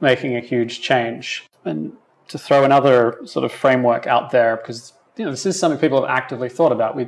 making 0.00 0.36
a 0.36 0.40
huge 0.40 0.82
change. 0.82 1.48
And 1.64 1.96
to 2.28 2.38
throw 2.38 2.64
another 2.64 3.18
sort 3.24 3.46
of 3.46 3.52
framework 3.52 4.06
out 4.06 4.30
there, 4.30 4.58
because 4.58 4.92
you 5.16 5.24
know 5.24 5.30
this 5.30 5.46
is 5.46 5.58
something 5.58 5.80
people 5.80 6.02
have 6.02 6.10
actively 6.10 6.50
thought 6.50 6.72
about. 6.72 6.96
We 6.96 7.06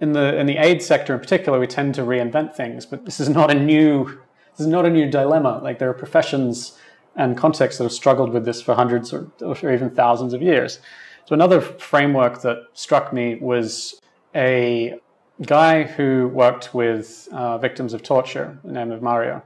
in 0.00 0.12
the 0.12 0.38
in 0.38 0.44
the 0.44 0.58
aid 0.58 0.82
sector 0.82 1.14
in 1.14 1.20
particular, 1.20 1.58
we 1.58 1.66
tend 1.66 1.94
to 1.94 2.02
reinvent 2.02 2.54
things, 2.54 2.84
but 2.84 3.06
this 3.06 3.20
is 3.20 3.30
not 3.30 3.50
a 3.50 3.54
new 3.54 4.20
this 4.56 4.66
is 4.66 4.72
not 4.72 4.86
a 4.86 4.90
new 4.90 5.10
dilemma. 5.10 5.60
Like 5.62 5.78
there 5.78 5.90
are 5.90 5.94
professions 5.94 6.78
and 7.14 7.36
contexts 7.36 7.78
that 7.78 7.84
have 7.84 7.92
struggled 7.92 8.32
with 8.32 8.44
this 8.44 8.62
for 8.62 8.74
hundreds 8.74 9.12
or, 9.12 9.30
or 9.40 9.72
even 9.72 9.90
thousands 9.90 10.32
of 10.32 10.42
years. 10.42 10.80
So 11.26 11.34
another 11.34 11.60
framework 11.60 12.42
that 12.42 12.58
struck 12.72 13.12
me 13.12 13.36
was 13.36 14.00
a 14.34 14.94
guy 15.42 15.82
who 15.82 16.28
worked 16.28 16.72
with 16.74 17.28
uh, 17.32 17.58
victims 17.58 17.92
of 17.92 18.02
torture, 18.02 18.58
the 18.64 18.72
name 18.72 18.92
of 18.92 19.02
Mario, 19.02 19.42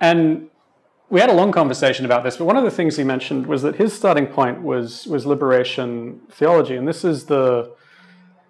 and 0.00 0.50
we 1.08 1.20
had 1.20 1.30
a 1.30 1.34
long 1.34 1.52
conversation 1.52 2.04
about 2.04 2.24
this, 2.24 2.36
but 2.36 2.46
one 2.46 2.56
of 2.56 2.64
the 2.64 2.70
things 2.70 2.96
he 2.96 3.04
mentioned 3.04 3.46
was 3.46 3.62
that 3.62 3.76
his 3.76 3.92
starting 3.92 4.26
point 4.26 4.62
was 4.62 5.06
was 5.06 5.24
liberation 5.24 6.20
theology, 6.30 6.76
and 6.76 6.88
this 6.88 7.04
is 7.04 7.26
the 7.26 7.72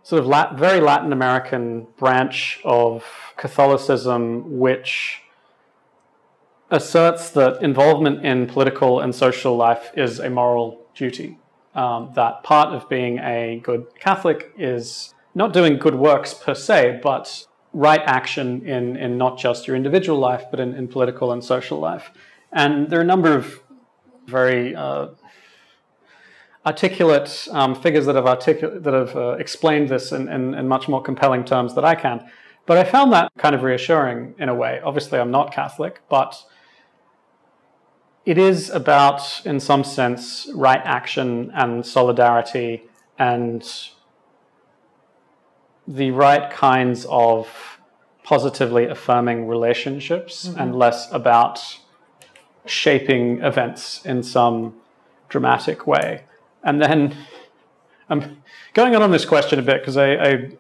sort 0.03 0.21
of 0.21 0.27
Lat- 0.27 0.57
very 0.57 0.81
Latin 0.81 1.13
American 1.13 1.87
branch 1.99 2.61
of 2.65 3.05
Catholicism, 3.37 4.59
which 4.59 5.21
asserts 6.71 7.31
that 7.31 7.63
involvement 7.63 8.25
in 8.25 8.47
political 8.47 9.01
and 9.01 9.15
social 9.15 9.57
life 9.57 9.91
is 9.97 10.19
a 10.19 10.31
moral 10.31 10.87
duty. 10.95 11.39
Um, 11.75 12.13
that 12.15 12.43
part 12.43 12.75
of 12.75 12.89
being 12.89 13.19
a 13.19 13.61
good 13.63 13.87
Catholic 13.99 14.53
is 14.57 15.15
not 15.35 15.53
doing 15.53 15.79
good 15.79 15.95
works 15.95 16.33
per 16.33 16.55
se, 16.55 17.01
but 17.03 17.47
right 17.73 18.01
action 18.07 18.67
in, 18.67 18.97
in 18.97 19.19
not 19.19 19.39
just 19.39 19.67
your 19.67 19.77
individual 19.77 20.19
life, 20.19 20.45
but 20.51 20.59
in, 20.59 20.75
in 20.75 20.89
political 20.89 21.33
and 21.33 21.45
social 21.45 21.79
life. 21.79 22.11
And 22.53 22.89
there 22.89 22.99
are 22.99 23.03
a 23.03 23.07
number 23.07 23.35
of 23.35 23.61
very 24.27 24.75
uh, 24.75 25.09
articulate 26.65 27.47
um, 27.53 27.75
figures 27.75 28.07
that 28.07 28.17
have, 28.17 28.25
articul- 28.25 28.83
that 28.83 28.95
have 28.95 29.15
uh, 29.15 29.33
explained 29.33 29.91
this 29.91 30.11
in, 30.13 30.29
in, 30.29 30.55
in 30.55 30.67
much 30.67 30.89
more 30.89 31.03
compelling 31.03 31.45
terms 31.45 31.75
than 31.75 31.85
I 31.85 31.95
can. 31.95 32.27
But 32.65 32.79
I 32.79 32.85
found 32.85 33.13
that 33.13 33.31
kind 33.39 33.55
of 33.55 33.63
reassuring 33.63 34.35
in 34.39 34.49
a 34.49 34.55
way. 34.55 34.81
Obviously, 34.83 35.21
I'm 35.21 35.31
not 35.31 35.53
Catholic, 35.53 36.01
but 36.09 36.43
it 38.27 38.39
is 38.39 38.71
about, 38.71 39.41
in 39.47 39.61
some 39.61 39.85
sense, 39.85 40.49
right 40.53 40.81
action 40.85 41.53
and 41.55 41.87
solidarity 41.87 42.83
and 43.19 43.89
the 45.87 46.11
right 46.11 46.51
kinds 46.51 47.07
of 47.09 47.79
positively 48.25 48.87
affirming 48.87 49.47
relationships 49.47 50.49
mm-hmm. 50.49 50.59
and 50.59 50.77
less 50.77 51.11
about 51.13 51.79
shaping 52.65 53.41
events 53.43 54.05
in 54.05 54.25
some 54.25 54.75
dramatic 55.29 55.87
way. 55.87 56.25
And 56.65 56.83
then 56.83 57.17
I'm 58.09 58.43
going 58.75 58.97
on 58.97 59.03
on 59.03 59.13
this 59.13 59.25
question 59.25 59.61
a 59.61 59.63
bit 59.63 59.81
because 59.81 59.97
I, 59.97 60.15
I, 60.15 60.51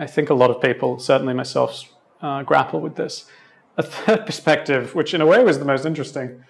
I, 0.00 0.06
think 0.06 0.30
a 0.30 0.34
lot 0.34 0.50
of 0.50 0.60
people, 0.60 0.98
certainly 0.98 1.34
myself, 1.34 1.84
uh, 2.20 2.42
grapple 2.42 2.80
with 2.80 2.96
this. 2.96 3.26
A 3.76 3.82
third 3.82 4.26
perspective, 4.26 4.94
which 4.94 5.14
in 5.14 5.20
a 5.20 5.26
way 5.26 5.42
was 5.42 5.58
the 5.58 5.64
most 5.64 5.86
interesting, 5.86 6.44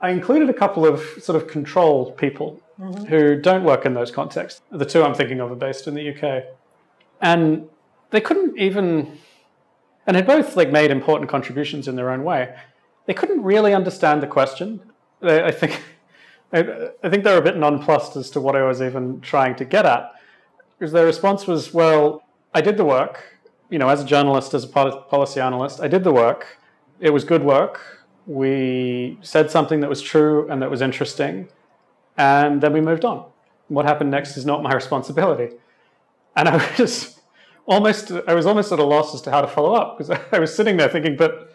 I 0.00 0.10
included 0.10 0.50
a 0.50 0.54
couple 0.54 0.86
of 0.86 1.00
sort 1.20 1.40
of 1.40 1.48
control 1.48 2.12
people 2.12 2.60
mm-hmm. 2.80 3.04
who 3.04 3.40
don't 3.40 3.64
work 3.64 3.86
in 3.86 3.94
those 3.94 4.10
contexts. 4.10 4.60
The 4.70 4.84
two 4.84 5.02
I'm 5.02 5.14
thinking 5.14 5.40
of 5.40 5.50
are 5.52 5.56
based 5.56 5.86
in 5.86 5.94
the 5.94 6.10
UK. 6.10 6.44
And 7.20 7.68
they 8.10 8.20
couldn't 8.20 8.58
even, 8.58 9.18
and 10.06 10.16
had 10.16 10.26
both 10.26 10.56
like 10.56 10.70
made 10.70 10.90
important 10.90 11.30
contributions 11.30 11.88
in 11.88 11.96
their 11.96 12.10
own 12.10 12.24
way 12.24 12.54
they 13.06 13.14
couldn't 13.14 13.42
really 13.42 13.72
understand 13.72 14.22
the 14.22 14.26
question. 14.26 14.80
I, 15.22 15.44
I 15.44 15.50
think 15.50 15.82
I, 16.52 16.90
I, 17.02 17.08
think 17.08 17.24
they 17.24 17.32
were 17.32 17.38
a 17.38 17.42
bit 17.42 17.56
nonplussed 17.56 18.16
as 18.16 18.30
to 18.30 18.40
what 18.40 18.54
I 18.54 18.62
was 18.62 18.82
even 18.82 19.20
trying 19.20 19.56
to 19.56 19.64
get 19.64 19.86
at, 19.86 20.12
because 20.78 20.92
their 20.92 21.06
response 21.06 21.46
was, 21.46 21.72
"Well, 21.72 22.22
I 22.54 22.60
did 22.60 22.76
the 22.76 22.84
work. 22.84 23.35
You 23.70 23.78
know, 23.78 23.88
as 23.88 24.02
a 24.02 24.04
journalist, 24.04 24.54
as 24.54 24.64
a 24.64 24.68
policy 24.68 25.40
analyst, 25.40 25.80
I 25.80 25.88
did 25.88 26.04
the 26.04 26.12
work. 26.12 26.58
It 27.00 27.10
was 27.10 27.24
good 27.24 27.42
work. 27.42 28.04
We 28.26 29.18
said 29.22 29.50
something 29.50 29.80
that 29.80 29.90
was 29.90 30.02
true 30.02 30.48
and 30.50 30.62
that 30.62 30.70
was 30.70 30.82
interesting, 30.82 31.48
and 32.16 32.60
then 32.60 32.72
we 32.72 32.80
moved 32.80 33.04
on. 33.04 33.24
What 33.68 33.84
happened 33.84 34.10
next 34.10 34.36
is 34.36 34.46
not 34.46 34.62
my 34.62 34.72
responsibility." 34.82 35.56
And 36.36 36.48
I 36.48 36.56
was 36.56 36.76
just 36.76 37.20
almost, 37.66 38.12
I 38.28 38.34
was 38.34 38.46
almost 38.46 38.70
at 38.70 38.78
a 38.78 38.84
loss 38.84 39.14
as 39.14 39.22
to 39.22 39.30
how 39.30 39.40
to 39.40 39.48
follow 39.48 39.74
up 39.74 39.96
because 39.96 40.18
I 40.32 40.38
was 40.38 40.54
sitting 40.54 40.76
there 40.76 40.88
thinking, 40.88 41.16
but 41.16 41.52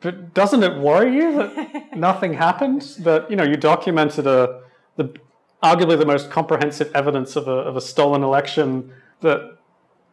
but 0.00 0.34
doesn't 0.34 0.62
it 0.62 0.78
worry 0.78 1.16
you 1.16 1.32
that 1.36 1.96
nothing 1.96 2.34
happened? 2.34 2.82
That 3.00 3.30
you 3.30 3.36
know 3.36 3.44
you 3.44 3.56
documented 3.56 4.26
a 4.26 4.62
the 4.96 5.14
arguably 5.62 5.98
the 5.98 6.06
most 6.06 6.30
comprehensive 6.30 6.90
evidence 6.94 7.36
of 7.36 7.48
a 7.48 7.50
of 7.50 7.76
a 7.76 7.80
stolen 7.80 8.22
election 8.22 8.92
that 9.20 9.55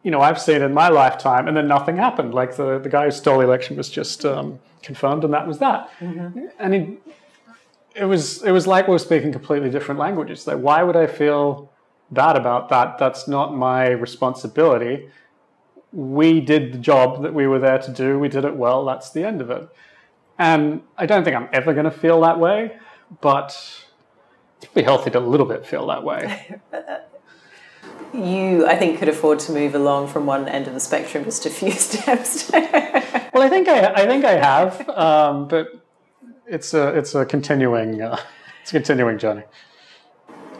you 0.04 0.12
know 0.12 0.20
I've 0.20 0.40
seen 0.40 0.62
in 0.62 0.72
my 0.72 0.88
lifetime, 0.88 1.48
and 1.48 1.56
then 1.56 1.66
nothing 1.66 1.96
happened. 1.96 2.32
Like 2.32 2.56
the 2.56 2.78
the 2.78 2.88
guy 2.88 3.06
who 3.06 3.10
stole 3.10 3.38
the 3.38 3.44
election 3.44 3.76
was 3.76 3.90
just 3.90 4.24
um, 4.24 4.60
confirmed, 4.82 5.24
and 5.24 5.34
that 5.34 5.46
was 5.48 5.58
that. 5.58 5.90
Mm-hmm. 5.98 6.46
And 6.60 6.74
he, 6.74 6.98
it 7.96 8.04
was 8.04 8.42
it 8.44 8.52
was 8.52 8.68
like 8.68 8.86
we 8.86 8.92
were 8.92 8.98
speaking 9.00 9.32
completely 9.32 9.70
different 9.70 9.98
languages. 9.98 10.46
Like 10.46 10.58
why 10.58 10.84
would 10.84 10.96
I 10.96 11.08
feel 11.08 11.72
bad 12.12 12.36
about 12.36 12.68
that? 12.68 12.98
That's 12.98 13.26
not 13.26 13.56
my 13.56 13.88
responsibility 13.88 15.08
we 15.94 16.40
did 16.40 16.72
the 16.72 16.78
job 16.78 17.22
that 17.22 17.32
we 17.32 17.46
were 17.46 17.60
there 17.60 17.78
to 17.78 17.92
do. 17.92 18.18
We 18.18 18.28
did 18.28 18.44
it 18.44 18.56
well. 18.56 18.84
That's 18.84 19.10
the 19.10 19.24
end 19.24 19.40
of 19.40 19.50
it. 19.50 19.68
And 20.38 20.82
I 20.98 21.06
don't 21.06 21.22
think 21.22 21.36
I'm 21.36 21.48
ever 21.52 21.72
going 21.72 21.84
to 21.84 21.92
feel 21.92 22.20
that 22.22 22.40
way, 22.40 22.76
but 23.20 23.48
it's 24.56 24.66
probably 24.66 24.82
healthy 24.82 25.10
to 25.10 25.18
a 25.18 25.20
little 25.20 25.46
bit 25.46 25.64
feel 25.64 25.86
that 25.86 26.02
way. 26.02 26.56
you, 28.12 28.66
I 28.66 28.76
think, 28.76 28.98
could 28.98 29.08
afford 29.08 29.38
to 29.40 29.52
move 29.52 29.74
along 29.74 30.08
from 30.08 30.26
one 30.26 30.48
end 30.48 30.66
of 30.66 30.74
the 30.74 30.80
spectrum 30.80 31.24
just 31.24 31.46
a 31.46 31.50
few 31.50 31.70
steps. 31.88 32.50
well, 32.52 33.42
I 33.42 33.48
think 33.48 33.68
I, 33.68 33.92
I 33.92 34.06
think 34.06 34.24
I 34.24 34.32
have, 34.32 34.88
um, 34.90 35.48
but 35.48 35.82
it's 36.46 36.74
a 36.74 36.88
it's 36.96 37.14
a 37.14 37.24
continuing 37.24 38.02
uh, 38.02 38.20
it's 38.62 38.70
a 38.70 38.74
continuing 38.74 39.18
journey 39.18 39.44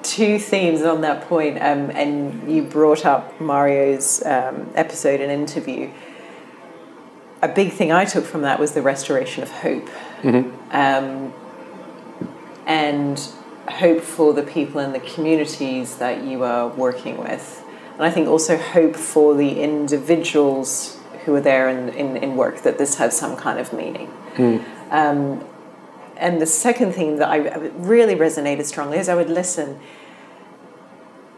two 0.04 0.38
themes 0.38 0.82
on 0.82 1.00
that 1.00 1.22
point, 1.22 1.56
um, 1.56 1.90
and 1.90 2.50
you 2.50 2.62
brought 2.62 3.04
up 3.04 3.40
Mario's 3.40 4.24
um, 4.24 4.70
episode 4.74 5.20
and 5.20 5.32
interview. 5.32 5.90
A 7.42 7.48
big 7.48 7.72
thing 7.72 7.90
I 7.90 8.04
took 8.04 8.24
from 8.24 8.42
that 8.42 8.60
was 8.60 8.72
the 8.72 8.82
restoration 8.82 9.42
of 9.42 9.50
hope, 9.50 9.88
mm-hmm. 10.22 10.50
um, 10.70 11.32
and 12.66 13.28
hope 13.68 14.00
for 14.00 14.32
the 14.32 14.42
people 14.42 14.80
in 14.80 14.92
the 14.92 15.00
communities 15.00 15.96
that 15.96 16.24
you 16.24 16.42
are 16.42 16.68
working 16.68 17.18
with, 17.18 17.64
and 17.94 18.02
I 18.02 18.10
think 18.10 18.28
also 18.28 18.56
hope 18.56 18.96
for 18.96 19.34
the 19.34 19.60
individuals 19.60 20.98
who 21.24 21.34
are 21.34 21.40
there 21.40 21.68
in, 21.68 21.88
in, 21.90 22.16
in 22.18 22.36
work 22.36 22.62
that 22.62 22.76
this 22.76 22.96
has 22.96 23.16
some 23.16 23.36
kind 23.36 23.58
of 23.58 23.72
meaning. 23.72 24.08
Mm 24.34 25.44
and 26.16 26.40
the 26.40 26.46
second 26.46 26.92
thing 26.92 27.16
that 27.16 27.28
I 27.28 27.36
really 27.76 28.14
resonated 28.14 28.64
strongly 28.64 28.98
is 28.98 29.08
I 29.08 29.14
would 29.14 29.30
listen. 29.30 29.80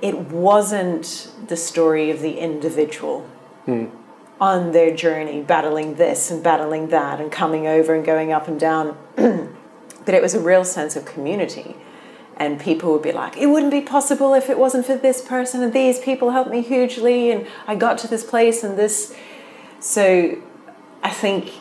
It 0.02 0.18
wasn't 0.18 1.32
the 1.48 1.56
story 1.56 2.10
of 2.10 2.20
the 2.20 2.38
individual 2.38 3.28
mm. 3.66 3.90
on 4.40 4.72
their 4.72 4.94
journey, 4.94 5.42
battling 5.42 5.94
this 5.94 6.30
and 6.30 6.42
battling 6.42 6.88
that, 6.88 7.20
and 7.20 7.32
coming 7.32 7.66
over 7.66 7.94
and 7.94 8.04
going 8.04 8.32
up 8.32 8.48
and 8.48 8.60
down, 8.60 8.96
but 9.16 10.14
it 10.14 10.22
was 10.22 10.34
a 10.34 10.40
real 10.40 10.64
sense 10.64 10.96
of 10.96 11.04
community. 11.04 11.76
And 12.38 12.60
people 12.60 12.92
would 12.92 13.02
be 13.02 13.12
like, 13.12 13.36
it 13.38 13.46
wouldn't 13.46 13.72
be 13.72 13.80
possible 13.80 14.34
if 14.34 14.50
it 14.50 14.58
wasn't 14.58 14.84
for 14.84 14.96
this 14.96 15.22
person, 15.22 15.62
and 15.62 15.72
these 15.72 15.98
people 15.98 16.30
helped 16.32 16.50
me 16.50 16.60
hugely, 16.60 17.30
and 17.30 17.46
I 17.66 17.76
got 17.76 17.96
to 17.98 18.08
this 18.08 18.24
place 18.24 18.62
and 18.62 18.78
this. 18.78 19.16
So 19.80 20.36
I 21.02 21.10
think 21.10 21.52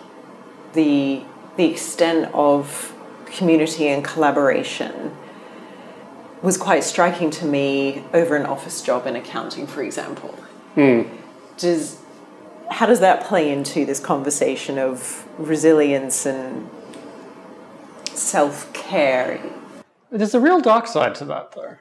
the 0.73 1.23
the 1.55 1.65
extent 1.65 2.29
of 2.33 2.93
community 3.25 3.87
and 3.87 4.03
collaboration 4.03 5.15
was 6.41 6.57
quite 6.57 6.83
striking 6.83 7.31
to 7.31 7.45
me 7.45 8.03
over 8.13 8.35
an 8.35 8.45
office 8.45 8.81
job 8.81 9.07
in 9.07 9.15
accounting, 9.15 9.65
for 9.65 9.81
example. 9.81 10.37
Mm. 10.75 11.09
Does 11.57 11.99
how 12.69 12.85
does 12.85 12.99
that 12.99 13.23
play 13.23 13.51
into 13.51 13.85
this 13.85 13.99
conversation 13.99 14.77
of 14.77 15.25
resilience 15.37 16.25
and 16.25 16.69
self 18.13 18.71
care? 18.73 19.41
There's 20.11 20.35
a 20.35 20.39
real 20.39 20.61
dark 20.61 20.87
side 20.87 21.15
to 21.15 21.25
that, 21.25 21.51
though, 21.53 21.75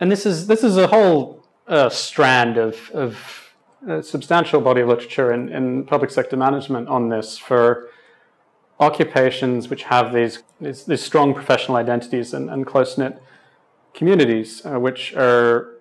and 0.00 0.10
this 0.10 0.26
is 0.26 0.46
this 0.46 0.64
is 0.64 0.76
a 0.76 0.86
whole 0.86 1.44
uh, 1.66 1.88
strand 1.88 2.56
of 2.56 2.90
of 2.92 3.44
a 3.86 4.02
substantial 4.02 4.60
body 4.60 4.80
of 4.80 4.88
literature 4.88 5.32
in, 5.32 5.48
in 5.50 5.84
public 5.84 6.10
sector 6.10 6.36
management 6.36 6.88
on 6.88 7.08
this 7.08 7.36
for 7.36 7.88
occupations 8.80 9.68
which 9.68 9.84
have 9.84 10.12
these, 10.12 10.42
these, 10.60 10.84
these 10.84 11.02
strong 11.02 11.34
professional 11.34 11.76
identities 11.76 12.34
and, 12.34 12.50
and 12.50 12.66
close 12.66 12.98
knit 12.98 13.22
communities, 13.92 14.64
uh, 14.66 14.78
which 14.78 15.14
are 15.14 15.74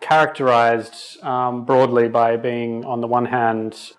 characterized 0.00 1.22
um, 1.24 1.64
broadly 1.64 2.08
by 2.08 2.36
being, 2.36 2.84
on 2.84 3.00
the 3.00 3.06
one 3.06 3.26
hand, 3.26 3.92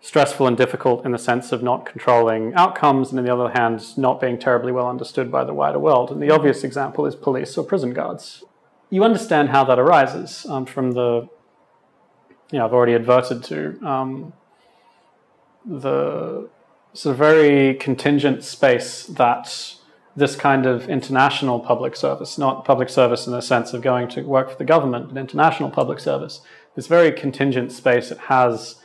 stressful 0.00 0.46
and 0.46 0.56
difficult 0.56 1.04
in 1.04 1.12
the 1.12 1.18
sense 1.18 1.52
of 1.52 1.62
not 1.62 1.84
controlling 1.84 2.54
outcomes, 2.54 3.10
and 3.10 3.18
on 3.18 3.24
the 3.24 3.34
other 3.34 3.52
hand, 3.52 3.98
not 3.98 4.20
being 4.20 4.38
terribly 4.38 4.72
well 4.72 4.88
understood 4.88 5.30
by 5.30 5.44
the 5.44 5.52
wider 5.52 5.78
world. 5.78 6.10
And 6.10 6.22
the 6.22 6.30
obvious 6.30 6.64
example 6.64 7.06
is 7.06 7.14
police 7.14 7.58
or 7.58 7.64
prison 7.64 7.92
guards. 7.92 8.44
You 8.90 9.04
understand 9.04 9.50
how 9.50 9.64
that 9.64 9.78
arises 9.78 10.46
um, 10.48 10.66
from 10.66 10.92
the, 10.92 11.28
you 12.50 12.58
know, 12.58 12.64
I've 12.64 12.72
already 12.72 12.94
adverted 12.94 13.44
to 13.44 13.78
um, 13.86 14.32
the 15.66 16.48
sort 16.94 17.12
of 17.12 17.18
very 17.18 17.74
contingent 17.74 18.44
space 18.44 19.04
that 19.04 19.74
this 20.16 20.34
kind 20.34 20.66
of 20.66 20.88
international 20.88 21.60
public 21.60 21.94
service, 21.94 22.38
not 22.38 22.64
public 22.64 22.88
service 22.88 23.26
in 23.26 23.32
the 23.32 23.42
sense 23.42 23.72
of 23.72 23.82
going 23.82 24.08
to 24.08 24.22
work 24.22 24.50
for 24.50 24.56
the 24.56 24.64
government, 24.64 25.08
but 25.08 25.18
international 25.18 25.70
public 25.70 26.00
service, 26.00 26.40
this 26.74 26.86
very 26.86 27.12
contingent 27.12 27.70
space 27.72 28.10
it 28.10 28.18
has 28.18 28.76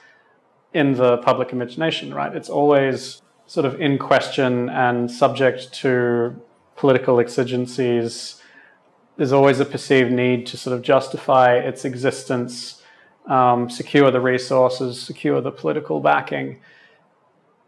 in 0.73 0.93
the 0.95 1.17
public 1.17 1.51
imagination, 1.51 2.13
right? 2.13 2.35
It's 2.35 2.49
always 2.49 3.21
sort 3.45 3.65
of 3.65 3.79
in 3.79 3.97
question 3.97 4.69
and 4.69 5.09
subject 5.09 5.71
to 5.73 6.35
political 6.75 7.19
exigencies. 7.19 8.41
There's 9.17 9.31
always 9.31 9.59
a 9.59 9.65
perceived 9.65 10.11
need 10.11 10.47
to 10.47 10.57
sort 10.57 10.75
of 10.75 10.81
justify 10.81 11.55
its 11.55 11.85
existence, 11.85 12.81
um, 13.27 13.69
secure 13.69 14.09
the 14.09 14.19
resources, 14.19 14.99
secure 14.99 15.39
the 15.41 15.51
political 15.51 15.99
backing. 15.99 16.59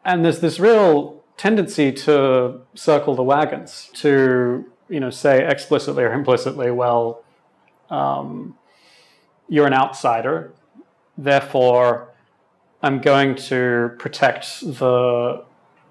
And 0.04 0.26
there's 0.26 0.40
this 0.40 0.60
real 0.60 1.24
tendency 1.38 1.92
to 1.92 2.62
circle 2.74 3.16
the 3.16 3.24
wagons, 3.24 3.90
to 3.94 4.66
you 4.90 5.00
know 5.00 5.10
say 5.10 5.48
explicitly 5.48 6.04
or 6.04 6.14
implicitly, 6.14 6.72
well, 6.72 7.24
um, 7.90 8.58
you're 9.48 9.68
an 9.68 9.74
outsider, 9.74 10.54
therefore 11.18 12.15
I'm 12.86 13.02
going 13.02 13.34
to 13.50 13.96
protect 13.98 14.62
the 14.62 15.44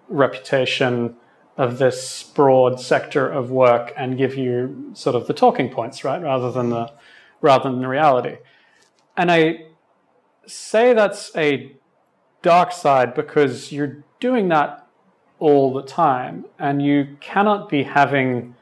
reputation 0.09 1.17
of 1.57 1.79
this 1.79 2.23
broad 2.23 2.79
sector 2.79 3.29
of 3.29 3.51
work 3.51 3.93
and 3.97 4.17
give 4.17 4.37
you 4.37 4.93
sort 4.95 5.17
of 5.17 5.27
the 5.27 5.35
talking 5.35 5.71
points, 5.71 6.05
right, 6.05 6.23
rather 6.23 6.53
than 6.53 6.71
the 6.71 6.93
rather 7.41 7.69
than 7.69 7.81
the 7.81 7.89
reality. 7.89 8.37
And 9.17 9.33
I 9.33 9.67
say 10.47 10.95
that's 10.95 11.35
a 11.37 11.73
dark 12.43 12.71
side 12.71 13.13
because 13.13 13.73
you're 13.73 14.05
doing 14.21 14.47
that 14.51 14.87
all 15.41 15.73
the 15.73 15.83
time, 15.83 16.45
and 16.61 16.81
you 16.81 17.17
cannot 17.19 17.69
be 17.69 17.83
having 17.83 18.55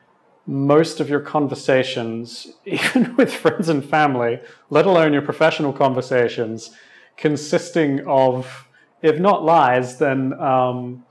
most 0.46 1.00
of 1.00 1.10
your 1.10 1.20
conversations, 1.20 2.54
even 2.64 3.14
with 3.16 3.30
friends 3.30 3.68
and 3.68 3.84
family, 3.84 4.40
let 4.70 4.86
alone 4.86 5.12
your 5.12 5.20
professional 5.20 5.74
conversations, 5.74 6.70
consisting 7.16 8.06
of, 8.06 8.68
if 9.02 9.18
not 9.18 9.44
lies, 9.44 9.98
then 9.98 10.32
um, 10.40 11.04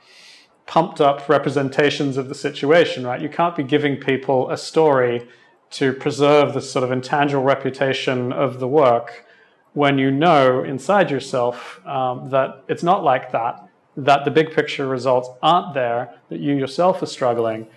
pumped 0.66 1.02
up 1.02 1.28
representations 1.28 2.18
of 2.18 2.30
the 2.30 2.36
situation, 2.36 3.06
right? 3.06 3.22
You 3.22 3.30
can't 3.30 3.56
be 3.56 3.64
giving 3.64 3.98
people 3.98 4.50
a 4.50 4.58
story 4.58 5.28
to 5.72 5.94
preserve 5.94 6.54
this 6.54 6.72
sort 6.72 6.84
of 6.84 6.92
intangible 6.92 7.44
reputation 7.44 8.32
of 8.34 8.60
the 8.60 8.68
work 8.68 9.26
when 9.74 9.98
you 9.98 10.12
know 10.12 10.64
inside 10.64 11.10
yourself 11.10 11.86
um, 11.88 12.30
that 12.30 12.64
it's 12.68 12.84
not 12.84 13.04
like 13.04 13.32
that, 13.32 13.68
that 13.96 14.26
the 14.26 14.32
big 14.32 14.54
picture 14.54 14.88
results 14.88 15.30
aren't 15.42 15.74
there, 15.74 16.14
that 16.30 16.40
you 16.40 16.54
yourself 16.56 17.02
are 17.02 17.06
struggling. 17.06 17.68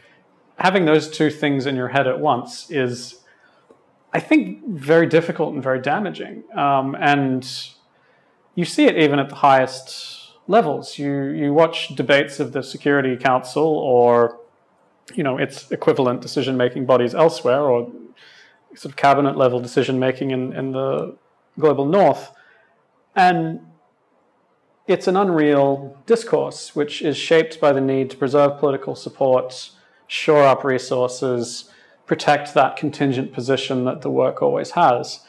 Having 0.59 0.85
those 0.85 1.09
two 1.11 1.31
things 1.31 1.67
in 1.67 1.77
your 1.77 1.89
head 1.89 2.07
at 2.07 2.19
once 2.19 2.71
is, 2.71 3.21
I 4.13 4.21
think, 4.21 4.67
very 4.69 5.07
difficult 5.07 5.55
and 5.55 5.63
very 5.63 5.81
damaging. 5.81 6.45
Um, 6.57 6.97
and 6.99 7.49
you 8.55 8.65
see 8.65 8.87
it 8.87 8.97
even 8.97 9.19
at 9.19 9.29
the 9.29 9.37
highest 9.37 10.33
levels. 10.47 10.99
You 10.99 11.29
you 11.29 11.53
watch 11.53 11.95
debates 11.95 12.41
of 12.41 12.53
the 12.53 12.63
Security 12.63 13.17
Council 13.17 13.65
or 13.65 14.39
you 15.15 15.23
know 15.23 15.39
its 15.39 15.71
equivalent 15.71 16.21
decision 16.21 16.57
making 16.57 16.87
bodies 16.87 17.15
elsewhere, 17.15 17.61
or 17.61 17.91
sort 18.75 18.93
of 18.93 18.97
cabinet 18.97 19.37
level 19.37 19.61
decision 19.61 19.99
making 19.99 20.31
in, 20.31 20.53
in 20.53 20.73
the 20.73 21.17
global 21.59 21.87
north, 21.87 22.33
and 23.15 23.61
it's 24.87 25.07
an 25.07 25.17
unreal 25.17 25.97
discourse 26.05 26.77
which 26.77 27.01
is 27.01 27.17
shaped 27.17 27.61
by 27.61 27.73
the 27.73 27.81
need 27.81 28.11
to 28.11 28.17
preserve 28.17 28.59
political 28.59 28.95
support, 28.95 29.71
shore 30.07 30.43
up 30.43 30.65
resources, 30.65 31.71
protect 32.07 32.53
that 32.55 32.77
contingent 32.77 33.33
position 33.33 33.85
that 33.85 34.03
the 34.03 34.11
work 34.11 34.43
always 34.43 34.73
has. 34.73 35.21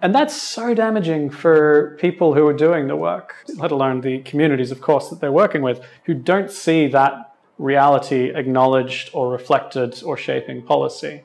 And 0.00 0.14
that's 0.14 0.40
so 0.40 0.74
damaging 0.74 1.28
for 1.30 1.96
people 1.98 2.34
who 2.34 2.46
are 2.46 2.52
doing 2.52 2.86
the 2.86 2.94
work, 2.94 3.34
let 3.56 3.72
alone 3.72 4.00
the 4.00 4.20
communities, 4.20 4.70
of 4.70 4.80
course, 4.80 5.10
that 5.10 5.20
they're 5.20 5.32
working 5.32 5.60
with, 5.62 5.80
who 6.04 6.14
don't 6.14 6.50
see 6.50 6.86
that 6.88 7.34
reality 7.58 8.30
acknowledged 8.32 9.10
or 9.12 9.30
reflected 9.30 10.00
or 10.04 10.16
shaping 10.16 10.62
policy. 10.62 11.24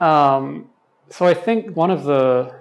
Um, 0.00 0.68
so 1.08 1.24
I 1.24 1.32
think 1.32 1.74
one 1.74 1.90
of 1.90 2.04
the 2.04 2.54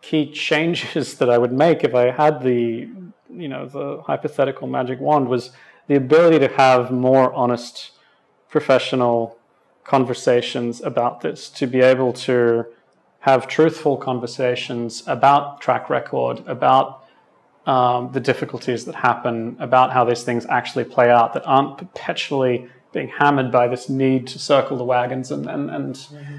key 0.00 0.30
changes 0.30 1.14
that 1.18 1.28
I 1.28 1.36
would 1.36 1.52
make 1.52 1.84
if 1.84 1.94
I 1.94 2.10
had 2.10 2.42
the, 2.42 2.88
you 3.30 3.48
know, 3.48 3.66
the 3.66 4.02
hypothetical 4.06 4.66
magic 4.68 5.00
wand 5.00 5.28
was 5.28 5.50
the 5.86 5.96
ability 5.96 6.38
to 6.38 6.48
have 6.48 6.90
more 6.90 7.32
honest 7.34 7.90
professional 8.48 9.36
conversations 9.82 10.80
about 10.80 11.20
this, 11.20 11.50
to 11.50 11.66
be 11.66 11.80
able 11.80 12.12
to 12.12 12.64
have 13.24 13.48
truthful 13.48 13.96
conversations 13.96 15.02
about 15.06 15.58
track 15.58 15.88
record, 15.88 16.46
about 16.46 17.06
um, 17.64 18.12
the 18.12 18.20
difficulties 18.20 18.84
that 18.84 18.94
happen, 18.94 19.56
about 19.58 19.94
how 19.94 20.04
these 20.04 20.22
things 20.22 20.44
actually 20.50 20.84
play 20.84 21.10
out, 21.10 21.32
that 21.32 21.42
aren't 21.46 21.78
perpetually 21.78 22.68
being 22.92 23.08
hammered 23.08 23.50
by 23.50 23.66
this 23.66 23.88
need 23.88 24.26
to 24.26 24.38
circle 24.38 24.76
the 24.76 24.84
wagons 24.84 25.30
and, 25.30 25.48
and, 25.48 25.70
and 25.70 25.94
mm-hmm. 25.94 26.36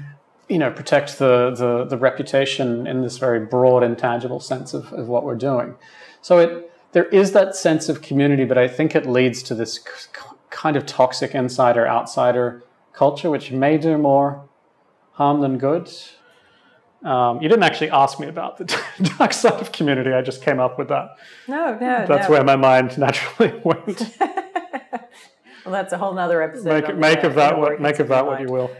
you 0.48 0.58
know, 0.58 0.70
protect 0.70 1.18
the, 1.18 1.50
the, 1.58 1.86
the, 1.86 1.98
reputation 1.98 2.86
in 2.86 3.02
this 3.02 3.18
very 3.18 3.40
broad, 3.40 3.82
intangible 3.82 4.38
sense 4.38 4.72
of, 4.72 4.92
of 4.92 5.08
what 5.08 5.24
we're 5.24 5.34
doing. 5.34 5.74
So 6.22 6.38
it, 6.38 6.72
there 6.92 7.06
is 7.06 7.32
that 7.32 7.56
sense 7.56 7.88
of 7.88 8.00
community, 8.00 8.44
but 8.44 8.58
I 8.58 8.68
think 8.68 8.94
it 8.94 9.06
leads 9.06 9.42
to 9.42 9.56
this 9.56 9.80
kind 10.50 10.76
of 10.76 10.86
toxic 10.86 11.34
insider 11.34 11.84
outsider 11.88 12.62
culture, 12.92 13.28
which 13.28 13.50
may 13.50 13.76
do 13.76 13.98
more 13.98 14.48
harm 15.14 15.40
than 15.40 15.58
good. 15.58 15.90
Um, 17.04 17.40
you 17.40 17.48
didn't 17.48 17.62
actually 17.62 17.90
ask 17.90 18.18
me 18.18 18.26
about 18.26 18.56
the 18.56 18.64
dark 19.18 19.32
side 19.32 19.60
of 19.60 19.72
community. 19.72 20.12
I 20.12 20.22
just 20.22 20.42
came 20.42 20.58
up 20.58 20.78
with 20.78 20.88
that. 20.88 21.16
No, 21.46 21.74
no, 21.74 22.06
That's 22.06 22.28
no. 22.28 22.30
where 22.30 22.44
my 22.44 22.56
mind 22.56 22.98
naturally 22.98 23.60
went. 23.64 24.16
well, 24.20 25.72
that's 25.72 25.92
a 25.92 25.98
whole 25.98 26.14
nother 26.14 26.42
episode. 26.42 26.88
Make, 26.88 26.96
make 26.96 27.24
of 27.24 27.34
that 27.34 27.58
what 27.58 27.80
make 27.80 27.98
of 27.98 28.08
that 28.08 28.26
what 28.26 28.40
you 28.40 28.48
will. 28.48 28.70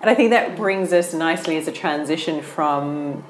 And 0.00 0.08
I 0.08 0.14
think 0.14 0.30
that 0.30 0.56
brings 0.56 0.92
us 0.92 1.12
nicely 1.12 1.56
as 1.56 1.68
a 1.68 1.72
transition 1.72 2.42
from 2.42 3.22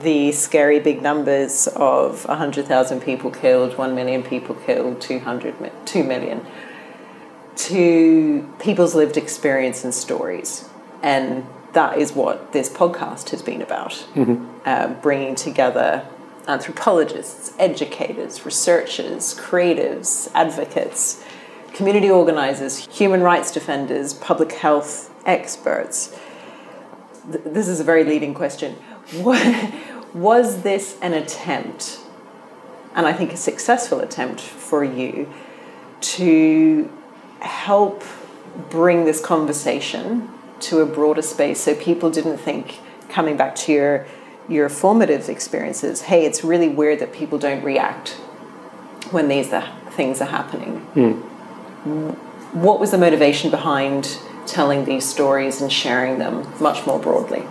the 0.00 0.32
scary 0.32 0.80
big 0.80 1.02
numbers 1.02 1.68
of 1.68 2.24
100,000 2.26 3.00
people 3.02 3.30
killed, 3.30 3.76
1 3.76 3.94
million 3.94 4.22
people 4.22 4.54
killed, 4.54 5.00
200, 5.00 5.54
2 5.84 6.04
million, 6.04 6.44
to 7.54 8.52
people's 8.58 8.94
lived 8.94 9.16
experience 9.16 9.84
and 9.84 9.94
stories. 9.94 10.68
And 11.02 11.44
that 11.72 11.98
is 11.98 12.12
what 12.12 12.52
this 12.52 12.68
podcast 12.68 13.30
has 13.30 13.42
been 13.42 13.62
about 13.62 13.92
mm-hmm. 14.14 14.44
uh, 14.64 14.88
bringing 15.00 15.34
together 15.34 16.06
anthropologists, 16.48 17.54
educators, 17.58 18.44
researchers, 18.44 19.34
creatives, 19.34 20.30
advocates, 20.34 21.24
community 21.72 22.10
organizers, 22.10 22.86
human 22.86 23.22
rights 23.22 23.52
defenders, 23.52 24.12
public 24.14 24.52
health 24.52 25.10
experts. 25.24 26.18
Th- 27.30 27.44
this 27.44 27.68
is 27.68 27.80
a 27.80 27.84
very 27.84 28.04
leading 28.04 28.34
question. 28.34 28.76
Was 30.14 30.62
this 30.62 30.98
an 31.00 31.14
attempt, 31.14 32.00
and 32.94 33.06
I 33.06 33.12
think 33.12 33.32
a 33.32 33.36
successful 33.36 34.00
attempt 34.00 34.40
for 34.40 34.84
you, 34.84 35.32
to 36.00 36.92
help 37.40 38.02
bring 38.68 39.04
this 39.04 39.24
conversation 39.24 40.28
to 40.62 40.80
a 40.80 40.86
broader 40.86 41.22
space 41.22 41.60
so 41.60 41.74
people 41.74 42.10
didn't 42.10 42.38
think 42.38 42.78
coming 43.08 43.36
back 43.36 43.54
to 43.54 43.72
your 43.72 44.06
your 44.48 44.68
formative 44.68 45.28
experiences 45.28 46.02
hey 46.02 46.24
it's 46.24 46.42
really 46.42 46.68
weird 46.68 46.98
that 46.98 47.12
people 47.12 47.38
don't 47.38 47.62
react 47.62 48.10
when 49.10 49.28
these 49.28 49.52
are, 49.52 49.68
things 49.90 50.20
are 50.20 50.26
happening 50.26 50.86
mm. 50.94 52.14
what 52.54 52.80
was 52.80 52.90
the 52.90 52.98
motivation 52.98 53.50
behind 53.50 54.18
telling 54.46 54.84
these 54.84 55.04
stories 55.04 55.60
and 55.60 55.72
sharing 55.72 56.18
them 56.18 56.46
much 56.60 56.86
more 56.86 56.98
broadly 56.98 57.42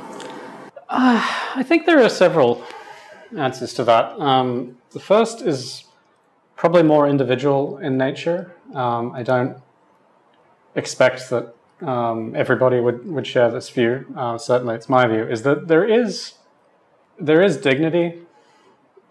uh, 0.90 1.26
i 1.56 1.64
think 1.64 1.86
there 1.86 2.04
are 2.04 2.10
several 2.10 2.64
answers 3.38 3.74
to 3.74 3.84
that 3.84 4.20
um, 4.20 4.78
the 4.92 5.00
first 5.00 5.42
is 5.42 5.86
probably 6.62 6.84
more 6.84 7.08
individual 7.08 7.80
in 7.80 7.98
nature. 7.98 8.54
Um, 8.76 9.14
I 9.14 9.24
don't 9.24 9.58
expect 10.76 11.32
that 11.32 11.56
um, 11.82 12.36
everybody 12.36 12.80
would, 12.80 13.06
would 13.12 13.28
share 13.28 13.50
this 13.52 13.70
view. 13.70 14.06
Uh, 14.16 14.38
certainly, 14.38 14.76
it's 14.76 14.90
my 14.90 15.08
view. 15.08 15.24
Is 15.24 15.44
that 15.44 15.68
there 15.68 15.86
is 15.86 16.36
there 17.20 17.42
is 17.42 17.58
dignity 17.58 18.20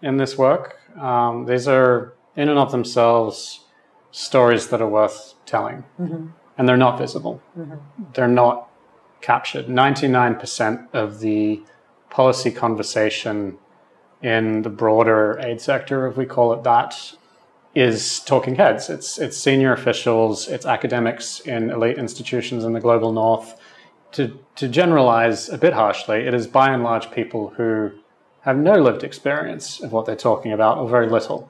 in 0.01 0.17
this 0.17 0.37
work. 0.37 0.77
Um, 0.99 1.45
these 1.45 1.67
are 1.67 2.13
in 2.35 2.49
and 2.49 2.59
of 2.59 2.71
themselves 2.71 3.65
stories 4.11 4.67
that 4.67 4.81
are 4.81 4.89
worth 4.89 5.35
telling, 5.45 5.83
mm-hmm. 5.99 6.27
and 6.57 6.67
they're 6.67 6.77
not 6.77 6.97
visible. 6.97 7.41
Mm-hmm. 7.57 7.75
They're 8.13 8.27
not 8.27 8.69
captured. 9.21 9.69
Ninety 9.69 10.07
nine 10.07 10.35
percent 10.35 10.81
of 10.93 11.19
the 11.19 11.61
policy 12.09 12.51
conversation 12.51 13.57
in 14.21 14.61
the 14.61 14.69
broader 14.69 15.39
aid 15.39 15.59
sector, 15.61 16.07
if 16.07 16.17
we 16.17 16.25
call 16.25 16.53
it 16.53 16.63
that, 16.63 17.13
is 17.73 18.19
talking 18.21 18.55
heads. 18.55 18.89
It's 18.89 19.17
it's 19.17 19.37
senior 19.37 19.73
officials, 19.73 20.47
it's 20.47 20.65
academics 20.65 21.39
in 21.41 21.69
elite 21.69 21.97
institutions 21.97 22.63
in 22.63 22.73
the 22.73 22.79
global 22.79 23.11
north. 23.11 23.59
To 24.13 24.37
to 24.55 24.67
generalize 24.67 25.49
a 25.49 25.57
bit 25.57 25.73
harshly, 25.73 26.27
it 26.27 26.33
is 26.33 26.47
by 26.47 26.69
and 26.73 26.83
large 26.83 27.11
people 27.11 27.49
who 27.55 27.91
have 28.41 28.57
no 28.57 28.81
lived 28.81 29.03
experience 29.03 29.81
of 29.81 29.91
what 29.91 30.05
they're 30.05 30.15
talking 30.15 30.51
about, 30.51 30.77
or 30.77 30.89
very 30.89 31.07
little. 31.07 31.49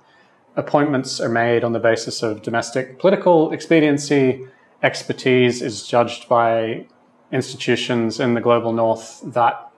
Appointments 0.55 1.19
are 1.22 1.30
made 1.30 1.63
on 1.63 1.72
the 1.72 1.80
basis 1.80 2.22
of 2.22 2.41
domestic 2.41 2.99
political 2.99 3.51
expediency. 3.51 4.45
Expertise 4.84 5.61
is 5.61 5.88
judged 5.88 6.28
by 6.28 6.86
institutions 7.32 8.19
in 8.19 8.34
the 8.34 8.41
global 8.41 8.74
north 8.74 9.22
that 9.24 9.72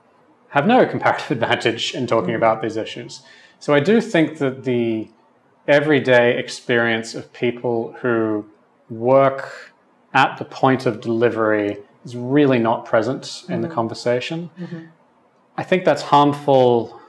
have 0.50 0.66
no 0.68 0.86
comparative 0.86 1.32
advantage 1.44 1.94
in 1.94 2.08
talking 2.08 2.34
mm. 2.34 2.38
about 2.38 2.62
these 2.62 2.76
issues. 2.76 3.22
So 3.60 3.74
I 3.74 3.80
do 3.80 4.02
think 4.02 4.40
that 4.40 4.64
the 4.66 5.10
everyday 5.68 6.38
experience 6.38 7.16
of 7.16 7.32
people 7.34 7.94
who 8.02 8.46
work 8.90 9.74
at 10.14 10.38
the 10.38 10.46
point 10.46 10.86
of 10.86 11.02
delivery 11.02 11.78
is 12.06 12.16
really 12.16 12.60
not 12.60 12.86
present 12.86 13.24
mm-hmm. 13.24 13.54
in 13.54 13.62
the 13.62 13.68
mm-hmm. 13.68 13.76
conversation. 13.76 14.50
Mm-hmm. 14.60 14.86
I 15.58 15.64
think 15.64 15.86
that's 15.86 16.04
harmful 16.04 17.00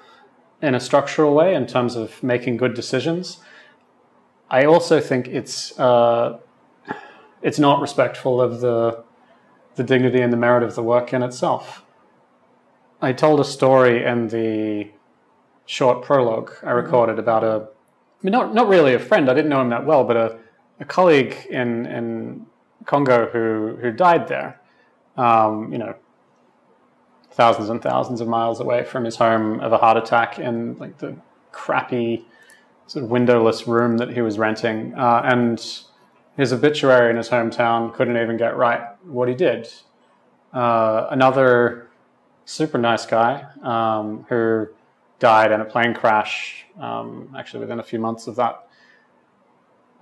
in 0.63 0.75
a 0.75 0.81
structural 0.81 1.35
way 1.35 1.55
in 1.55 1.67
terms 1.67 1.97
of 1.97 2.23
making 2.23 2.57
good 2.57 2.75
decisions. 2.75 3.41
I 4.51 4.65
also 4.65 5.01
think 5.01 5.27
it's 5.29 5.79
uh, 5.79 6.39
it's 7.43 7.59
not 7.59 7.81
respectful 7.81 8.41
of 8.41 8.61
the 8.61 9.03
the 9.75 9.83
dignity 9.83 10.21
and 10.21 10.33
the 10.33 10.37
merit 10.37 10.63
of 10.63 10.75
the 10.75 10.83
work 10.83 11.13
in 11.13 11.23
itself. 11.23 11.85
I 13.03 13.13
told 13.13 13.41
a 13.41 13.45
story 13.45 14.05
in 14.05 14.29
the 14.29 14.91
short 15.67 16.05
prologue 16.05 16.53
I 16.63 16.67
mm-hmm. 16.67 16.77
recorded 16.77 17.19
about 17.19 17.43
a 17.43 17.69
mean, 18.25 18.33
not 18.33 18.55
not 18.55 18.69
really 18.69 18.95
a 18.95 18.99
friend. 18.99 19.31
I 19.31 19.35
didn't 19.35 19.51
know 19.51 19.61
him 19.61 19.69
that 19.71 19.85
well, 19.85 20.05
but 20.05 20.17
a, 20.17 20.39
a 20.81 20.85
colleague 20.85 21.37
in 21.51 21.87
in 21.87 22.47
Congo 22.87 23.29
who 23.31 23.77
who 23.81 23.91
died 23.93 24.29
there. 24.29 24.61
Um, 25.17 25.71
you 25.71 25.79
know, 25.79 25.95
thousands 27.31 27.69
and 27.69 27.81
thousands 27.83 28.21
of 28.21 28.29
miles 28.29 28.61
away 28.61 28.83
from 28.83 29.05
his 29.05 29.17
home 29.17 29.61
of 29.61 29.73
a 29.73 29.79
heart 29.79 29.97
attack 29.97 30.39
in 30.39 30.77
like 30.79 30.99
the 30.99 31.17
crappy 31.53 32.25
sort 32.87 33.05
of 33.05 33.11
windowless 33.11 33.67
room 33.67 33.99
that 33.99 34.11
he 34.11 34.21
was 34.21 34.39
renting, 34.39 34.95
uh, 34.95 35.23
and 35.25 35.83
his 36.37 36.53
obituary 36.53 37.11
in 37.11 37.17
his 37.17 37.29
hometown 37.29 37.93
couldn't 37.95 38.17
even 38.17 38.37
get 38.37 38.57
right 38.57 38.83
what 39.05 39.29
he 39.29 39.35
did. 39.35 39.73
Uh, 40.53 41.09
another 41.11 41.89
super 42.45 42.79
nice 42.79 43.07
guy 43.07 43.45
um, 43.63 44.27
who 44.29 44.69
died 45.25 45.53
in 45.53 45.61
a 45.63 45.65
plane 45.65 45.95
crash, 45.95 46.67
um, 46.79 47.35
actually 47.35 47.61
within 47.61 47.81
a 47.81 47.83
few 47.83 47.99
months 47.99 48.27
of 48.27 48.37
that. 48.37 48.69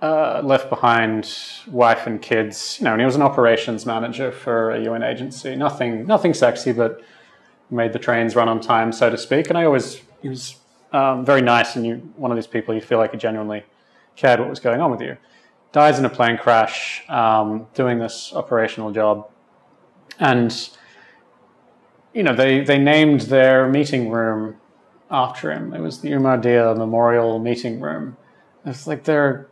Uh, 0.01 0.41
left 0.43 0.69
behind 0.69 1.33
wife 1.67 2.05
and 2.07 2.21
kids, 2.21 2.75
you 2.77 2.83
know, 2.83 2.91
and 2.91 2.99
he 2.99 3.05
was 3.05 3.15
an 3.15 3.21
operations 3.21 3.85
manager 3.85 4.33
for 4.33 4.71
a 4.71 4.83
UN 4.83 5.01
agency. 5.01 5.55
Nothing, 5.55 6.05
nothing 6.05 6.33
sexy, 6.33 6.73
but 6.73 7.01
made 7.69 7.93
the 7.93 7.99
trains 7.99 8.35
run 8.35 8.49
on 8.49 8.59
time, 8.59 8.91
so 8.91 9.09
to 9.09 9.17
speak. 9.17 9.47
And 9.47 9.57
I 9.57 9.63
always, 9.63 10.01
he 10.21 10.27
was 10.27 10.57
um, 10.91 11.23
very 11.23 11.41
nice, 11.41 11.77
and 11.77 11.85
you, 11.85 11.95
one 12.17 12.29
of 12.29 12.35
these 12.35 12.47
people 12.55 12.75
you 12.75 12.81
feel 12.81 12.97
like 12.97 13.13
he 13.13 13.17
genuinely 13.17 13.63
cared 14.17 14.41
what 14.41 14.49
was 14.49 14.59
going 14.59 14.81
on 14.81 14.91
with 14.91 14.99
you. 14.99 15.15
Dies 15.71 15.99
in 15.99 16.03
a 16.03 16.09
plane 16.09 16.37
crash, 16.37 17.01
um, 17.07 17.67
doing 17.73 17.97
this 17.97 18.33
operational 18.35 18.91
job, 18.91 19.29
and 20.19 20.69
you 22.13 22.23
know 22.23 22.35
they 22.35 22.59
they 22.59 22.77
named 22.77 23.21
their 23.21 23.69
meeting 23.69 24.09
room 24.09 24.57
after 25.13 25.51
him. 25.51 25.73
It 25.73 25.79
was 25.79 26.01
the 26.01 26.09
Oumar 26.11 26.41
Dia 26.41 26.73
Memorial 26.73 27.37
Meeting 27.37 27.79
Room. 27.79 28.17
It's 28.65 28.87
like 28.87 29.03
their 29.03 29.47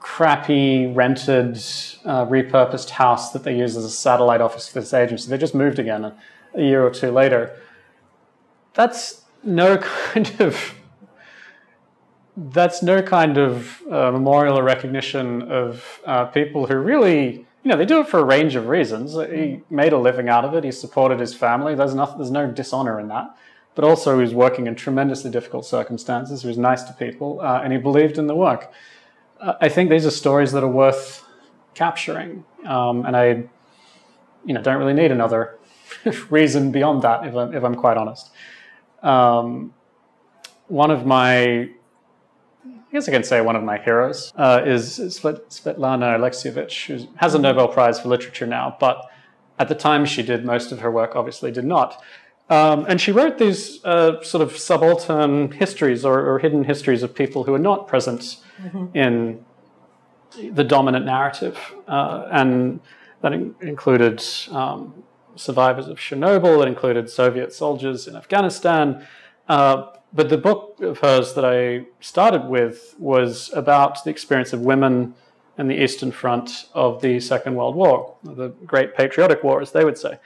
crappy, 0.00 0.88
rented, 0.88 1.56
uh, 2.04 2.26
repurposed 2.26 2.90
house 2.90 3.32
that 3.32 3.44
they 3.44 3.56
use 3.56 3.76
as 3.76 3.84
a 3.84 3.90
satellite 3.90 4.40
office 4.40 4.68
for 4.68 4.80
this 4.80 4.92
agency. 4.92 5.30
They 5.30 5.38
just 5.38 5.54
moved 5.54 5.78
again 5.78 6.04
a, 6.04 6.18
a 6.54 6.62
year 6.62 6.84
or 6.84 6.90
two 6.90 7.12
later. 7.12 7.56
That's 8.74 9.22
no 9.44 9.78
kind 10.12 10.34
of 10.40 10.74
that's 12.38 12.82
no 12.82 13.00
kind 13.00 13.38
of 13.38 13.80
uh, 13.90 14.10
memorial 14.12 14.58
or 14.58 14.62
recognition 14.62 15.40
of 15.50 16.00
uh, 16.04 16.26
people 16.26 16.66
who 16.66 16.76
really, 16.76 17.46
you 17.62 17.70
know, 17.70 17.78
they 17.78 17.86
do 17.86 18.00
it 18.00 18.08
for 18.08 18.20
a 18.20 18.24
range 18.24 18.56
of 18.56 18.66
reasons. 18.66 19.14
He 19.14 19.62
made 19.70 19.94
a 19.94 19.98
living 19.98 20.28
out 20.28 20.44
of 20.44 20.52
it. 20.52 20.62
He 20.62 20.70
supported 20.70 21.18
his 21.18 21.34
family. 21.34 21.74
There's 21.74 21.94
nothing, 21.94 22.18
there's 22.18 22.30
no 22.30 22.50
dishonor 22.50 23.00
in 23.00 23.08
that 23.08 23.34
but 23.76 23.84
also 23.84 24.16
he 24.16 24.22
was 24.22 24.34
working 24.34 24.66
in 24.66 24.74
tremendously 24.74 25.30
difficult 25.30 25.64
circumstances. 25.64 26.42
He 26.42 26.48
was 26.48 26.58
nice 26.58 26.82
to 26.84 26.92
people, 26.94 27.40
uh, 27.40 27.60
and 27.62 27.72
he 27.72 27.78
believed 27.78 28.18
in 28.18 28.26
the 28.26 28.34
work. 28.34 28.72
Uh, 29.38 29.52
I 29.60 29.68
think 29.68 29.90
these 29.90 30.06
are 30.06 30.10
stories 30.10 30.50
that 30.52 30.64
are 30.64 30.68
worth 30.68 31.22
capturing, 31.74 32.44
um, 32.64 33.04
and 33.04 33.14
I, 33.14 33.44
you 34.46 34.54
know, 34.54 34.62
don't 34.62 34.78
really 34.78 34.94
need 34.94 35.12
another 35.12 35.58
reason 36.30 36.72
beyond 36.72 37.02
that, 37.02 37.26
if 37.26 37.36
I'm, 37.36 37.54
if 37.54 37.62
I'm 37.62 37.74
quite 37.74 37.98
honest. 37.98 38.30
Um, 39.02 39.74
one 40.68 40.90
of 40.90 41.04
my, 41.04 41.36
I 41.36 41.68
guess 42.90 43.06
I 43.08 43.12
can 43.12 43.24
say 43.24 43.42
one 43.42 43.56
of 43.56 43.62
my 43.62 43.76
heroes 43.76 44.32
uh, 44.36 44.62
is 44.64 44.98
Svetlana 44.98 46.18
Alexievich, 46.18 46.86
who 46.86 47.06
has 47.16 47.34
a 47.34 47.38
Nobel 47.38 47.68
Prize 47.68 48.00
for 48.00 48.08
Literature 48.08 48.46
now, 48.46 48.74
but 48.80 49.04
at 49.58 49.68
the 49.68 49.74
time 49.74 50.06
she 50.06 50.22
did 50.22 50.46
most 50.46 50.72
of 50.72 50.80
her 50.80 50.90
work, 50.90 51.14
obviously 51.14 51.50
did 51.50 51.66
not. 51.66 52.02
Um, 52.48 52.86
and 52.88 53.00
she 53.00 53.10
wrote 53.10 53.38
these 53.38 53.84
uh, 53.84 54.22
sort 54.22 54.42
of 54.42 54.56
subaltern 54.56 55.50
histories 55.50 56.04
or, 56.04 56.24
or, 56.24 56.38
hidden 56.38 56.62
histories 56.62 57.02
of 57.02 57.12
people 57.12 57.42
who 57.42 57.52
are 57.52 57.58
not 57.58 57.88
present 57.88 58.36
mm-hmm. 58.62 58.96
in 58.96 59.44
the 60.52 60.62
dominant 60.62 61.06
narrative. 61.06 61.58
Uh, 61.88 62.28
and 62.30 62.78
that 63.22 63.32
in- 63.32 63.56
included 63.60 64.22
um, 64.52 65.02
survivors 65.34 65.88
of 65.88 65.98
Chernobyl, 65.98 66.62
it 66.62 66.68
included 66.68 67.10
Soviet 67.10 67.52
soldiers 67.52 68.06
in 68.06 68.14
Afghanistan. 68.14 69.04
Uh, 69.48 69.86
but 70.12 70.28
the 70.28 70.38
book 70.38 70.80
of 70.80 71.00
hers 71.00 71.34
that 71.34 71.44
I 71.44 71.86
started 72.00 72.44
with 72.44 72.94
was 72.98 73.50
about 73.54 74.04
the 74.04 74.10
experience 74.10 74.52
of 74.52 74.60
women 74.60 75.14
in 75.58 75.68
the 75.68 75.82
Eastern 75.82 76.12
Front 76.12 76.66
of 76.74 77.02
the 77.02 77.18
Second 77.18 77.54
World 77.54 77.74
War, 77.74 78.14
the 78.22 78.48
Great 78.64 78.94
Patriotic 78.94 79.42
War, 79.42 79.60
as 79.60 79.72
they 79.72 79.84
would 79.84 79.98
say. 79.98 80.18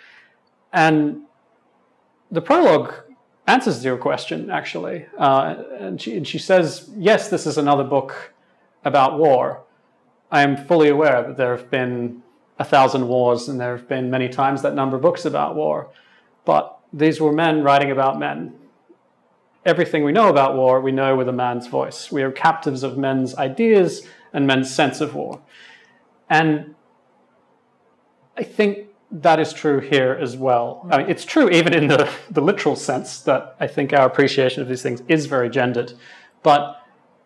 And 0.72 1.22
the 2.30 2.40
prologue 2.40 2.94
answers 3.46 3.84
your 3.84 3.96
question, 3.96 4.50
actually. 4.50 5.06
Uh, 5.18 5.62
and, 5.78 6.00
she, 6.00 6.16
and 6.16 6.26
she 6.26 6.38
says, 6.38 6.90
Yes, 6.96 7.28
this 7.28 7.46
is 7.46 7.58
another 7.58 7.84
book 7.84 8.32
about 8.84 9.18
war. 9.18 9.62
I 10.30 10.42
am 10.42 10.56
fully 10.56 10.88
aware 10.88 11.22
that 11.22 11.36
there 11.36 11.56
have 11.56 11.70
been 11.70 12.22
a 12.58 12.64
thousand 12.64 13.08
wars 13.08 13.48
and 13.48 13.60
there 13.60 13.76
have 13.76 13.88
been 13.88 14.10
many 14.10 14.28
times 14.28 14.62
that 14.62 14.74
number 14.74 14.96
of 14.96 15.02
books 15.02 15.24
about 15.24 15.56
war. 15.56 15.90
But 16.44 16.78
these 16.92 17.20
were 17.20 17.32
men 17.32 17.62
writing 17.62 17.90
about 17.90 18.18
men. 18.18 18.54
Everything 19.66 20.04
we 20.04 20.12
know 20.12 20.28
about 20.28 20.56
war, 20.56 20.80
we 20.80 20.92
know 20.92 21.16
with 21.16 21.28
a 21.28 21.32
man's 21.32 21.66
voice. 21.66 22.10
We 22.12 22.22
are 22.22 22.30
captives 22.30 22.82
of 22.82 22.96
men's 22.96 23.34
ideas 23.34 24.06
and 24.32 24.46
men's 24.46 24.72
sense 24.72 25.00
of 25.00 25.14
war. 25.14 25.40
And 26.28 26.74
I 28.36 28.42
think 28.42 28.89
that 29.10 29.40
is 29.40 29.52
true 29.52 29.80
here 29.80 30.16
as 30.20 30.36
well. 30.36 30.86
I 30.90 30.98
mean, 30.98 31.10
it's 31.10 31.24
true 31.24 31.50
even 31.50 31.74
in 31.74 31.88
the, 31.88 32.08
the 32.30 32.40
literal 32.40 32.76
sense 32.76 33.20
that 33.22 33.56
I 33.58 33.66
think 33.66 33.92
our 33.92 34.06
appreciation 34.06 34.62
of 34.62 34.68
these 34.68 34.82
things 34.82 35.02
is 35.08 35.26
very 35.26 35.50
gendered, 35.50 35.92
but 36.42 36.80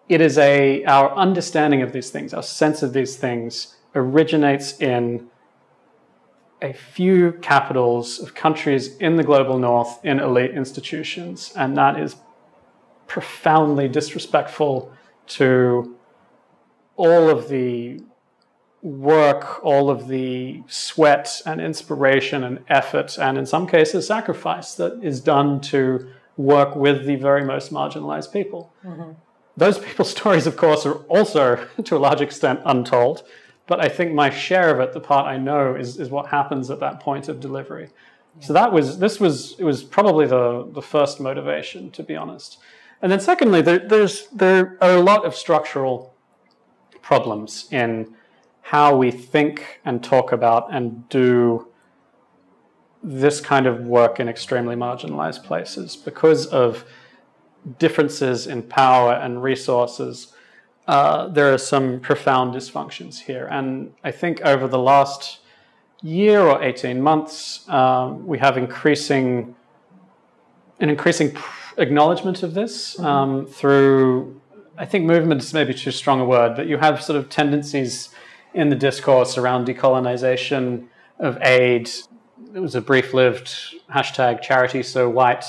it 0.09 0.21
is 0.21 0.39
a 0.39 0.85
our 0.85 1.15
understanding 1.15 1.83
of 1.83 1.93
these 1.93 2.11
things, 2.11 2.33
our 2.33 2.43
sense 2.43 2.83
of 2.83 2.93
these 2.93 3.17
things 3.17 3.77
originates 3.95 4.81
in 4.81 5.29
a 6.63 6.73
few 6.73 7.33
capitals 7.43 8.19
of 8.19 8.35
countries 8.35 8.97
in 8.97 9.17
the 9.17 9.23
global 9.23 9.59
north 9.59 10.03
in 10.05 10.19
elite 10.21 10.53
institutions, 10.53 11.53
and 11.57 11.77
that 11.77 11.99
is 12.01 12.17
profoundly 13.07 13.89
disrespectful 13.89 14.91
to 15.27 15.97
all 16.97 17.29
of 17.29 17.49
the 17.49 18.01
work, 18.85 19.65
all 19.65 19.89
of 19.89 20.09
the 20.09 20.63
sweat 20.69 21.41
and 21.47 21.59
inspiration 21.59 22.45
and 22.45 22.63
effort, 22.69 23.19
and 23.19 23.39
in 23.39 23.47
some 23.47 23.67
cases, 23.67 24.07
sacrifice 24.07 24.75
that 24.75 25.03
is 25.03 25.21
done 25.21 25.59
to 25.59 26.07
work 26.37 26.77
with 26.77 27.07
the 27.07 27.17
very 27.17 27.45
most 27.45 27.73
marginalized 27.73 28.31
people. 28.33 28.73
Mm-hmm. 28.85 29.13
those 29.57 29.79
people's 29.79 30.11
stories, 30.19 30.47
of 30.47 30.57
course, 30.57 30.85
are 30.85 30.97
also 31.05 31.67
to 31.85 31.97
a 31.97 31.99
large 31.99 32.21
extent 32.21 32.61
untold. 32.67 33.25
But 33.67 33.81
I 33.81 33.89
think 33.89 34.13
my 34.13 34.29
share 34.29 34.69
of 34.75 34.81
it, 34.81 34.93
the 34.93 35.01
part 35.01 35.27
I 35.27 35.39
know, 35.39 35.75
is, 35.75 35.99
is 35.99 36.11
what 36.11 36.27
happens 36.27 36.71
at 36.71 36.81
that 36.81 37.01
point 37.01 37.29
of 37.29 37.41
delivery. 37.41 37.89
So 38.41 38.53
that 38.53 38.73
was 38.73 38.99
this 38.99 39.21
was 39.21 39.55
it 39.61 39.65
was 39.65 39.85
probably 39.85 40.27
the 40.27 40.69
the 40.73 40.83
first 40.83 41.21
motivation, 41.21 41.93
to 41.93 42.03
be 42.03 42.17
honest. 42.17 42.59
And 43.01 43.11
then 43.13 43.21
secondly, 43.21 43.63
there, 43.63 43.79
there's 43.79 44.27
there 44.29 44.77
are 44.81 44.97
a 44.97 45.01
lot 45.01 45.25
of 45.25 45.37
structural 45.37 46.15
problems 47.01 47.69
in 47.71 48.15
how 48.65 48.97
we 48.97 49.11
think 49.11 49.81
and 49.85 50.03
talk 50.03 50.33
about 50.33 50.73
and 50.73 51.07
do 51.11 51.69
this 53.03 53.39
kind 53.39 53.67
of 53.67 53.81
work 53.81 54.19
in 54.19 54.27
extremely 54.27 54.75
marginalized 54.75 55.45
places 55.45 55.97
because 55.97 56.47
of 56.47 56.87
differences 57.79 58.47
in 58.47 58.63
power 58.63 59.13
and 59.13 59.43
resources. 59.43 60.33
Uh, 60.89 61.29
there 61.29 61.53
are 61.53 61.59
some 61.59 62.01
profound 62.01 62.55
dysfunctions 62.55 63.19
here. 63.21 63.47
And 63.51 63.93
I 64.03 64.11
think 64.11 64.41
over 64.41 64.67
the 64.67 64.79
last 64.79 65.41
year 66.01 66.41
or 66.41 66.63
18 66.63 67.03
months, 67.03 67.69
um, 67.69 68.27
we 68.27 68.39
have 68.39 68.57
increasing 68.57 69.55
an 70.81 70.89
increasing 70.89 71.37
acknowledgement 71.77 72.43
of 72.43 72.55
this 72.55 72.99
um, 72.99 73.45
through, 73.45 74.41
I 74.79 74.87
think 74.87 75.05
movement 75.05 75.43
is 75.43 75.53
maybe 75.53 75.75
too 75.75 75.91
strong 75.91 76.19
a 76.21 76.25
word, 76.25 76.57
but 76.57 76.67
you 76.67 76.79
have 76.79 77.03
sort 77.03 77.19
of 77.19 77.29
tendencies 77.29 78.14
in 78.55 78.69
the 78.69 78.77
discourse 78.77 79.37
around 79.37 79.67
decolonization 79.67 80.87
of 81.19 81.41
aid. 81.43 81.91
It 82.55 82.61
was 82.61 82.75
a 82.75 82.81
brief-lived 82.81 83.49
hashtag 83.93 84.43
charity 84.43 84.83
so 84.83 85.09
white 85.11 85.45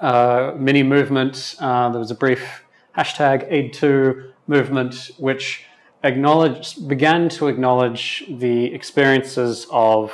uh, 0.00 0.52
mini 0.56 0.82
movement. 0.82 1.56
Uh, 1.60 1.90
there 1.90 2.00
was 2.00 2.10
a 2.10 2.16
brief 2.16 2.64
hashtag 2.96 3.50
AidToo 3.50 4.32
movement, 4.46 5.12
which 5.18 5.64
acknowledged, 6.02 6.88
began 6.88 7.28
to 7.28 7.48
acknowledge 7.48 8.24
the 8.28 8.74
experiences 8.74 9.66
of 9.70 10.12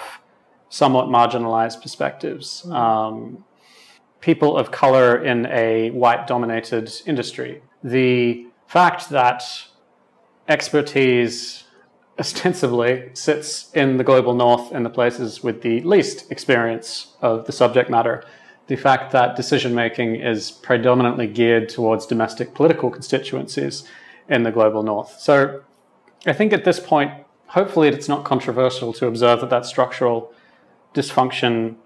somewhat 0.69 1.07
marginalized 1.07 1.81
perspectives. 1.81 2.67
Um, 2.71 3.45
people 4.21 4.57
of 4.57 4.71
color 4.71 5.25
in 5.25 5.47
a 5.47 5.91
white 5.91 6.27
dominated 6.27 6.93
industry. 7.07 7.63
The 7.83 8.47
fact 8.67 9.09
that 9.11 9.43
expertise 10.49 11.65
ostensibly 12.19 13.11
sits 13.15 13.71
in 13.75 13.97
the 13.97 14.05
global 14.05 14.35
north 14.35 14.73
in 14.73 14.83
the 14.83 14.91
places 14.91 15.43
with 15.43 15.63
the 15.63 15.81
least 15.83 16.31
experience 16.31 17.15
of 17.21 17.47
the 17.47 17.53
subject 17.53 17.89
matter. 17.89 18.25
The 18.67 18.77
fact 18.77 19.13
that 19.13 19.37
decision 19.37 19.75
making 19.75 20.17
is 20.17 20.51
predominantly 20.51 21.27
geared 21.27 21.69
towards 21.69 22.07
domestic 22.07 22.55
political 22.55 22.91
constituencies 22.91 23.85
in 24.29 24.43
the 24.43 24.51
global 24.51 24.83
north. 24.83 25.19
So 25.21 25.63
I 26.27 26.33
think 26.33 26.53
at 26.53 26.65
this 26.65 26.81
point, 26.81 27.13
hopefully, 27.47 27.89
it's 27.89 28.09
not 28.09 28.25
controversial 28.25 28.93
to 28.95 29.07
observe 29.07 29.41
that 29.41 29.51
that 29.51 29.65
structural 29.65 30.33
dysfunction 30.95 31.77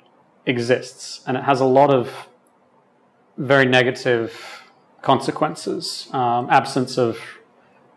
exists, 0.47 1.23
and 1.27 1.37
it 1.37 1.45
has 1.45 1.61
a 1.61 1.65
lot 1.65 1.91
of 1.91 2.29
very 3.37 3.67
negative 3.67 4.63
consequences. 5.03 6.09
Um, 6.13 6.49
absence 6.51 6.99
of 6.99 7.19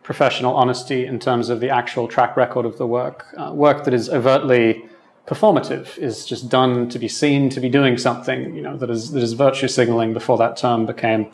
professional 0.06 0.56
honesty 0.56 1.08
in 1.08 1.18
terms 1.18 1.50
of 1.50 1.60
the 1.60 1.70
actual 1.72 2.08
track 2.08 2.38
record 2.38 2.64
of 2.64 2.78
the 2.78 2.86
work. 2.86 3.26
Uh, 3.36 3.52
work 3.52 3.84
that 3.86 3.94
is 3.94 4.08
overtly 4.08 4.86
performative 5.26 5.98
is 5.98 6.28
just 6.28 6.48
done 6.48 6.88
to 6.88 7.00
be 7.00 7.08
seen 7.08 7.50
to 7.50 7.60
be 7.60 7.70
doing 7.70 7.98
something. 7.98 8.56
You 8.56 8.62
know 8.62 8.78
that 8.78 8.92
is 8.92 9.12
that 9.12 9.24
is 9.24 9.34
virtue 9.34 9.68
signaling 9.68 10.14
before 10.14 10.38
that 10.38 10.58
term 10.58 10.86
became 10.86 11.32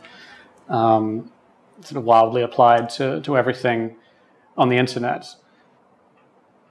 um, 0.70 1.30
sort 1.82 1.98
of 1.98 2.06
wildly 2.06 2.44
applied 2.44 2.90
to 2.92 3.20
to 3.22 3.38
everything 3.38 3.98
on 4.58 4.70
the 4.70 4.78
internet. 4.78 5.28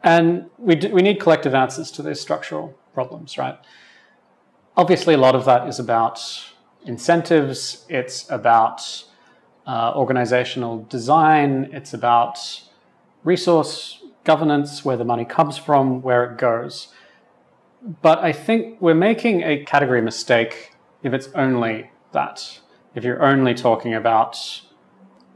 And 0.03 0.49
we, 0.57 0.77
do, 0.77 0.89
we 0.89 1.03
need 1.03 1.21
collective 1.21 1.55
answers 1.55 1.91
to 1.93 2.03
these 2.03 2.19
structural 2.19 2.75
problems, 2.95 3.37
right? 3.37 3.59
Obviously, 4.75 5.13
a 5.13 5.19
lot 5.19 5.35
of 5.35 5.45
that 5.45 5.69
is 5.69 5.79
about 5.79 6.19
incentives, 6.87 7.85
it's 7.91 8.31
about 8.31 9.05
uh, 9.71 9.93
organizational 9.95 10.83
design, 10.97 11.71
it's 11.73 11.95
about 11.95 12.37
resource 13.23 14.03
governance, 14.25 14.85
where 14.85 14.97
the 14.97 15.05
money 15.05 15.25
comes 15.25 15.57
from, 15.57 16.03
where 16.03 16.25
it 16.25 16.39
goes. 16.39 16.89
But 18.03 18.19
I 18.19 18.33
think 18.33 18.81
we're 18.81 18.95
making 19.11 19.43
a 19.43 19.65
category 19.65 20.03
mistake 20.03 20.73
if 21.05 21.13
it's 21.13 21.29
only 21.37 21.91
that. 22.11 22.61
If 22.97 23.05
you're 23.05 23.23
only 23.23 23.55
talking 23.55 23.95
about 23.95 24.37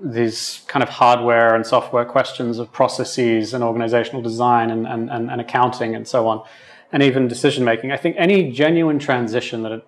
these 0.00 0.64
kind 0.66 0.82
of 0.82 0.88
hardware 0.88 1.54
and 1.54 1.64
software 1.64 2.04
questions 2.04 2.58
of 2.58 2.72
processes 2.72 3.54
and 3.54 3.62
organizational 3.62 4.20
design 4.20 4.68
and, 4.70 4.84
and, 4.84 5.10
and, 5.10 5.30
and 5.30 5.40
accounting 5.40 5.94
and 5.94 6.08
so 6.08 6.26
on, 6.26 6.44
and 6.90 7.04
even 7.04 7.28
decision 7.28 7.64
making. 7.64 7.92
I 7.92 7.96
think 7.96 8.16
any 8.18 8.50
genuine 8.50 8.98
transition 8.98 9.62
that 9.62 9.86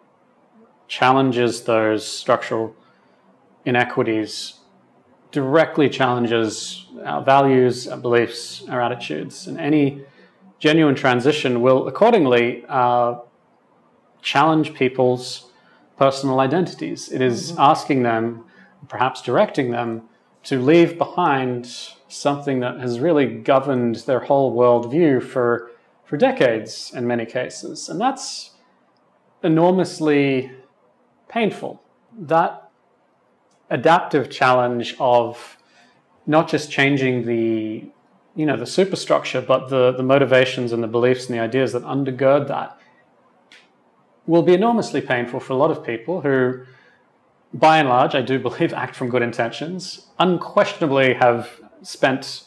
challenges 0.86 1.64
those 1.64 2.06
structural 2.06 2.76
inequities 3.66 4.54
directly 5.32 5.90
challenges 5.90 6.86
our 7.04 7.22
values, 7.22 7.86
our 7.86 7.98
beliefs, 7.98 8.64
our 8.70 8.80
attitudes, 8.80 9.46
and 9.46 9.60
any 9.60 10.02
genuine 10.58 10.94
transition 10.94 11.60
will 11.60 11.86
accordingly 11.86 12.64
uh, 12.68 13.16
challenge 14.22 14.72
people's 14.72 15.50
personal 15.98 16.40
identities. 16.40 17.10
It 17.12 17.20
is 17.20 17.52
mm-hmm. 17.52 17.60
asking 17.60 18.02
them 18.02 18.44
perhaps 18.88 19.20
directing 19.20 19.72
them 19.72 20.02
to 20.44 20.60
leave 20.60 20.96
behind 20.96 21.66
something 22.08 22.60
that 22.60 22.78
has 22.80 23.00
really 23.00 23.26
governed 23.26 23.96
their 23.96 24.20
whole 24.20 24.56
worldview 24.56 25.22
for, 25.22 25.70
for 26.04 26.16
decades 26.16 26.92
in 26.94 27.06
many 27.06 27.26
cases. 27.26 27.88
And 27.88 28.00
that's 28.00 28.52
enormously 29.42 30.52
painful. 31.28 31.82
That 32.16 32.65
adaptive 33.70 34.30
challenge 34.30 34.94
of 34.98 35.56
not 36.26 36.48
just 36.48 36.70
changing 36.70 37.26
the 37.26 37.90
you 38.34 38.44
know 38.44 38.56
the 38.56 38.66
superstructure, 38.66 39.40
but 39.40 39.68
the, 39.70 39.92
the 39.92 40.02
motivations 40.02 40.72
and 40.72 40.82
the 40.82 40.88
beliefs 40.88 41.26
and 41.26 41.34
the 41.34 41.42
ideas 41.42 41.72
that 41.72 41.82
undergird 41.84 42.48
that 42.48 42.78
will 44.26 44.42
be 44.42 44.52
enormously 44.52 45.00
painful 45.00 45.40
for 45.40 45.52
a 45.54 45.56
lot 45.56 45.70
of 45.70 45.84
people 45.84 46.20
who 46.20 46.66
by 47.54 47.78
and 47.78 47.88
large, 47.88 48.14
I 48.14 48.22
do 48.22 48.38
believe 48.38 48.72
act 48.84 48.94
from 48.94 49.08
good 49.08 49.22
intentions, 49.22 50.06
unquestionably 50.18 51.14
have 51.14 51.60
spent 51.82 52.44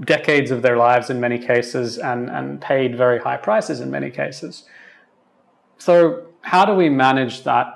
decades 0.00 0.50
of 0.50 0.62
their 0.62 0.76
lives 0.76 1.08
in 1.08 1.20
many 1.20 1.38
cases 1.38 1.98
and, 1.98 2.28
and 2.28 2.60
paid 2.60 2.96
very 2.96 3.18
high 3.18 3.36
prices 3.36 3.80
in 3.80 3.90
many 3.90 4.10
cases. 4.10 4.64
So, 5.78 6.26
how 6.42 6.64
do 6.64 6.74
we 6.74 6.88
manage 6.88 7.44
that, 7.44 7.75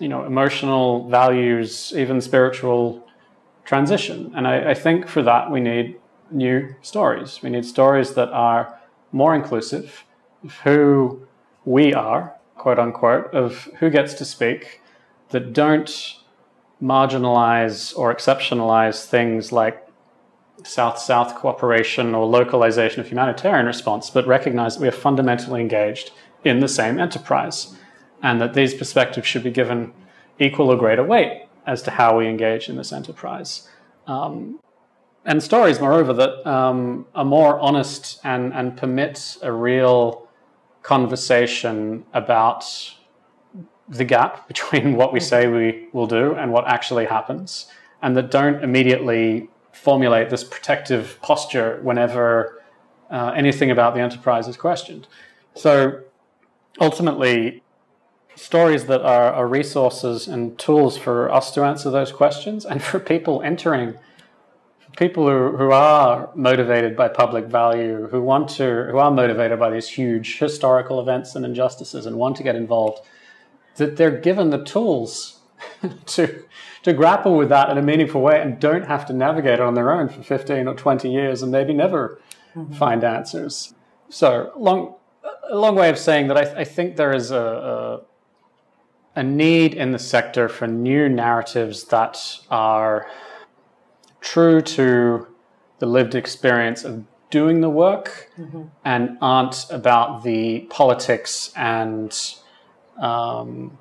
you 0.00 0.08
know, 0.08 0.24
emotional 0.24 1.08
values, 1.08 1.92
even 1.96 2.20
spiritual 2.20 3.06
transition? 3.64 4.32
And 4.34 4.46
I, 4.46 4.70
I 4.70 4.74
think 4.74 5.08
for 5.08 5.22
that 5.22 5.50
we 5.50 5.60
need 5.60 5.96
new 6.30 6.74
stories. 6.82 7.40
We 7.42 7.50
need 7.50 7.64
stories 7.64 8.14
that 8.14 8.30
are 8.30 8.78
more 9.12 9.34
inclusive 9.34 10.04
of 10.44 10.54
who 10.60 11.26
we 11.64 11.94
are, 11.94 12.34
quote 12.56 12.78
unquote, 12.78 13.32
of 13.34 13.64
who 13.78 13.90
gets 13.90 14.14
to 14.14 14.24
speak 14.24 14.80
that 15.30 15.52
don't 15.52 16.16
marginalize 16.82 17.96
or 17.96 18.14
exceptionalize 18.14 19.06
things 19.06 19.50
like 19.50 19.82
South 20.64 20.98
South 20.98 21.34
cooperation 21.34 22.14
or 22.14 22.26
localization 22.26 23.00
of 23.00 23.08
humanitarian 23.08 23.66
response, 23.66 24.10
but 24.10 24.26
recognize 24.26 24.76
that 24.76 24.82
we 24.82 24.88
are 24.88 24.92
fundamentally 24.92 25.60
engaged 25.60 26.10
in 26.44 26.60
the 26.60 26.68
same 26.68 26.98
enterprise 26.98 27.76
and 28.22 28.40
that 28.40 28.54
these 28.54 28.74
perspectives 28.74 29.26
should 29.26 29.44
be 29.44 29.50
given 29.50 29.92
equal 30.38 30.70
or 30.70 30.76
greater 30.76 31.04
weight 31.04 31.46
as 31.66 31.82
to 31.82 31.90
how 31.90 32.18
we 32.18 32.26
engage 32.26 32.68
in 32.68 32.76
this 32.76 32.92
enterprise. 32.92 33.68
Um, 34.06 34.60
and 35.24 35.42
stories, 35.42 35.80
moreover, 35.80 36.12
that 36.12 36.46
um, 36.48 37.06
are 37.14 37.24
more 37.24 37.58
honest 37.58 38.20
and, 38.22 38.54
and 38.54 38.76
permit 38.76 39.36
a 39.42 39.50
real 39.50 40.28
conversation 40.82 42.04
about 42.14 42.64
the 43.88 44.04
gap 44.04 44.46
between 44.52 44.94
what 44.94 45.12
we 45.12 45.20
say 45.20 45.48
we 45.48 45.88
will 45.92 46.06
do 46.06 46.34
and 46.34 46.52
what 46.52 46.66
actually 46.68 47.06
happens, 47.06 47.66
and 48.02 48.16
that 48.16 48.30
don't 48.30 48.62
immediately 48.62 49.48
formulate 49.72 50.30
this 50.30 50.44
protective 50.44 51.18
posture 51.22 51.80
whenever 51.82 52.62
uh, 53.10 53.32
anything 53.36 53.70
about 53.70 53.94
the 53.94 54.00
enterprise 54.00 54.48
is 54.48 54.56
questioned. 54.56 55.06
So 55.54 56.02
ultimately, 56.80 57.62
stories 58.36 58.86
that 58.86 59.02
are, 59.02 59.32
are, 59.32 59.48
resources 59.48 60.28
and 60.28 60.58
tools 60.58 60.96
for 60.96 61.32
us 61.32 61.50
to 61.52 61.64
answer 61.64 61.90
those 61.90 62.12
questions 62.12 62.64
and 62.64 62.82
for 62.82 63.00
people 63.00 63.42
entering, 63.42 63.94
people 64.96 65.26
who, 65.26 65.56
who 65.56 65.70
are 65.72 66.30
motivated 66.34 66.96
by 66.96 67.08
public 67.08 67.46
value, 67.46 68.08
who 68.10 68.22
want 68.22 68.48
to, 68.50 68.88
who 68.90 68.98
are 68.98 69.10
motivated 69.10 69.58
by 69.58 69.70
these 69.70 69.88
huge 69.88 70.38
historical 70.38 71.00
events 71.00 71.34
and 71.34 71.44
injustices 71.44 72.06
and 72.06 72.16
want 72.16 72.36
to 72.36 72.42
get 72.42 72.54
involved 72.54 73.00
that 73.76 73.96
they're 73.96 74.10
given 74.10 74.50
the 74.50 74.62
tools 74.64 75.40
to 76.06 76.44
to 76.86 76.92
grapple 76.92 77.36
with 77.36 77.48
that 77.48 77.68
in 77.68 77.78
a 77.78 77.82
meaningful 77.82 78.20
way 78.20 78.40
and 78.40 78.60
don't 78.60 78.86
have 78.86 79.04
to 79.06 79.12
navigate 79.12 79.54
it 79.54 79.60
on 79.60 79.74
their 79.74 79.92
own 79.92 80.08
for 80.08 80.22
15 80.22 80.68
or 80.68 80.74
20 80.74 81.10
years 81.10 81.42
and 81.42 81.50
maybe 81.50 81.72
never 81.72 82.20
mm-hmm. 82.54 82.72
find 82.74 83.02
answers. 83.02 83.74
So 84.08 84.52
long, 84.56 84.94
a 85.50 85.56
long 85.56 85.74
way 85.74 85.90
of 85.90 85.98
saying 85.98 86.28
that 86.28 86.36
I, 86.36 86.60
I 86.60 86.64
think 86.64 86.94
there 86.94 87.12
is 87.12 87.32
a, 87.32 87.40
a, 87.40 88.00
a 89.16 89.22
need 89.22 89.74
in 89.74 89.92
the 89.92 89.98
sector 89.98 90.48
for 90.48 90.66
new 90.66 91.08
narratives 91.08 91.84
that 91.84 92.18
are 92.50 93.08
true 94.20 94.60
to 94.60 95.26
the 95.78 95.86
lived 95.86 96.14
experience 96.14 96.84
of 96.84 97.04
doing 97.30 97.60
the 97.60 97.70
work 97.70 98.30
mm-hmm. 98.38 98.62
and 98.84 99.18
aren't 99.20 99.66
about 99.70 100.22
the 100.22 100.60
politics 100.70 101.52
and 101.56 102.36
um, 103.00 103.76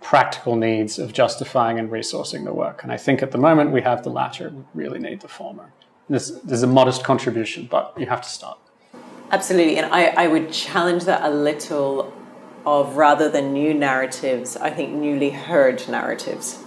practical 0.00 0.56
needs 0.56 0.98
of 0.98 1.12
justifying 1.12 1.78
and 1.78 1.90
resourcing 1.90 2.44
the 2.44 2.52
work. 2.52 2.82
And 2.82 2.92
I 2.92 2.96
think 2.96 3.22
at 3.22 3.30
the 3.30 3.38
moment 3.38 3.72
we 3.72 3.82
have 3.82 4.02
the 4.02 4.10
latter. 4.10 4.50
We 4.50 4.62
really 4.74 4.98
need 4.98 5.20
the 5.20 5.28
former. 5.28 5.72
This, 6.08 6.30
this 6.30 6.58
is 6.58 6.62
a 6.62 6.66
modest 6.66 7.04
contribution, 7.04 7.66
but 7.70 7.94
you 7.98 8.06
have 8.06 8.20
to 8.20 8.28
start. 8.28 8.58
Absolutely. 9.30 9.78
And 9.78 9.92
I, 9.92 10.06
I 10.24 10.26
would 10.28 10.52
challenge 10.52 11.04
that 11.04 11.22
a 11.22 11.30
little 11.30 12.12
of 12.64 12.96
rather 12.96 13.28
than 13.28 13.52
new 13.52 13.74
narratives, 13.74 14.56
I 14.56 14.70
think 14.70 14.92
newly 14.92 15.30
heard 15.30 15.86
narratives. 15.88 16.62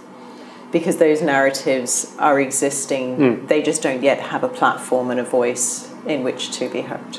Because 0.72 0.98
those 0.98 1.22
narratives 1.22 2.14
are 2.18 2.40
existing, 2.40 3.16
mm. 3.16 3.48
they 3.48 3.62
just 3.62 3.82
don't 3.82 4.02
yet 4.02 4.20
have 4.20 4.42
a 4.42 4.48
platform 4.48 5.10
and 5.10 5.20
a 5.20 5.24
voice 5.24 5.92
in 6.06 6.22
which 6.24 6.50
to 6.58 6.68
be 6.68 6.82
heard. 6.82 7.18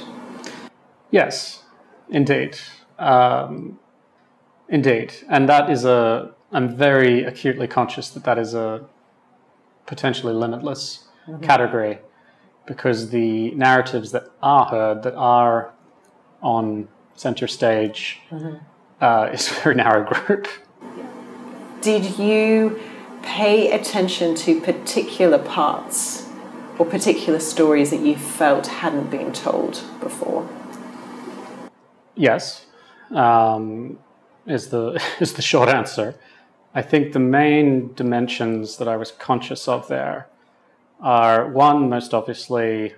Yes, 1.11 1.63
indeed. 2.09 2.57
Um, 2.99 3.79
Indeed, 4.69 5.13
and 5.29 5.47
that 5.47 5.69
is 5.69 5.85
a. 5.85 6.33
I'm 6.51 6.75
very 6.75 7.23
acutely 7.23 7.67
conscious 7.67 8.09
that 8.09 8.23
that 8.25 8.37
is 8.37 8.53
a 8.53 8.85
potentially 9.85 10.33
limitless 10.33 11.07
mm-hmm. 11.27 11.41
category 11.41 11.99
because 12.65 13.09
the 13.09 13.51
narratives 13.51 14.11
that 14.11 14.29
are 14.41 14.65
heard, 14.65 15.03
that 15.03 15.15
are 15.15 15.73
on 16.41 16.89
center 17.17 17.47
stage, 17.47 18.19
mm-hmm. 18.31 18.55
uh, 19.01 19.29
is 19.33 19.51
a 19.51 19.53
very 19.55 19.75
narrow 19.75 20.03
group. 20.11 20.47
Did 21.81 22.17
you 22.17 22.79
pay 23.23 23.71
attention 23.71 24.35
to 24.35 24.61
particular 24.61 25.37
parts 25.37 26.27
or 26.79 26.85
particular 26.85 27.39
stories 27.39 27.91
that 27.91 27.99
you 27.99 28.15
felt 28.15 28.67
hadn't 28.67 29.09
been 29.09 29.33
told 29.33 29.83
before? 29.99 30.47
Yes. 32.15 32.65
Um, 33.11 33.99
is 34.45 34.69
the 34.69 35.01
is 35.19 35.33
the 35.33 35.41
short 35.41 35.69
answer. 35.69 36.15
I 36.73 36.81
think 36.81 37.13
the 37.13 37.19
main 37.19 37.93
dimensions 37.93 38.77
that 38.77 38.87
I 38.87 38.97
was 38.97 39.11
conscious 39.11 39.67
of 39.67 39.87
there 39.87 40.27
are 40.99 41.47
one, 41.47 41.89
most 41.89 42.13
obviously, 42.13 42.93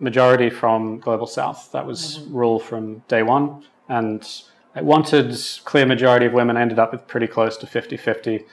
majority 0.00 0.50
from 0.50 0.98
global 0.98 1.26
south. 1.26 1.70
That 1.72 1.86
was 1.86 2.18
mm-hmm. 2.18 2.36
rule 2.36 2.58
from 2.58 2.98
day 3.08 3.22
one, 3.22 3.64
and 3.88 4.26
I 4.74 4.82
wanted 4.82 5.36
clear 5.64 5.86
majority 5.86 6.26
of 6.26 6.32
women. 6.32 6.56
Ended 6.56 6.78
up 6.78 6.92
with 6.92 7.06
pretty 7.06 7.26
close 7.26 7.56
to 7.58 7.66
50-50 7.66 8.44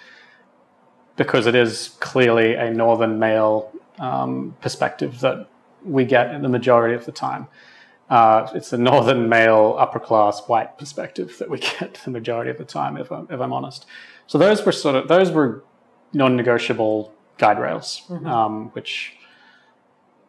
because 1.15 1.47
it 1.47 1.55
is 1.55 1.95
clearly 1.99 2.53
a 2.53 2.71
northern 2.71 3.19
male 3.19 3.71
um, 3.99 4.55
perspective 4.61 5.19
that 5.21 5.49
we 5.83 6.05
get 6.05 6.33
in 6.33 6.41
the 6.41 6.49
majority 6.49 6.93
of 6.93 7.05
the 7.05 7.11
time. 7.11 7.47
Uh, 8.09 8.49
it's 8.55 8.71
a 8.71 8.77
northern 8.77 9.27
male, 9.27 9.75
upper 9.77 9.99
class, 9.99 10.41
white 10.47 10.77
perspective 10.77 11.37
that 11.39 11.49
we 11.49 11.59
get 11.79 11.95
the 12.05 12.11
majority 12.11 12.49
of 12.49 12.57
the 12.57 12.65
time, 12.65 12.97
if 12.97 13.11
I'm, 13.11 13.27
if 13.29 13.39
I'm 13.39 13.51
honest. 13.51 13.85
So 14.27 14.37
those 14.37 14.65
were 14.65 14.71
sort 14.71 14.95
of 14.95 15.07
those 15.07 15.31
were 15.31 15.63
non-negotiable 16.13 17.13
guide 17.37 17.59
rails, 17.59 18.03
mm-hmm. 18.07 18.25
um, 18.27 18.69
which 18.69 19.16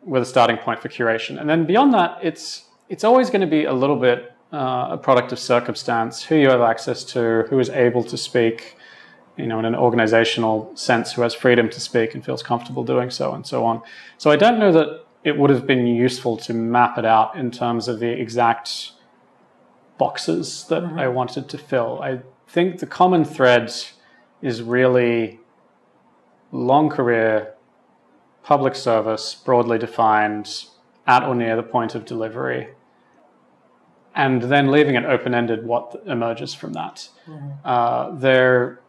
were 0.02 0.20
the 0.20 0.26
starting 0.26 0.56
point 0.56 0.80
for 0.80 0.88
curation. 0.88 1.40
And 1.40 1.48
then 1.48 1.66
beyond 1.66 1.94
that, 1.94 2.18
it's 2.22 2.64
it's 2.88 3.04
always 3.04 3.28
going 3.28 3.42
to 3.42 3.46
be 3.46 3.64
a 3.64 3.72
little 3.72 3.96
bit 3.96 4.32
uh, 4.52 4.88
a 4.92 4.98
product 4.98 5.32
of 5.32 5.38
circumstance, 5.38 6.22
who 6.22 6.36
you 6.36 6.48
have 6.48 6.62
access 6.62 7.04
to, 7.04 7.44
who 7.50 7.58
is 7.58 7.68
able 7.68 8.02
to 8.04 8.16
speak, 8.16 8.76
you 9.36 9.46
know, 9.46 9.58
in 9.58 9.64
an 9.66 9.74
organizational 9.74 10.74
sense, 10.74 11.12
who 11.12 11.22
has 11.22 11.34
freedom 11.34 11.68
to 11.68 11.80
speak 11.80 12.14
and 12.14 12.24
feels 12.24 12.42
comfortable 12.42 12.82
doing 12.82 13.10
so, 13.10 13.34
and 13.34 13.46
so 13.46 13.64
on. 13.64 13.82
So 14.16 14.30
I 14.30 14.36
don't 14.36 14.58
know 14.58 14.72
that 14.72 15.04
it 15.22 15.36
would 15.36 15.50
have 15.50 15.66
been 15.66 15.86
useful 15.86 16.36
to 16.38 16.54
map 16.54 16.96
it 16.96 17.04
out 17.04 17.36
in 17.36 17.50
terms 17.50 17.88
of 17.88 18.00
the 18.00 18.08
exact 18.08 18.92
boxes 19.98 20.64
that 20.68 20.82
mm-hmm. 20.82 20.98
I 20.98 21.08
wanted 21.08 21.48
to 21.50 21.58
fill. 21.58 22.00
I 22.02 22.20
think 22.46 22.78
the 22.78 22.86
common 22.86 23.24
thread 23.24 23.70
is 24.40 24.62
really 24.62 25.40
long 26.52 26.88
career, 26.88 27.54
public 28.42 28.74
service, 28.74 29.34
broadly 29.34 29.78
defined, 29.78 30.66
at 31.06 31.22
or 31.22 31.34
near 31.34 31.56
the 31.56 31.62
point 31.62 31.94
of 31.94 32.04
delivery, 32.04 32.68
and 34.14 34.42
then 34.42 34.70
leaving 34.70 34.94
it 34.94 35.04
open 35.04 35.34
ended 35.34 35.64
what 35.66 36.02
emerges 36.06 36.54
from 36.54 36.72
that. 36.74 37.08
Mm-hmm. 37.26 37.48
Uh, 37.64 38.10
there 38.16 38.80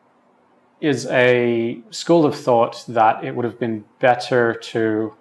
is 0.82 1.06
a 1.08 1.82
school 1.92 2.26
of 2.26 2.36
thought 2.36 2.84
that 2.88 3.24
it 3.24 3.36
would 3.36 3.46
have 3.46 3.60
been 3.60 3.84
better 4.00 4.54
to 4.54 5.14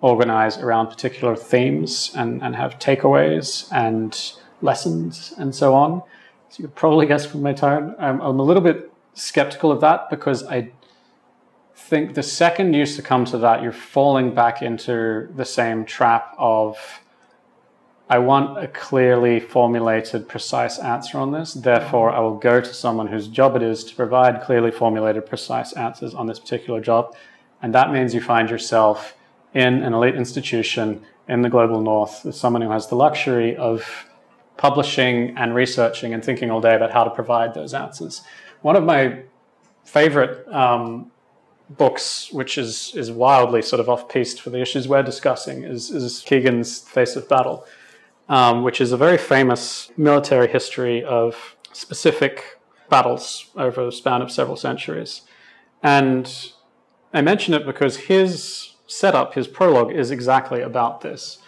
organize 0.00 0.58
around 0.58 0.88
particular 0.88 1.34
themes 1.34 2.12
and, 2.14 2.42
and 2.42 2.54
have 2.54 2.78
takeaways 2.78 3.70
and 3.72 4.32
lessons 4.60 5.32
and 5.38 5.54
so 5.54 5.74
on. 5.74 6.02
So 6.50 6.62
you 6.62 6.68
could 6.68 6.74
probably 6.74 7.06
guess 7.06 7.26
from 7.26 7.42
my 7.42 7.52
tone, 7.52 7.94
I'm, 7.98 8.20
I'm 8.20 8.38
a 8.38 8.42
little 8.42 8.62
bit 8.62 8.92
skeptical 9.14 9.72
of 9.72 9.80
that 9.80 10.10
because 10.10 10.44
I 10.44 10.70
think 11.88 12.14
the 12.14 12.22
second 12.22 12.74
you 12.74 12.84
succumb 12.84 13.24
to 13.26 13.38
that, 13.38 13.62
you're 13.62 13.70
falling 13.70 14.34
back 14.34 14.60
into 14.60 15.28
the 15.36 15.44
same 15.44 15.84
trap 15.84 16.34
of 16.36 16.76
I 18.08 18.18
want 18.18 18.62
a 18.62 18.68
clearly 18.68 19.40
formulated, 19.40 20.28
precise 20.28 20.78
answer 20.78 21.18
on 21.18 21.32
this. 21.32 21.54
Therefore, 21.54 22.10
I 22.10 22.20
will 22.20 22.38
go 22.38 22.60
to 22.60 22.74
someone 22.74 23.08
whose 23.08 23.26
job 23.26 23.56
it 23.56 23.62
is 23.62 23.82
to 23.84 23.96
provide 23.96 24.42
clearly 24.42 24.70
formulated, 24.70 25.26
precise 25.26 25.72
answers 25.72 26.14
on 26.14 26.26
this 26.26 26.38
particular 26.38 26.80
job. 26.80 27.16
And 27.62 27.74
that 27.74 27.92
means 27.92 28.14
you 28.14 28.20
find 28.20 28.48
yourself 28.48 29.16
in 29.54 29.82
an 29.82 29.92
elite 29.92 30.14
institution 30.14 31.04
in 31.28 31.42
the 31.42 31.48
global 31.48 31.80
north 31.80 32.24
as 32.26 32.38
someone 32.38 32.62
who 32.62 32.70
has 32.70 32.86
the 32.88 32.94
luxury 32.94 33.56
of 33.56 34.06
publishing 34.56 35.36
and 35.36 35.54
researching 35.54 36.14
and 36.14 36.24
thinking 36.24 36.50
all 36.50 36.60
day 36.60 36.76
about 36.76 36.92
how 36.92 37.02
to 37.02 37.10
provide 37.10 37.54
those 37.54 37.74
answers. 37.74 38.22
One 38.62 38.76
of 38.76 38.84
my 38.84 39.22
favorite 39.84 40.46
um, 40.52 41.10
books, 41.70 42.32
which 42.32 42.58
is, 42.58 42.92
is 42.94 43.10
wildly 43.10 43.62
sort 43.62 43.80
of 43.80 43.88
off 43.88 44.08
piste 44.08 44.40
for 44.40 44.50
the 44.50 44.60
issues 44.60 44.86
we're 44.86 45.02
discussing, 45.02 45.64
is, 45.64 45.90
is 45.90 46.20
Keegan's 46.20 46.80
Face 46.80 47.16
of 47.16 47.28
Battle, 47.28 47.64
um, 48.28 48.62
which 48.62 48.80
is 48.80 48.92
a 48.92 48.96
very 48.96 49.18
famous 49.18 49.90
military 49.96 50.48
history 50.48 51.04
of 51.04 51.56
specific 51.72 52.58
battles 52.88 53.50
over 53.56 53.88
a 53.88 53.92
span 53.92 54.22
of 54.22 54.30
several 54.30 54.56
centuries. 54.56 55.22
And 55.82 56.52
I 57.12 57.20
mention 57.20 57.54
it 57.54 57.66
because 57.66 57.96
his 57.96 58.74
setup, 58.86 59.34
his 59.34 59.48
prologue, 59.48 59.92
is 59.92 60.10
exactly 60.10 60.62
about 60.62 61.00
this. 61.00 61.38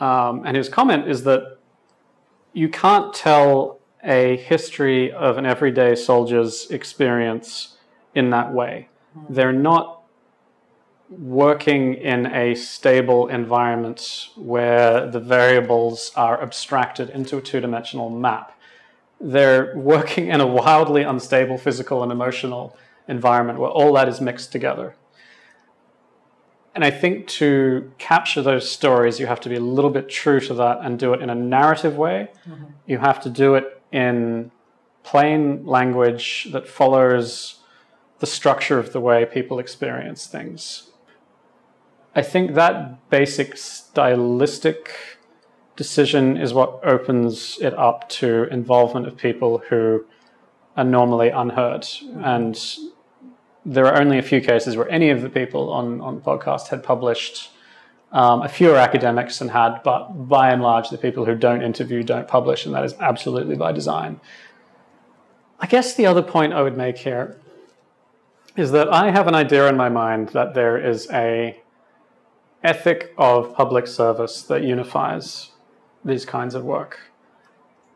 Um, 0.00 0.42
and 0.44 0.56
his 0.56 0.68
comment 0.68 1.08
is 1.08 1.24
that 1.24 1.58
you 2.52 2.68
can't 2.68 3.14
tell 3.14 3.80
a 4.04 4.36
history 4.36 5.12
of 5.12 5.38
an 5.38 5.46
everyday 5.46 5.94
soldier's 5.94 6.70
experience 6.70 7.76
in 8.14 8.30
that 8.30 8.52
way. 8.52 8.88
They're 9.28 9.52
not 9.52 10.02
working 11.10 11.94
in 11.94 12.26
a 12.26 12.54
stable 12.54 13.28
environment 13.28 14.28
where 14.36 15.06
the 15.06 15.20
variables 15.20 16.10
are 16.16 16.42
abstracted 16.42 17.10
into 17.10 17.36
a 17.36 17.42
two 17.42 17.60
dimensional 17.60 18.08
map. 18.08 18.58
They're 19.20 19.76
working 19.76 20.28
in 20.28 20.40
a 20.40 20.46
wildly 20.46 21.02
unstable 21.02 21.58
physical 21.58 22.02
and 22.02 22.10
emotional 22.10 22.76
environment 23.08 23.58
where 23.58 23.70
all 23.70 23.92
that 23.94 24.08
is 24.08 24.20
mixed 24.20 24.52
together. 24.52 24.94
And 26.74 26.84
I 26.84 26.90
think 26.90 27.26
to 27.28 27.92
capture 27.98 28.40
those 28.40 28.70
stories, 28.70 29.20
you 29.20 29.26
have 29.26 29.40
to 29.40 29.50
be 29.50 29.56
a 29.56 29.60
little 29.60 29.90
bit 29.90 30.08
true 30.08 30.40
to 30.40 30.54
that 30.54 30.78
and 30.82 30.98
do 30.98 31.12
it 31.12 31.20
in 31.20 31.28
a 31.28 31.34
narrative 31.34 31.98
way. 31.98 32.30
Mm-hmm. 32.48 32.64
You 32.86 32.98
have 32.98 33.20
to 33.22 33.30
do 33.30 33.54
it 33.56 33.82
in 33.92 34.50
plain 35.02 35.66
language 35.66 36.48
that 36.52 36.66
follows 36.66 37.61
the 38.22 38.26
structure 38.28 38.78
of 38.78 38.92
the 38.92 39.00
way 39.00 39.24
people 39.24 39.58
experience 39.58 40.28
things. 40.28 40.90
I 42.14 42.22
think 42.22 42.54
that 42.54 43.10
basic 43.10 43.56
stylistic 43.56 44.92
decision 45.74 46.36
is 46.36 46.54
what 46.54 46.78
opens 46.84 47.58
it 47.60 47.74
up 47.74 48.08
to 48.20 48.44
involvement 48.44 49.08
of 49.08 49.16
people 49.16 49.58
who 49.68 50.04
are 50.76 50.84
normally 50.84 51.30
unheard. 51.30 51.84
And 52.22 52.56
there 53.66 53.86
are 53.86 54.00
only 54.00 54.18
a 54.18 54.22
few 54.22 54.40
cases 54.40 54.76
where 54.76 54.88
any 54.88 55.10
of 55.10 55.20
the 55.20 55.28
people 55.28 55.72
on, 55.72 56.00
on 56.00 56.14
the 56.14 56.20
podcast 56.20 56.68
had 56.68 56.84
published. 56.84 57.50
Um, 58.12 58.42
a 58.42 58.48
few 58.48 58.70
are 58.70 58.76
academics 58.76 59.40
and 59.40 59.50
had, 59.50 59.82
but 59.82 60.28
by 60.28 60.52
and 60.52 60.62
large, 60.62 60.90
the 60.90 60.98
people 60.98 61.24
who 61.24 61.34
don't 61.34 61.62
interview 61.62 62.04
don't 62.04 62.28
publish, 62.28 62.66
and 62.66 62.74
that 62.76 62.84
is 62.84 62.94
absolutely 63.00 63.56
by 63.56 63.72
design. 63.72 64.20
I 65.58 65.66
guess 65.66 65.96
the 65.96 66.06
other 66.06 66.22
point 66.22 66.52
I 66.52 66.62
would 66.62 66.76
make 66.76 66.98
here 66.98 67.41
is 68.56 68.70
that 68.72 68.92
I 68.92 69.10
have 69.10 69.26
an 69.28 69.34
idea 69.34 69.68
in 69.68 69.76
my 69.76 69.88
mind 69.88 70.28
that 70.30 70.54
there 70.54 70.76
is 70.76 71.08
a 71.10 71.60
ethic 72.62 73.14
of 73.16 73.54
public 73.54 73.86
service 73.86 74.42
that 74.42 74.62
unifies 74.62 75.50
these 76.04 76.24
kinds 76.24 76.54
of 76.54 76.64
work. 76.64 77.00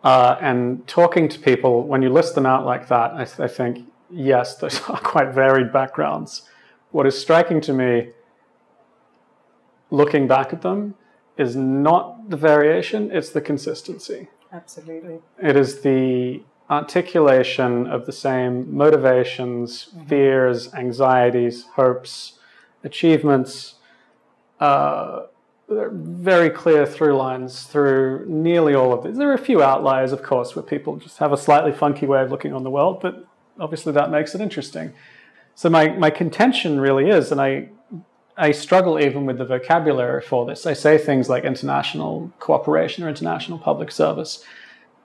Uh, 0.02 0.36
and 0.40 0.86
talking 0.86 1.28
to 1.28 1.38
people, 1.38 1.82
when 1.86 2.02
you 2.02 2.09
list 2.09 2.34
them 2.34 2.46
out 2.46 2.64
like 2.64 2.88
that, 2.88 3.12
I, 3.14 3.24
th- 3.24 3.40
I 3.40 3.48
think, 3.48 3.86
yes, 4.11 4.57
those 4.57 4.80
are 4.88 5.00
quite 5.00 5.34
varied 5.34 5.72
backgrounds. 5.72 6.42
What 6.90 7.07
is 7.07 7.18
striking 7.18 7.61
to 7.62 7.72
me, 7.72 8.11
looking 9.90 10.26
back 10.26 10.52
at 10.52 10.62
them, 10.62 10.94
is 11.36 11.54
not 11.54 12.30
the 12.30 12.36
variation, 12.36 13.11
it's 13.11 13.30
the 13.30 13.40
consistency. 13.40 14.28
Absolutely. 14.52 15.18
It 15.42 15.57
is 15.57 15.80
the 15.80 16.42
articulation 16.68 17.86
of 17.86 18.06
the 18.06 18.12
same 18.12 18.74
motivations, 18.76 19.86
mm-hmm. 19.86 20.06
fears, 20.06 20.72
anxieties, 20.74 21.64
hopes, 21.74 22.38
achievements. 22.84 23.74
Uh, 24.60 25.26
very 25.68 26.48
clear 26.48 26.86
through 26.86 27.16
lines 27.16 27.64
through 27.64 28.24
nearly 28.28 28.74
all 28.74 28.92
of 28.92 29.02
these. 29.02 29.16
There 29.16 29.28
are 29.30 29.34
a 29.34 29.38
few 29.38 29.62
outliers, 29.62 30.12
of 30.12 30.22
course, 30.22 30.54
where 30.54 30.62
people 30.62 30.96
just 30.96 31.18
have 31.18 31.32
a 31.32 31.36
slightly 31.36 31.72
funky 31.72 32.06
way 32.06 32.22
of 32.22 32.30
looking 32.30 32.52
on 32.52 32.62
the 32.62 32.70
world, 32.70 33.00
but 33.02 33.26
obviously 33.58 33.92
that 33.92 34.10
makes 34.10 34.34
it 34.34 34.40
interesting. 34.40 34.92
So 35.56 35.68
my, 35.68 35.88
my 35.88 36.10
contention 36.10 36.78
really 36.78 37.10
is, 37.10 37.32
and 37.32 37.40
I 37.40 37.70
I 38.38 38.50
struggle 38.52 39.00
even 39.00 39.24
with 39.24 39.38
the 39.38 39.46
vocabulary 39.46 40.20
for 40.20 40.44
this. 40.44 40.66
I 40.66 40.74
say 40.74 40.98
things 40.98 41.30
like 41.30 41.44
international 41.44 42.30
cooperation 42.38 43.02
or 43.02 43.08
international 43.08 43.58
public 43.58 43.90
service 43.90 44.44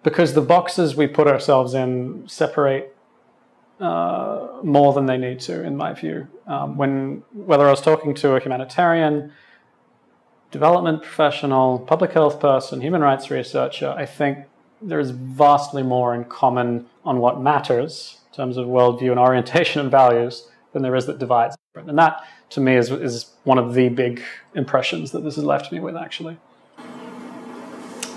because 0.03 0.33
the 0.33 0.41
boxes 0.41 0.95
we 0.95 1.07
put 1.07 1.27
ourselves 1.27 1.73
in 1.73 2.27
separate 2.27 2.95
uh, 3.79 4.59
more 4.63 4.93
than 4.93 5.05
they 5.05 5.17
need 5.17 5.39
to, 5.39 5.63
in 5.63 5.75
my 5.75 5.93
view. 5.93 6.27
Um, 6.47 6.77
when 6.77 7.23
whether 7.33 7.67
I 7.67 7.71
was 7.71 7.81
talking 7.81 8.13
to 8.15 8.35
a 8.35 8.39
humanitarian, 8.39 9.31
development 10.51 11.01
professional, 11.01 11.79
public 11.79 12.11
health 12.11 12.39
person, 12.39 12.81
human 12.81 13.01
rights 13.01 13.31
researcher, 13.31 13.93
I 13.97 14.05
think 14.05 14.45
there's 14.81 15.11
vastly 15.11 15.83
more 15.83 16.13
in 16.13 16.25
common 16.25 16.87
on 17.05 17.19
what 17.19 17.41
matters 17.41 18.19
in 18.31 18.35
terms 18.35 18.57
of 18.57 18.67
worldview 18.67 19.11
and 19.11 19.19
orientation 19.19 19.81
and 19.81 19.91
values 19.91 20.47
than 20.73 20.81
there 20.81 20.95
is 20.95 21.05
that 21.05 21.19
divides. 21.19 21.57
And 21.75 21.97
that, 21.97 22.25
to 22.51 22.59
me, 22.59 22.75
is, 22.75 22.91
is 22.91 23.31
one 23.43 23.57
of 23.57 23.73
the 23.73 23.89
big 23.89 24.21
impressions 24.55 25.11
that 25.11 25.23
this 25.23 25.35
has 25.35 25.43
left 25.43 25.71
me 25.71 25.79
with, 25.79 25.95
actually. 25.95 26.37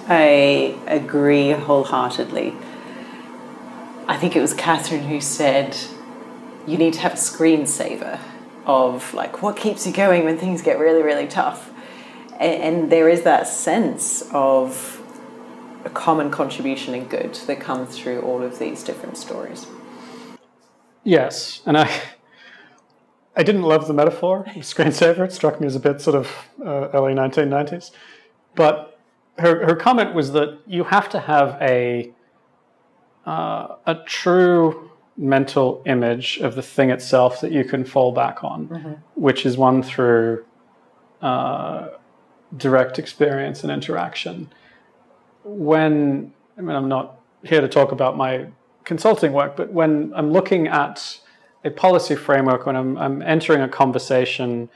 I 0.07 0.79
agree 0.87 1.53
wholeheartedly. 1.53 2.55
I 4.07 4.17
think 4.19 4.37
it 4.37 4.41
was 4.41 4.53
Catherine 4.53 5.05
who 5.05 5.21
said, 5.21 5.77
you 6.67 6.77
need 6.77 6.95
to 6.95 7.01
have 7.01 7.15
a 7.15 7.17
screensaver 7.17 8.21
of 8.67 9.15
like 9.15 9.43
what 9.43 9.57
keeps 9.57 9.87
you 9.87 9.93
going 9.93 10.25
when 10.25 10.39
things 10.39 10.63
get 10.63 10.79
really, 10.79 11.03
really 11.03 11.27
tough. 11.27 11.71
And, 12.39 12.91
there 12.91 13.09
is 13.09 13.23
that 13.23 13.47
sense 13.47 14.23
of 14.33 15.01
a 15.85 15.91
common 15.91 16.31
contribution 16.31 16.93
and 16.95 17.09
good 17.09 17.35
that 17.47 17.61
comes 17.61 17.97
through 17.97 18.23
all 18.23 18.43
of 18.43 18.59
these 18.59 18.83
different 18.83 19.17
stories. 19.17 19.67
Yes, 21.05 21.63
and 21.65 21.79
I 21.79 21.91
I 23.37 23.43
didn't 23.43 23.63
love 23.63 23.87
the 23.87 23.95
metaphor 23.95 24.45
screensaver. 24.57 25.25
It 25.27 25.33
struck 25.33 25.61
me 25.61 25.67
as 25.67 25.77
a 25.77 25.81
bit 25.81 26.01
sort 26.01 26.17
of 26.17 26.31
uh, 26.61 26.89
early 26.93 27.15
1990s. 27.15 27.91
But 28.55 28.94
her, 29.39 29.67
her 29.67 29.77
comment 29.77 30.15
was 30.15 30.33
that 30.33 30.59
you 30.67 30.85
have 30.85 31.09
to 31.11 31.21
have 31.21 31.57
a, 31.61 32.13
uh, 33.27 33.77
a 33.87 33.97
true 34.07 34.91
mental 35.17 35.83
image 35.87 36.39
of 36.39 36.55
the 36.55 36.63
thing 36.63 36.91
itself 36.91 37.41
that 37.41 37.53
you 37.53 37.65
can 37.65 37.85
fall 37.85 38.13
back 38.13 38.43
on, 38.43 38.69
mm-hmm. 38.69 38.93
which 39.15 39.47
is 39.47 39.57
one 39.57 39.83
through 39.83 40.45
uh, 41.23 41.89
direct 42.57 42.99
experience 42.99 43.63
and 43.63 43.73
interaction. 43.73 44.51
When, 45.45 46.33
I 46.57 46.61
mean, 46.61 46.77
I'm 46.77 46.89
not 46.89 47.21
here 47.43 47.61
to 47.61 47.69
talk 47.69 47.93
about 47.93 48.17
my 48.17 48.47
consulting 48.85 49.33
work, 49.33 49.57
but 49.57 49.73
when 49.73 50.13
I'm 50.15 50.33
looking 50.33 50.69
at 50.69 51.21
a 51.65 51.71
policy 51.71 52.15
framework 52.15 52.67
when 52.67 52.77
I'm, 52.77 52.97
I'm 52.99 53.23
entering 53.23 53.63
a 53.63 53.69
conversation 53.69 54.69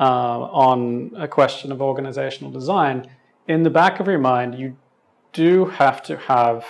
uh, 0.00 0.02
on 0.02 1.12
a 1.16 1.28
question 1.28 1.70
of 1.70 1.82
organizational 1.82 2.50
design, 2.50 3.08
in 3.46 3.62
the 3.62 3.70
back 3.70 4.00
of 4.00 4.06
your 4.06 4.18
mind, 4.18 4.58
you 4.58 4.76
do 5.32 5.66
have 5.66 6.02
to 6.04 6.16
have 6.16 6.64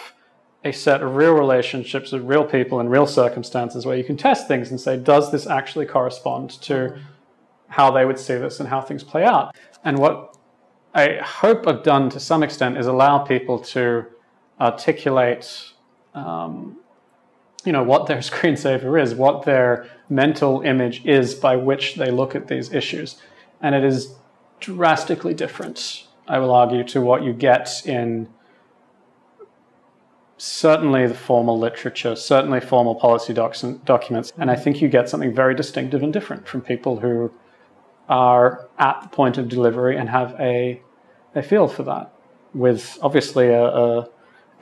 a 0.64 0.72
set 0.72 1.02
of 1.02 1.14
real 1.14 1.34
relationships 1.34 2.10
with 2.10 2.22
real 2.22 2.44
people 2.44 2.80
in 2.80 2.88
real 2.88 3.06
circumstances 3.06 3.84
where 3.84 3.96
you 3.96 4.04
can 4.04 4.16
test 4.16 4.48
things 4.48 4.70
and 4.70 4.80
say, 4.80 4.96
does 4.96 5.30
this 5.30 5.46
actually 5.46 5.84
correspond 5.84 6.50
to 6.62 6.98
how 7.68 7.90
they 7.90 8.04
would 8.04 8.18
see 8.18 8.34
this 8.34 8.60
and 8.60 8.68
how 8.68 8.80
things 8.80 9.04
play 9.04 9.24
out? 9.24 9.54
And 9.84 9.98
what 9.98 10.36
I 10.94 11.18
hope 11.22 11.66
I've 11.66 11.82
done 11.82 12.08
to 12.10 12.20
some 12.20 12.42
extent 12.42 12.78
is 12.78 12.86
allow 12.86 13.18
people 13.18 13.58
to 13.58 14.06
articulate 14.60 15.72
um, 16.14 16.78
you 17.64 17.72
know 17.72 17.82
what 17.82 18.06
their 18.06 18.18
screensaver 18.30 19.00
is, 19.00 19.14
what 19.14 19.44
their 19.44 19.88
mental 20.08 20.62
image 20.62 21.04
is 21.04 21.34
by 21.34 21.56
which 21.56 21.96
they 21.96 22.10
look 22.10 22.34
at 22.34 22.46
these 22.46 22.72
issues, 22.72 23.20
and 23.60 23.74
it 23.74 23.84
is 23.84 24.14
drastically 24.60 25.34
different. 25.34 26.06
I 26.26 26.38
will 26.38 26.52
argue 26.52 26.84
to 26.84 27.00
what 27.00 27.22
you 27.22 27.32
get 27.32 27.82
in 27.84 28.28
certainly 30.36 31.06
the 31.06 31.14
formal 31.14 31.58
literature, 31.58 32.16
certainly 32.16 32.60
formal 32.60 32.94
policy 32.94 33.32
docs 33.32 33.62
documents, 33.84 34.32
and 34.36 34.50
I 34.50 34.56
think 34.56 34.80
you 34.82 34.88
get 34.88 35.08
something 35.08 35.34
very 35.34 35.54
distinctive 35.54 36.02
and 36.02 36.12
different 36.12 36.46
from 36.46 36.60
people 36.60 37.00
who 37.00 37.32
are 38.08 38.68
at 38.78 39.02
the 39.02 39.08
point 39.08 39.38
of 39.38 39.48
delivery 39.48 39.96
and 39.96 40.08
have 40.08 40.34
a 40.38 40.80
a 41.34 41.42
feel 41.42 41.66
for 41.66 41.82
that, 41.82 42.12
with 42.52 42.98
obviously 43.02 43.48
a, 43.48 43.64
a 43.64 44.08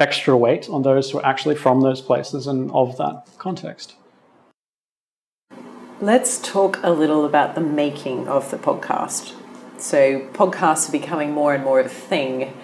extra 0.00 0.36
weight 0.36 0.68
on 0.68 0.82
those 0.82 1.10
who 1.10 1.18
are 1.18 1.26
actually 1.26 1.54
from 1.54 1.80
those 1.80 2.00
places 2.00 2.46
and 2.46 2.70
of 2.72 2.96
that 2.96 3.28
context. 3.38 3.94
Let's 6.00 6.40
talk 6.40 6.80
a 6.82 6.90
little 6.90 7.24
about 7.24 7.54
the 7.54 7.60
making 7.60 8.26
of 8.26 8.50
the 8.50 8.56
podcast. 8.56 9.34
So, 9.82 10.20
podcasts 10.32 10.88
are 10.88 10.92
becoming 10.92 11.32
more 11.32 11.52
and 11.54 11.64
more 11.64 11.80
of 11.80 11.86
a 11.86 11.88
thing. 11.88 12.56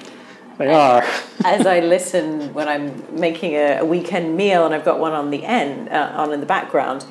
They 0.57 0.73
are. 0.73 1.03
As 1.45 1.67
I 1.67 1.81
listen 1.81 2.55
when 2.55 2.69
I'm 2.69 3.19
making 3.19 3.55
a, 3.55 3.79
a, 3.79 3.85
weekend 3.85 4.37
meal 4.37 4.65
and 4.65 4.73
I've 4.73 4.85
got 4.85 5.01
one 5.01 5.13
on 5.13 5.31
the 5.31 5.45
end, 5.45 5.89
uh, 5.89 6.13
on 6.15 6.33
in 6.33 6.39
the 6.39 6.47
background, 6.47 7.03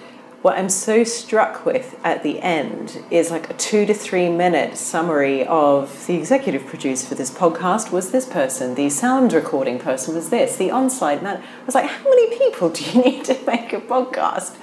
what 0.44 0.58
I'm 0.58 0.70
so 0.70 1.04
struck 1.04 1.66
with 1.66 2.00
at 2.06 2.24
the 2.24 2.40
end 2.40 3.04
is 3.12 3.32
like 3.32 3.50
a 3.50 3.54
two 3.56 3.86
to 3.86 3.94
three 3.94 4.30
minute 4.30 4.78
summary 4.78 5.46
of 5.46 6.08
the 6.08 6.16
executive 6.16 6.66
producer 6.66 7.06
for 7.06 7.16
this 7.16 7.30
podcast 7.30 7.92
was 7.92 8.12
this 8.12 8.26
person, 8.26 8.76
the 8.76 8.90
sound 8.90 9.34
recording 9.34 9.78
person 9.78 10.16
was 10.16 10.30
this, 10.30 10.56
the 10.56 10.72
on 10.72 10.90
site 10.90 11.22
man. 11.22 11.44
I 11.44 11.66
was 11.66 11.76
like, 11.76 11.90
how 11.90 12.04
many 12.06 12.38
people 12.38 12.70
do 12.70 12.82
you 12.86 13.02
need 13.04 13.26
to 13.26 13.38
make 13.46 13.74
a 13.74 13.82
podcast? 13.82 14.56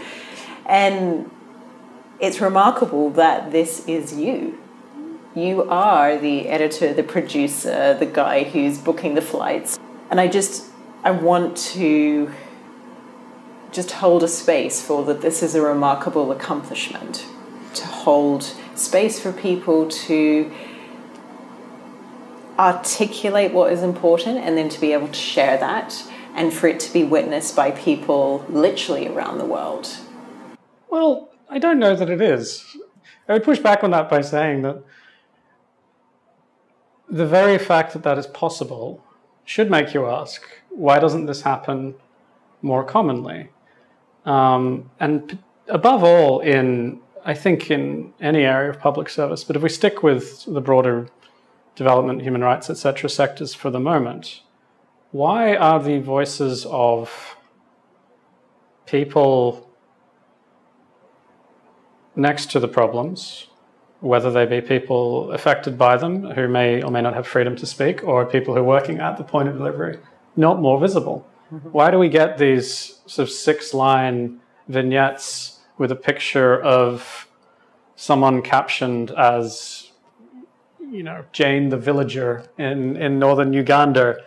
And 0.64 1.30
it's 2.18 2.40
remarkable 2.40 3.10
that 3.10 3.52
this 3.52 3.86
is 3.86 4.14
you. 4.14 4.58
You 5.34 5.68
are 5.68 6.16
the 6.16 6.48
editor, 6.48 6.94
the 6.94 7.02
producer, 7.02 7.94
the 7.98 8.06
guy 8.06 8.44
who's 8.44 8.78
booking 8.78 9.14
the 9.14 9.22
flights. 9.22 9.80
And 10.08 10.20
I 10.20 10.28
just, 10.28 10.70
I 11.02 11.10
want 11.10 11.56
to 11.74 12.32
just 13.72 13.90
hold 13.90 14.22
a 14.22 14.28
space 14.28 14.80
for 14.80 15.04
that 15.06 15.22
this 15.22 15.42
is 15.42 15.56
a 15.56 15.60
remarkable 15.60 16.30
accomplishment 16.30 17.26
to 17.74 17.84
hold 17.84 18.54
space 18.76 19.18
for 19.18 19.32
people 19.32 19.88
to 19.88 20.52
articulate 22.56 23.52
what 23.52 23.72
is 23.72 23.82
important 23.82 24.38
and 24.38 24.56
then 24.56 24.68
to 24.68 24.80
be 24.80 24.92
able 24.92 25.08
to 25.08 25.14
share 25.14 25.58
that 25.58 26.04
and 26.36 26.52
for 26.52 26.68
it 26.68 26.78
to 26.78 26.92
be 26.92 27.02
witnessed 27.02 27.56
by 27.56 27.72
people 27.72 28.46
literally 28.48 29.08
around 29.08 29.38
the 29.38 29.44
world. 29.44 29.88
Well, 30.88 31.30
I 31.50 31.58
don't 31.58 31.80
know 31.80 31.96
that 31.96 32.08
it 32.08 32.20
is. 32.20 32.76
I 33.28 33.32
would 33.32 33.42
push 33.42 33.58
back 33.58 33.82
on 33.82 33.90
that 33.90 34.08
by 34.08 34.20
saying 34.20 34.62
that 34.62 34.84
the 37.14 37.26
very 37.26 37.58
fact 37.58 37.92
that 37.92 38.02
that 38.02 38.18
is 38.18 38.26
possible 38.26 39.00
should 39.44 39.70
make 39.70 39.94
you 39.94 40.04
ask 40.06 40.42
why 40.70 40.98
doesn't 40.98 41.26
this 41.26 41.42
happen 41.42 41.94
more 42.60 42.82
commonly? 42.82 43.50
Um, 44.24 44.90
and 44.98 45.28
p- 45.28 45.38
above 45.68 46.02
all, 46.02 46.40
in 46.40 47.00
I 47.24 47.34
think 47.34 47.70
in 47.70 48.12
any 48.20 48.42
area 48.42 48.70
of 48.70 48.80
public 48.80 49.08
service, 49.08 49.44
but 49.44 49.54
if 49.54 49.62
we 49.62 49.68
stick 49.68 50.02
with 50.02 50.44
the 50.46 50.60
broader 50.60 51.06
development, 51.76 52.22
human 52.22 52.42
rights, 52.42 52.68
etc., 52.68 53.08
sectors 53.08 53.54
for 53.54 53.70
the 53.70 53.78
moment, 53.78 54.42
why 55.12 55.54
are 55.54 55.80
the 55.80 56.00
voices 56.00 56.66
of 56.68 57.36
people 58.86 59.70
next 62.16 62.50
to 62.50 62.58
the 62.58 62.68
problems, 62.68 63.46
whether 64.04 64.30
they 64.30 64.44
be 64.44 64.60
people 64.60 65.32
affected 65.32 65.78
by 65.78 65.96
them 65.96 66.30
who 66.32 66.46
may 66.46 66.82
or 66.82 66.90
may 66.90 67.00
not 67.00 67.14
have 67.14 67.26
freedom 67.26 67.56
to 67.56 67.64
speak, 67.64 68.04
or 68.04 68.26
people 68.26 68.54
who 68.54 68.60
are 68.60 68.64
working 68.64 68.98
at 69.00 69.16
the 69.16 69.24
point 69.24 69.48
of 69.48 69.56
delivery, 69.56 69.98
not 70.36 70.60
more 70.60 70.78
visible? 70.78 71.26
Mm-hmm. 71.52 71.70
Why 71.70 71.90
do 71.90 71.98
we 71.98 72.10
get 72.10 72.36
these 72.36 73.00
sort 73.06 73.28
of 73.28 73.32
six 73.32 73.72
line 73.72 74.40
vignettes 74.68 75.60
with 75.78 75.90
a 75.90 75.96
picture 75.96 76.62
of 76.62 77.26
someone 77.96 78.42
captioned 78.42 79.10
as, 79.12 79.90
you 80.90 81.02
know, 81.02 81.24
Jane 81.32 81.70
the 81.70 81.78
villager 81.78 82.46
in, 82.58 82.96
in 82.96 83.18
northern 83.18 83.54
Uganda, 83.54 84.18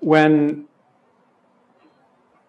when 0.00 0.66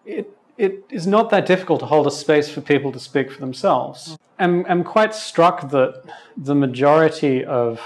it, 0.04 0.36
it 0.60 0.84
is 0.90 1.06
not 1.06 1.30
that 1.30 1.46
difficult 1.46 1.80
to 1.80 1.86
hold 1.86 2.06
a 2.06 2.10
space 2.10 2.50
for 2.50 2.60
people 2.60 2.92
to 2.92 3.00
speak 3.00 3.30
for 3.30 3.40
themselves. 3.40 4.18
I'm, 4.38 4.66
I'm 4.66 4.84
quite 4.84 5.14
struck 5.14 5.70
that 5.70 6.02
the 6.36 6.54
majority 6.54 7.42
of 7.42 7.80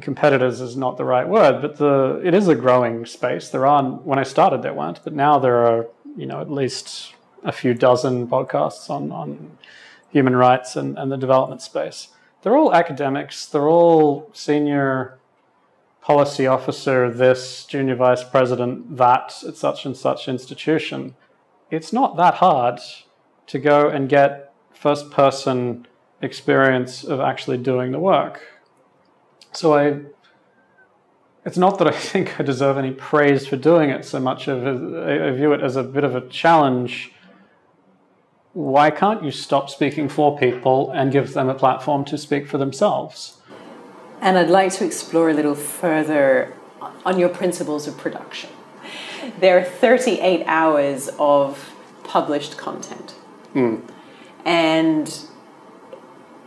competitors 0.00 0.60
is 0.60 0.76
not 0.76 0.96
the 0.96 1.04
right 1.04 1.28
word, 1.28 1.60
but 1.60 1.78
the 1.78 2.22
it 2.24 2.32
is 2.32 2.46
a 2.46 2.54
growing 2.54 3.04
space. 3.06 3.48
There 3.48 3.66
aren't 3.66 4.02
when 4.06 4.20
I 4.20 4.22
started 4.22 4.62
there 4.62 4.72
weren't, 4.72 5.00
but 5.02 5.12
now 5.12 5.40
there 5.40 5.66
are 5.66 5.88
you 6.16 6.26
know 6.26 6.40
at 6.40 6.50
least 6.50 7.14
a 7.42 7.52
few 7.52 7.74
dozen 7.74 8.28
podcasts 8.28 8.88
on 8.88 9.10
on 9.10 9.58
human 10.10 10.36
rights 10.36 10.76
and, 10.76 10.96
and 10.96 11.10
the 11.10 11.16
development 11.16 11.60
space. 11.60 12.08
They're 12.42 12.56
all 12.56 12.72
academics. 12.72 13.46
They're 13.46 13.68
all 13.68 14.30
senior 14.32 15.18
policy 16.02 16.46
officer, 16.46 17.10
this 17.10 17.64
junior 17.64 17.94
vice 17.94 18.24
president, 18.24 18.96
that 18.96 19.42
at 19.46 19.56
such 19.56 19.86
and 19.86 19.96
such 19.96 20.28
institution. 20.28 21.14
It's 21.70 21.92
not 21.92 22.16
that 22.16 22.34
hard 22.34 22.80
to 23.46 23.58
go 23.58 23.88
and 23.88 24.08
get 24.08 24.52
first 24.74 25.10
person 25.10 25.86
experience 26.20 27.04
of 27.04 27.20
actually 27.20 27.58
doing 27.58 27.92
the 27.92 27.98
work. 27.98 28.42
So 29.52 29.74
I, 29.74 30.00
it's 31.44 31.56
not 31.56 31.78
that 31.78 31.86
I 31.86 31.92
think 32.10 32.38
I 32.38 32.42
deserve 32.42 32.78
any 32.78 32.92
praise 32.92 33.46
for 33.46 33.56
doing 33.56 33.90
it 33.90 34.04
so 34.04 34.18
much 34.18 34.48
of 34.48 34.66
I 34.66 35.30
view 35.30 35.52
it 35.52 35.62
as 35.62 35.76
a 35.76 35.84
bit 35.84 36.04
of 36.04 36.16
a 36.16 36.26
challenge. 36.28 37.12
Why 38.54 38.90
can't 38.90 39.24
you 39.24 39.30
stop 39.30 39.70
speaking 39.70 40.08
for 40.08 40.36
people 40.36 40.90
and 40.90 41.12
give 41.12 41.32
them 41.32 41.48
a 41.48 41.54
platform 41.54 42.04
to 42.06 42.18
speak 42.18 42.48
for 42.48 42.58
themselves? 42.58 43.38
And 44.22 44.38
I'd 44.38 44.48
like 44.48 44.72
to 44.74 44.84
explore 44.84 45.30
a 45.30 45.34
little 45.34 45.56
further 45.56 46.54
on 47.04 47.18
your 47.18 47.28
principles 47.28 47.88
of 47.88 47.98
production. 47.98 48.50
There 49.40 49.58
are 49.58 49.64
38 49.64 50.44
hours 50.46 51.10
of 51.18 51.74
published 52.04 52.56
content. 52.56 53.16
Mm. 53.52 53.82
And 54.44 55.24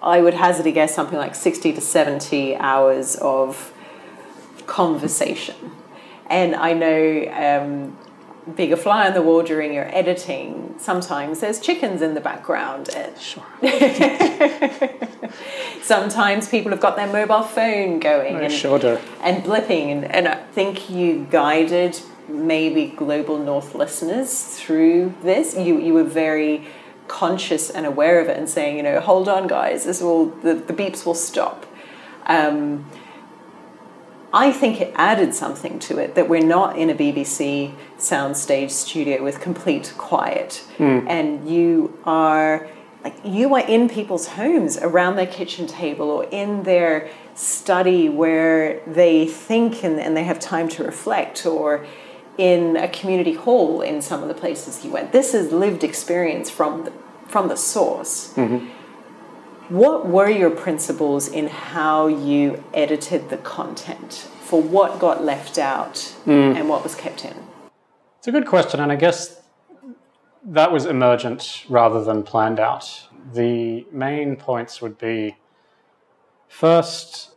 I 0.02 0.22
would 0.22 0.35
hazard 0.35 0.68
a 0.68 0.72
guess 0.72 0.95
something 0.95 1.18
like 1.18 1.35
60 1.35 1.73
to 1.73 1.81
70 1.81 2.56
hours 2.56 3.18
of 3.18 3.73
conversation. 4.68 5.72
And 6.30 6.56
I 6.56 6.72
know 6.73 7.27
um, 7.34 7.97
being 8.54 8.72
a 8.72 8.78
fly 8.78 9.08
on 9.08 9.14
the 9.14 9.22
wall 9.22 9.42
during 9.42 9.74
your 9.74 9.88
editing, 9.96 10.76
sometimes 10.78 11.40
there's 11.40 11.60
chickens 11.60 12.02
in 12.02 12.14
the 12.14 12.22
background. 12.22 12.90
Sure. 13.20 13.44
sometimes 15.82 16.48
people 16.48 16.72
have 16.72 16.80
got 16.80 16.96
their 16.96 17.12
mobile 17.12 17.42
phone 17.42 18.00
going 18.00 18.36
and, 18.36 18.52
and 19.22 19.44
blipping. 19.44 19.92
And, 19.92 20.06
and 20.06 20.28
I 20.28 20.36
think 20.36 20.90
you 20.90 21.28
guided 21.32 22.00
maybe 22.28 22.88
Global 22.88 23.38
North 23.38 23.74
listeners 23.74 24.44
through 24.44 25.14
this. 25.24 25.56
You, 25.58 25.80
you 25.80 25.94
were 25.94 26.04
very 26.04 26.68
conscious 27.08 27.70
and 27.70 27.86
aware 27.86 28.20
of 28.20 28.28
it 28.28 28.38
and 28.38 28.50
saying, 28.50 28.78
you 28.78 28.84
know, 28.84 29.00
hold 29.00 29.30
on, 29.30 29.48
guys, 29.48 29.86
this 29.86 30.02
will 30.02 30.28
the, 30.28 30.54
the 30.54 30.74
beeps 30.74 31.06
will 31.06 31.16
stop. 31.16 31.66
Um, 32.26 32.90
I 34.36 34.52
think 34.52 34.82
it 34.82 34.91
added 34.95 35.34
something 35.34 35.80
to 35.80 35.98
it 35.98 36.16
that 36.16 36.28
we're 36.28 36.45
not 36.45 36.78
in 36.78 36.90
a 36.90 36.94
BBC 36.94 37.74
soundstage 37.98 38.72
studio 38.72 39.24
with 39.24 39.40
complete 39.40 39.94
quiet, 39.98 40.62
mm. 40.78 41.06
and 41.07 41.49
you 41.49 41.98
are 42.03 42.68
like 43.06 43.16
you 43.24 43.56
are 43.56 43.66
in 43.66 43.88
people's 43.88 44.28
homes 44.28 44.78
around 44.78 45.16
their 45.16 45.26
kitchen 45.26 45.68
table 45.68 46.10
or 46.10 46.26
in 46.26 46.64
their 46.64 47.10
study 47.34 48.10
where 48.10 48.82
they 48.86 49.26
think 49.26 49.86
and, 49.86 50.02
and 50.02 50.18
they 50.18 50.26
have 50.26 50.40
time 50.40 50.68
to 50.68 50.84
reflect 50.84 51.45
or 51.45 51.88
in 52.38 52.76
a 52.76 52.90
community 52.90 53.34
hall 53.34 53.82
in 53.82 54.02
some 54.02 54.22
of 54.22 54.28
the 54.28 54.34
places 54.34 54.84
you 54.84 54.91
went. 54.91 55.14
This 55.14 55.34
is 55.34 55.53
lived 55.53 55.84
experience 55.86 56.49
from 56.49 56.84
the, 56.84 56.94
from 57.28 57.48
the 57.48 57.56
source. 57.56 58.34
Mm-hmm. 58.34 58.70
What 59.70 60.08
were 60.08 60.30
your 60.30 60.52
principles 60.52 61.28
in 61.28 61.48
how 61.48 62.08
you 62.08 62.64
edited 62.74 63.30
the 63.30 63.38
content 63.38 64.14
for 64.42 64.62
what 64.62 65.00
got 65.00 65.24
left 65.24 65.58
out 65.58 65.96
mm. 66.26 66.56
and 66.56 66.70
what 66.70 66.84
was 66.84 66.96
kept 66.96 67.26
in? 67.26 67.36
It's 68.20 68.28
a 68.28 68.32
good 68.32 68.46
question, 68.46 68.80
and 68.80 68.92
I 68.92 68.96
guess 68.96 69.42
that 70.44 70.72
was 70.72 70.86
emergent 70.86 71.66
rather 71.70 72.04
than 72.04 72.24
planned 72.24 72.60
out. 72.60 73.08
The 73.34 73.86
main 73.92 74.36
points 74.36 74.82
would 74.82 74.98
be 74.98 75.38
first, 76.48 77.32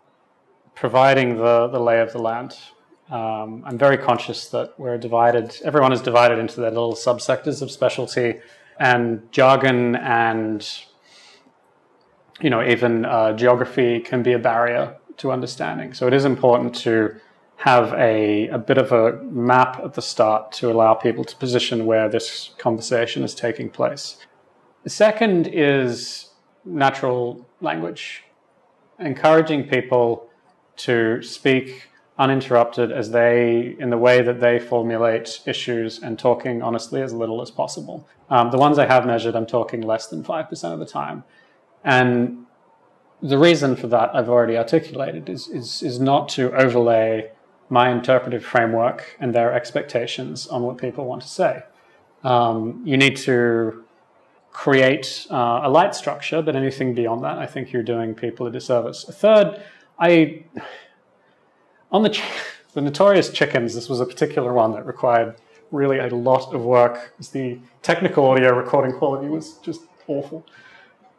providing 0.74 1.36
the, 1.36 1.68
the 1.68 1.80
lay 1.80 2.00
of 2.00 2.12
the 2.12 2.18
land 2.18 2.56
um, 3.10 3.62
I'm 3.66 3.78
very 3.78 3.96
conscious 3.96 4.48
that 4.50 4.78
we're 4.78 4.98
divided, 4.98 5.56
everyone 5.64 5.92
is 5.92 6.02
divided 6.02 6.38
into 6.38 6.60
their 6.60 6.70
little 6.70 6.94
subsectors 6.94 7.62
of 7.62 7.70
specialty, 7.70 8.40
and 8.78 9.32
jargon 9.32 9.96
and 9.96 10.66
you 12.40 12.50
know 12.50 12.62
even 12.62 13.04
uh, 13.04 13.32
geography 13.32 14.00
can 14.00 14.22
be 14.22 14.32
a 14.32 14.38
barrier 14.38 14.96
to 15.18 15.32
understanding. 15.32 15.94
So 15.94 16.06
it 16.06 16.14
is 16.14 16.24
important 16.24 16.74
to 16.76 17.16
have 17.56 17.92
a, 17.94 18.46
a 18.48 18.58
bit 18.58 18.78
of 18.78 18.92
a 18.92 19.20
map 19.24 19.80
at 19.84 19.94
the 19.94 20.02
start 20.02 20.52
to 20.52 20.70
allow 20.70 20.94
people 20.94 21.24
to 21.24 21.36
position 21.36 21.86
where 21.86 22.08
this 22.08 22.50
conversation 22.56 23.24
is 23.24 23.34
taking 23.34 23.68
place. 23.68 24.18
The 24.84 24.90
second 24.90 25.48
is 25.48 26.30
natural 26.64 27.44
language, 27.60 28.22
encouraging 29.00 29.68
people 29.68 30.28
to 30.76 31.20
speak 31.20 31.88
uninterrupted 32.16 32.92
as 32.92 33.10
they, 33.10 33.76
in 33.78 33.90
the 33.90 33.98
way 33.98 34.22
that 34.22 34.40
they 34.40 34.60
formulate 34.60 35.40
issues 35.46 36.00
and 36.00 36.18
talking 36.18 36.62
honestly 36.62 37.02
as 37.02 37.12
little 37.12 37.42
as 37.42 37.50
possible. 37.50 38.06
Um, 38.30 38.50
the 38.50 38.58
ones 38.58 38.78
I 38.78 38.86
have 38.86 39.04
measured, 39.04 39.34
I'm 39.34 39.46
talking 39.46 39.80
less 39.80 40.06
than 40.06 40.22
5% 40.22 40.72
of 40.72 40.78
the 40.78 40.86
time. 40.86 41.24
And 41.84 42.46
the 43.22 43.38
reason 43.38 43.76
for 43.76 43.86
that 43.88 44.14
I've 44.14 44.28
already 44.28 44.56
articulated 44.56 45.28
is, 45.28 45.48
is, 45.48 45.82
is 45.82 45.98
not 46.00 46.28
to 46.30 46.52
overlay 46.54 47.30
my 47.68 47.90
interpretive 47.90 48.44
framework 48.44 49.16
and 49.20 49.34
their 49.34 49.52
expectations 49.52 50.46
on 50.46 50.62
what 50.62 50.78
people 50.78 51.04
want 51.04 51.22
to 51.22 51.28
say. 51.28 51.62
Um, 52.24 52.82
you 52.84 52.96
need 52.96 53.16
to 53.18 53.84
create 54.50 55.26
uh, 55.30 55.60
a 55.64 55.70
light 55.70 55.94
structure, 55.94 56.42
but 56.42 56.56
anything 56.56 56.94
beyond 56.94 57.22
that, 57.24 57.38
I 57.38 57.46
think 57.46 57.72
you're 57.72 57.82
doing 57.82 58.14
people 58.14 58.46
a 58.46 58.50
disservice. 58.50 59.04
Third, 59.04 59.62
I 59.98 60.44
on 61.90 62.02
the, 62.02 62.20
the 62.72 62.80
notorious 62.80 63.30
chickens, 63.30 63.74
this 63.74 63.88
was 63.88 64.00
a 64.00 64.06
particular 64.06 64.52
one 64.52 64.72
that 64.72 64.86
required 64.86 65.36
really 65.70 65.98
a 65.98 66.08
lot 66.08 66.54
of 66.54 66.64
work. 66.64 67.14
The 67.32 67.58
technical 67.82 68.24
audio 68.26 68.54
recording 68.54 68.96
quality 68.96 69.28
was 69.28 69.54
just 69.58 69.82
awful. 70.06 70.46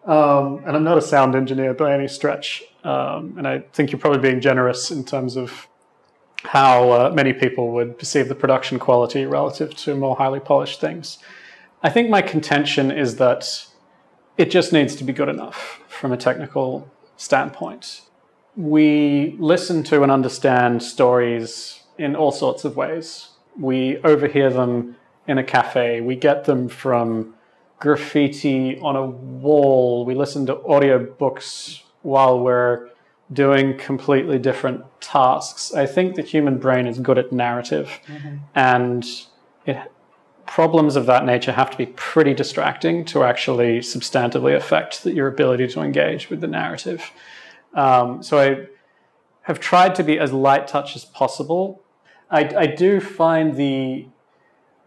Um, 0.06 0.64
and 0.66 0.76
I'm 0.76 0.84
not 0.84 0.98
a 0.98 1.02
sound 1.02 1.36
engineer 1.36 1.74
by 1.74 1.94
any 1.94 2.08
stretch. 2.08 2.64
Um, 2.84 3.36
and 3.38 3.48
I 3.48 3.60
think 3.74 3.92
you're 3.92 4.00
probably 4.00 4.20
being 4.20 4.42
generous 4.42 4.92
in 4.92 5.04
terms 5.04 5.36
of 5.36 5.68
how 6.44 6.92
uh, 6.92 7.12
many 7.14 7.34
people 7.34 7.72
would 7.74 8.00
perceive 8.00 8.30
the 8.30 8.36
production 8.36 8.80
quality 8.80 9.26
relative 9.26 9.76
to 9.76 9.96
more 9.96 10.16
highly 10.16 10.40
polished 10.40 10.80
things. 10.80 11.20
I 11.84 11.90
think 11.90 12.10
my 12.10 12.22
contention 12.22 12.92
is 12.92 13.18
that 13.18 13.66
it 14.38 14.50
just 14.50 14.72
needs 14.72 14.96
to 14.96 15.04
be 15.04 15.12
good 15.12 15.30
enough 15.30 15.82
from 15.88 16.14
a 16.14 16.18
technical 16.18 16.90
standpoint 17.18 18.02
we 18.60 19.38
listen 19.40 19.84
to 19.84 20.04
and 20.04 20.12
understand 20.12 20.84
stories 20.84 21.84
in 21.98 22.14
all 22.16 22.32
sorts 22.32 22.66
of 22.66 22.76
ways. 22.76 23.30
We 23.58 23.98
overhear 24.00 24.50
them 24.50 24.98
in 25.28 25.38
a 25.38 25.44
cafe, 25.44 26.02
we 26.02 26.16
get 26.16 26.44
them 26.44 26.68
from 26.68 27.36
graffiti 27.80 28.78
on 28.80 28.96
a 28.96 29.06
wall, 29.06 30.06
we 30.06 30.14
listen 30.16 30.46
to 30.46 30.56
audiobooks 30.56 31.82
while 32.02 32.40
we're 32.40 32.90
doing 33.32 33.78
completely 33.78 34.40
different 34.40 34.84
tasks. 35.02 35.74
I 35.74 35.86
think 35.86 36.16
the 36.16 36.22
human 36.22 36.58
brain 36.58 36.88
is 36.88 37.00
good 37.00 37.18
at 37.18 37.32
narrative, 37.32 38.00
mm-hmm. 38.08 38.38
and 38.56 39.06
it, 39.66 39.78
problems 40.46 40.96
of 40.96 41.06
that 41.06 41.26
nature 41.26 41.52
have 41.52 41.70
to 41.70 41.78
be 41.78 41.86
pretty 41.86 42.34
distracting 42.34 43.06
to 43.06 43.24
actually 43.24 43.80
substantively 43.80 44.56
affect 44.56 45.06
your 45.06 45.28
ability 45.28 45.68
to 45.68 45.82
engage 45.82 46.30
with 46.30 46.42
the 46.42 46.48
narrative. 46.48 47.12
Um, 47.76 48.24
so 48.24 48.40
I 48.40 48.68
have 49.44 49.60
tried 49.60 49.94
to 49.96 50.04
be 50.04 50.18
as 50.18 50.34
light 50.34 50.68
touch 50.68 50.96
as 50.96 51.06
possible. 51.06 51.84
I, 52.32 52.52
I 52.58 52.66
do 52.66 53.00
find 53.00 53.56
the 53.56 54.08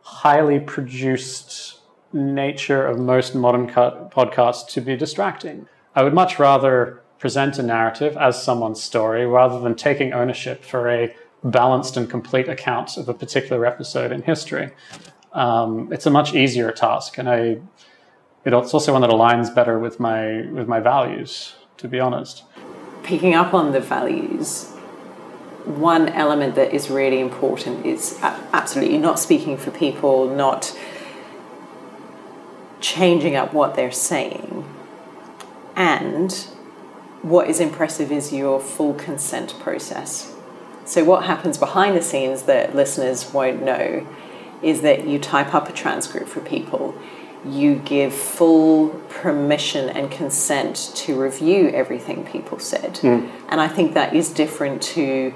highly 0.02 0.58
produced 0.58 1.78
nature 2.12 2.86
of 2.86 2.98
most 2.98 3.34
modern 3.34 3.68
podcasts 3.68 4.66
to 4.68 4.80
be 4.80 4.96
distracting. 4.96 5.66
I 5.94 6.02
would 6.02 6.14
much 6.14 6.38
rather 6.38 7.02
present 7.18 7.58
a 7.58 7.62
narrative 7.62 8.16
as 8.16 8.42
someone's 8.42 8.82
story 8.82 9.26
rather 9.26 9.60
than 9.60 9.74
taking 9.74 10.12
ownership 10.12 10.64
for 10.64 10.90
a 10.90 11.14
balanced 11.44 11.96
and 11.96 12.08
complete 12.08 12.48
account 12.48 12.96
of 12.96 13.08
a 13.08 13.14
particular 13.14 13.64
episode 13.66 14.12
in 14.12 14.22
history. 14.22 14.70
Um, 15.32 15.92
it's 15.92 16.06
a 16.06 16.10
much 16.10 16.34
easier 16.34 16.70
task, 16.72 17.18
and 17.18 17.28
I 17.28 17.60
it's 18.44 18.74
also 18.74 18.92
one 18.92 19.02
that 19.02 19.10
aligns 19.10 19.54
better 19.54 19.78
with 19.78 20.00
my 20.00 20.42
with 20.52 20.68
my 20.68 20.80
values. 20.80 21.54
To 21.78 21.88
be 21.88 21.98
honest, 21.98 22.44
picking 23.02 23.34
up 23.34 23.54
on 23.54 23.72
the 23.72 23.80
values, 23.80 24.68
one 25.64 26.08
element 26.10 26.54
that 26.54 26.72
is 26.72 26.90
really 26.90 27.20
important 27.20 27.86
is 27.86 28.18
absolutely 28.52 28.98
not 28.98 29.18
speaking 29.18 29.56
for 29.56 29.70
people, 29.70 30.28
not 30.28 30.76
changing 32.82 33.36
up 33.36 33.54
what 33.54 33.74
they're 33.74 33.90
saying. 33.90 34.68
And 35.74 36.32
what 37.22 37.48
is 37.48 37.60
impressive 37.60 38.12
is 38.12 38.32
your 38.32 38.60
full 38.60 38.94
consent 38.94 39.58
process. 39.60 40.34
So, 40.84 41.04
what 41.04 41.24
happens 41.24 41.56
behind 41.56 41.96
the 41.96 42.02
scenes 42.02 42.42
that 42.42 42.74
listeners 42.74 43.32
won't 43.32 43.62
know 43.62 44.06
is 44.62 44.82
that 44.82 45.06
you 45.06 45.18
type 45.18 45.54
up 45.54 45.68
a 45.68 45.72
transcript 45.72 46.28
for 46.28 46.40
people, 46.40 46.94
you 47.44 47.76
give 47.76 48.12
full 48.12 48.90
permission 49.08 49.88
and 49.88 50.10
consent 50.10 50.92
to 50.94 51.20
review 51.20 51.68
everything 51.70 52.24
people 52.24 52.58
said. 52.58 52.94
Mm. 52.96 53.30
And 53.48 53.60
I 53.60 53.68
think 53.68 53.94
that 53.94 54.14
is 54.14 54.28
different 54.30 54.82
to 54.82 55.34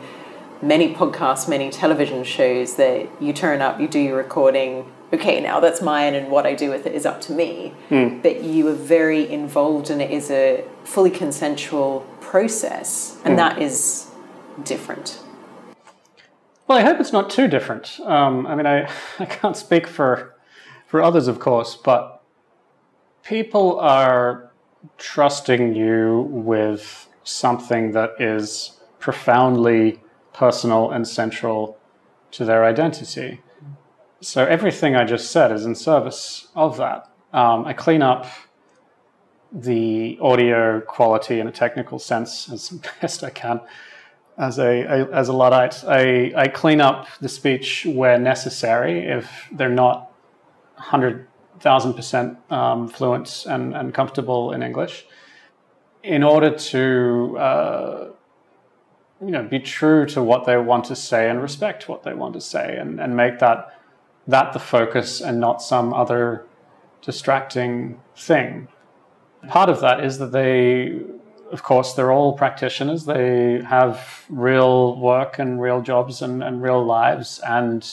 many 0.62 0.94
podcasts, 0.94 1.48
many 1.48 1.70
television 1.70 2.24
shows 2.24 2.77
that 2.77 3.09
you 3.20 3.32
turn 3.32 3.60
up, 3.60 3.81
you 3.81 3.89
do 3.89 3.98
your 3.98 4.16
recording, 4.16 4.90
okay, 5.12 5.41
now 5.41 5.61
that's 5.61 5.81
mine 5.81 6.15
and 6.15 6.31
what 6.31 6.47
I 6.47 6.55
do 6.55 6.70
with 6.70 6.87
it 6.87 6.95
is 6.95 7.07
up 7.07 7.20
to 7.23 7.33
me. 7.33 7.74
Mm. 7.91 8.23
But 8.23 8.43
you 8.43 8.69
are 8.69 8.74
very 8.74 9.31
involved 9.31 9.91
and 9.91 10.03
it 10.03 10.11
is 10.11 10.31
a 10.31 10.65
fully 10.85 11.11
consensual 11.11 12.07
process, 12.20 13.19
and 13.24 13.35
mm. 13.35 13.37
that 13.37 13.61
is 13.61 14.11
different. 14.65 15.20
Well, 16.66 16.78
I 16.78 16.83
hope 16.83 16.99
it's 16.99 17.12
not 17.12 17.31
too 17.31 17.47
different. 17.47 18.01
Um, 18.01 18.47
I 18.47 18.57
mean, 18.57 18.66
I, 18.66 18.91
I 19.19 19.24
can't 19.27 19.57
speak 19.57 19.87
for 19.87 20.35
for 20.87 21.03
others, 21.03 21.27
of 21.27 21.41
course, 21.41 21.77
but 21.77 22.23
people 23.24 23.78
are 23.81 24.51
trusting 24.99 25.74
you 25.74 26.28
with 26.31 27.09
something 27.24 27.91
that 27.91 28.11
is 28.20 28.78
profoundly 29.01 30.01
personal 30.33 30.91
and 30.91 31.07
central 31.07 31.77
to 32.31 32.45
their 32.45 32.65
identity. 32.65 33.41
So 34.27 34.44
everything 34.44 34.97
I 34.97 35.05
just 35.05 35.31
said 35.31 35.53
is 35.53 35.65
in 35.65 35.77
service 35.77 36.48
of 36.57 36.78
that. 36.78 37.09
Um, 37.32 37.65
I 37.65 37.73
clean 37.73 38.03
up 38.03 38.27
the 39.53 40.19
audio 40.20 40.81
quality 40.81 41.39
in 41.39 41.47
a 41.47 41.53
technical 41.53 42.01
sense 42.01 42.51
as 42.51 42.70
best 43.01 43.23
I 43.23 43.31
can. 43.31 43.61
As 44.36 44.59
a, 44.59 44.82
a 44.82 45.11
as 45.12 45.28
a 45.28 45.32
luddite, 45.32 45.85
I, 45.85 46.32
I 46.35 46.48
clean 46.48 46.81
up 46.81 47.07
the 47.20 47.28
speech 47.28 47.86
where 47.89 48.19
necessary 48.19 49.07
if 49.07 49.48
they're 49.53 49.78
not 49.85 50.11
hundred 50.74 51.28
thousand 51.61 51.94
percent 51.94 52.36
um, 52.51 52.89
fluent 52.89 53.47
and, 53.48 53.77
and 53.77 53.94
comfortable 53.94 54.53
in 54.53 54.61
English, 54.61 55.07
in 56.03 56.24
order 56.24 56.51
to 56.51 57.39
uh, 57.39 58.09
you 59.24 59.31
know 59.31 59.44
be 59.44 59.61
true 59.61 60.05
to 60.07 60.20
what 60.20 60.47
they 60.47 60.57
want 60.59 60.85
to 60.86 60.97
say 60.97 61.31
and 61.31 61.40
respect 61.40 61.89
what 61.89 62.03
they 62.03 62.12
want 62.12 62.35
to 62.35 62.40
say 62.40 62.77
and, 62.77 63.01
and 63.01 63.16
make 63.16 63.39
that 63.39 63.76
that 64.27 64.53
the 64.53 64.59
focus 64.59 65.20
and 65.20 65.40
not 65.40 65.62
some 65.62 65.94
other 65.94 66.44
distracting 67.03 68.01
thing. 68.16 68.69
Part 69.48 69.69
of 69.69 69.81
that 69.81 70.05
is 70.05 70.19
that 70.19 70.32
they 70.32 71.01
of 71.53 71.62
course 71.62 71.93
they're 71.93 72.11
all 72.11 72.32
practitioners. 72.32 73.05
They 73.05 73.62
have 73.62 74.24
real 74.28 74.97
work 74.97 75.39
and 75.39 75.62
real 75.62 75.81
jobs 75.81 76.20
and, 76.20 76.43
and 76.43 76.61
real 76.61 76.85
lives 76.85 77.40
and 77.47 77.86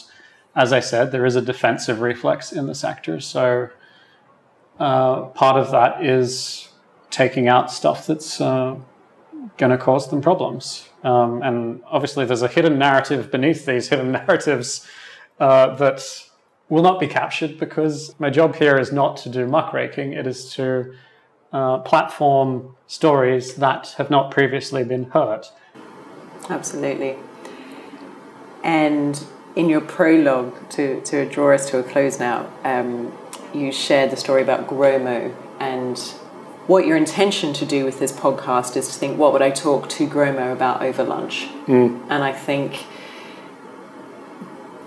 as 0.55 0.71
I 0.71 0.79
said, 0.79 1.11
there 1.11 1.25
is 1.25 1.35
a 1.35 1.41
defensive 1.41 2.01
reflex 2.01 2.51
in 2.51 2.67
the 2.67 2.75
sector. 2.75 3.19
So 3.19 3.69
uh, 4.79 5.23
part 5.27 5.57
of 5.57 5.71
that 5.71 6.03
is 6.05 6.69
taking 7.09 7.47
out 7.47 7.71
stuff 7.71 8.07
that's 8.07 8.39
uh, 8.39 8.75
going 9.57 9.71
to 9.71 9.77
cause 9.77 10.09
them 10.09 10.21
problems. 10.21 10.89
Um, 11.03 11.41
and 11.41 11.81
obviously, 11.87 12.25
there's 12.25 12.41
a 12.41 12.47
hidden 12.47 12.77
narrative 12.77 13.31
beneath 13.31 13.65
these 13.65 13.89
hidden 13.89 14.11
narratives 14.27 14.87
uh, 15.39 15.75
that 15.75 16.03
will 16.69 16.83
not 16.83 16.99
be 16.99 17.07
captured 17.07 17.59
because 17.59 18.15
my 18.19 18.29
job 18.29 18.55
here 18.55 18.77
is 18.77 18.91
not 18.91 19.17
to 19.17 19.29
do 19.29 19.45
muckraking, 19.45 20.13
it 20.13 20.25
is 20.25 20.51
to 20.53 20.93
uh, 21.51 21.77
platform 21.79 22.75
stories 22.87 23.55
that 23.55 23.93
have 23.97 24.09
not 24.09 24.31
previously 24.31 24.83
been 24.83 25.05
heard. 25.11 25.45
Absolutely. 26.49 27.15
And 28.63 29.23
in 29.55 29.69
your 29.69 29.81
prologue 29.81 30.69
to, 30.71 31.01
to 31.01 31.29
draw 31.29 31.53
us 31.53 31.69
to 31.69 31.77
a 31.77 31.83
close 31.83 32.19
now, 32.19 32.49
um, 32.63 33.15
you 33.53 33.71
shared 33.71 34.09
the 34.09 34.17
story 34.17 34.41
about 34.41 34.67
Gromo 34.67 35.35
and 35.59 35.97
what 36.65 36.87
your 36.87 36.95
intention 36.97 37.53
to 37.53 37.65
do 37.65 37.83
with 37.85 37.99
this 37.99 38.11
podcast 38.11 38.77
is 38.77 38.87
to 38.87 38.93
think, 38.93 39.19
what 39.19 39.33
would 39.33 39.41
I 39.41 39.51
talk 39.51 39.89
to 39.89 40.07
Gromo 40.07 40.51
about 40.51 40.81
over 40.81 41.03
lunch? 41.03 41.47
Mm. 41.67 42.01
And 42.09 42.23
I 42.23 42.31
think 42.31 42.85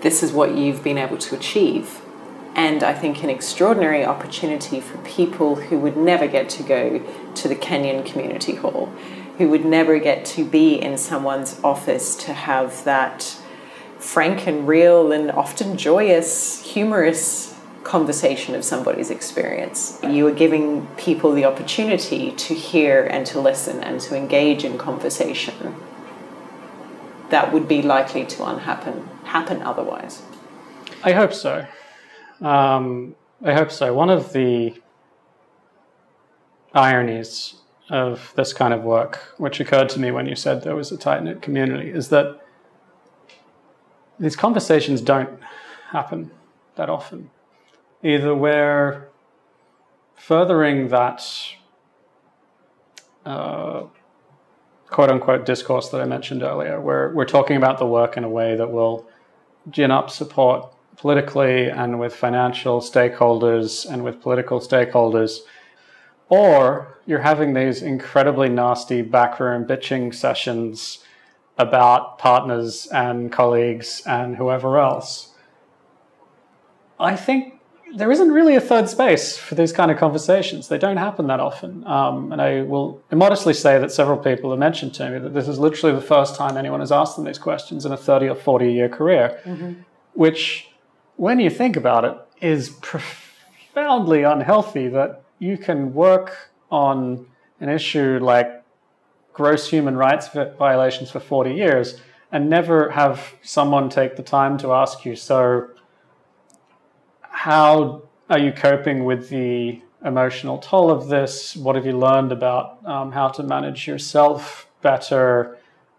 this 0.01 0.23
is 0.23 0.31
what 0.31 0.55
you've 0.55 0.83
been 0.83 0.97
able 0.97 1.17
to 1.17 1.35
achieve. 1.35 2.01
And 2.55 2.83
I 2.83 2.93
think 2.93 3.23
an 3.23 3.29
extraordinary 3.29 4.03
opportunity 4.03 4.79
for 4.81 4.97
people 4.99 5.55
who 5.55 5.77
would 5.79 5.95
never 5.95 6.27
get 6.27 6.49
to 6.49 6.63
go 6.63 7.05
to 7.35 7.47
the 7.47 7.55
Kenyan 7.55 8.05
Community 8.05 8.55
Hall, 8.55 8.87
who 9.37 9.49
would 9.49 9.65
never 9.65 9.99
get 9.99 10.25
to 10.25 10.43
be 10.43 10.75
in 10.75 10.97
someone's 10.97 11.59
office 11.63 12.15
to 12.25 12.33
have 12.33 12.83
that 12.83 13.37
frank 13.99 14.47
and 14.47 14.67
real 14.67 15.11
and 15.11 15.31
often 15.31 15.77
joyous, 15.77 16.63
humorous 16.63 17.55
conversation 17.83 18.53
of 18.53 18.63
somebody's 18.63 19.09
experience. 19.09 19.99
You 20.03 20.27
are 20.27 20.33
giving 20.33 20.87
people 20.97 21.33
the 21.33 21.45
opportunity 21.45 22.31
to 22.31 22.53
hear 22.53 23.05
and 23.05 23.25
to 23.27 23.39
listen 23.39 23.83
and 23.83 24.01
to 24.01 24.15
engage 24.15 24.63
in 24.65 24.77
conversation 24.77 25.75
that 27.29 27.51
would 27.53 27.67
be 27.67 27.81
likely 27.81 28.25
to 28.25 28.45
unhappen 28.45 29.07
happen 29.23 29.61
otherwise. 29.61 30.21
I 31.03 31.11
hope 31.11 31.33
so. 31.33 31.65
Um, 32.41 33.15
I 33.43 33.53
hope 33.53 33.71
so. 33.71 33.93
One 33.93 34.09
of 34.09 34.33
the 34.33 34.81
ironies 36.73 37.55
of 37.89 38.33
this 38.35 38.53
kind 38.53 38.73
of 38.73 38.83
work, 38.83 39.33
which 39.37 39.59
occurred 39.59 39.89
to 39.89 39.99
me 39.99 40.11
when 40.11 40.27
you 40.27 40.35
said 40.35 40.63
there 40.63 40.75
was 40.75 40.91
a 40.91 40.97
tight 40.97 41.23
knit 41.23 41.41
community, 41.41 41.89
is 41.89 42.09
that 42.09 42.39
these 44.19 44.35
conversations 44.35 45.01
don't 45.01 45.39
happen 45.91 46.31
that 46.75 46.89
often. 46.89 47.29
Either 48.03 48.33
we're 48.33 49.07
furthering 50.15 50.89
that 50.89 51.23
uh, 53.25 53.83
quote 54.89 55.09
unquote 55.09 55.45
discourse 55.45 55.89
that 55.89 56.01
I 56.01 56.05
mentioned 56.05 56.43
earlier, 56.43 56.79
where 56.79 57.11
we're 57.13 57.25
talking 57.25 57.57
about 57.57 57.77
the 57.77 57.85
work 57.85 58.17
in 58.17 58.23
a 58.23 58.29
way 58.29 58.55
that 58.55 58.71
will 58.71 59.07
gin 59.69 59.91
up 59.91 60.09
support 60.09 60.73
politically 60.97 61.69
and 61.69 61.99
with 61.99 62.15
financial 62.15 62.81
stakeholders 62.81 63.89
and 63.89 64.03
with 64.03 64.21
political 64.21 64.59
stakeholders. 64.59 65.39
Or 66.29 66.97
you're 67.05 67.21
having 67.21 67.53
these 67.53 67.81
incredibly 67.81 68.49
nasty 68.49 69.01
backroom 69.01 69.65
bitching 69.65 70.13
sessions 70.13 70.99
about 71.57 72.17
partners 72.17 72.87
and 72.87 73.31
colleagues 73.31 74.01
and 74.05 74.35
whoever 74.35 74.77
else. 74.77 75.33
I 76.99 77.15
think 77.15 77.56
there 77.95 78.11
isn't 78.11 78.31
really 78.31 78.55
a 78.55 78.61
third 78.61 78.89
space 78.89 79.37
for 79.37 79.55
these 79.55 79.71
kind 79.71 79.91
of 79.91 79.97
conversations. 79.97 80.67
They 80.67 80.77
don't 80.77 80.97
happen 80.97 81.27
that 81.27 81.39
often. 81.39 81.85
Um, 81.87 82.31
and 82.31 82.41
I 82.41 82.63
will 82.63 83.01
immodestly 83.11 83.53
say 83.53 83.79
that 83.79 83.91
several 83.91 84.17
people 84.17 84.49
have 84.49 84.59
mentioned 84.59 84.93
to 84.95 85.09
me 85.09 85.19
that 85.19 85.33
this 85.33 85.47
is 85.47 85.59
literally 85.59 85.95
the 85.95 86.01
first 86.01 86.35
time 86.35 86.57
anyone 86.57 86.79
has 86.79 86.91
asked 86.91 87.15
them 87.15 87.25
these 87.25 87.37
questions 87.37 87.85
in 87.85 87.91
a 87.91 87.97
30 87.97 88.27
or 88.27 88.35
40 88.35 88.71
year 88.71 88.89
career, 88.89 89.39
mm-hmm. 89.43 89.81
which, 90.13 90.69
when 91.15 91.39
you 91.39 91.49
think 91.49 91.75
about 91.75 92.05
it, 92.05 92.17
is 92.41 92.69
profoundly 92.81 94.23
unhealthy 94.23 94.87
that 94.89 95.23
you 95.39 95.57
can 95.57 95.93
work 95.93 96.51
on 96.69 97.25
an 97.59 97.69
issue 97.69 98.19
like 98.21 98.63
gross 99.33 99.69
human 99.69 99.95
rights 99.95 100.29
violations 100.57 101.11
for 101.11 101.19
40 101.19 101.53
years 101.53 102.01
and 102.31 102.49
never 102.49 102.89
have 102.89 103.33
someone 103.41 103.89
take 103.89 104.15
the 104.15 104.23
time 104.23 104.57
to 104.57 104.73
ask 104.73 105.05
you, 105.05 105.15
so 105.15 105.69
how 107.47 108.01
are 108.29 108.39
you 108.39 108.51
coping 108.51 109.05
with 109.05 109.29
the 109.29 109.81
emotional 110.03 110.57
toll 110.57 110.91
of 110.91 111.07
this? 111.07 111.55
What 111.55 111.77
have 111.77 111.85
you 111.85 111.97
learned 111.97 112.33
about 112.33 112.85
um, 112.85 113.13
how 113.13 113.29
to 113.29 113.41
manage 113.41 113.87
yourself 113.87 114.67
better? 114.81 115.57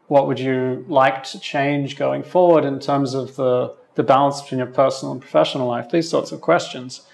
What 0.08 0.26
would 0.26 0.38
you 0.38 0.84
like 0.88 1.22
to 1.24 1.40
change 1.40 1.96
going 1.96 2.22
forward 2.22 2.66
in 2.66 2.78
terms 2.78 3.14
of 3.14 3.36
the, 3.36 3.74
the 3.94 4.02
balance 4.02 4.42
between 4.42 4.58
your 4.58 4.66
personal 4.66 5.12
and 5.12 5.22
professional 5.22 5.66
life? 5.66 5.90
These 5.90 6.10
sorts 6.10 6.32
of 6.32 6.42
questions. 6.42 7.06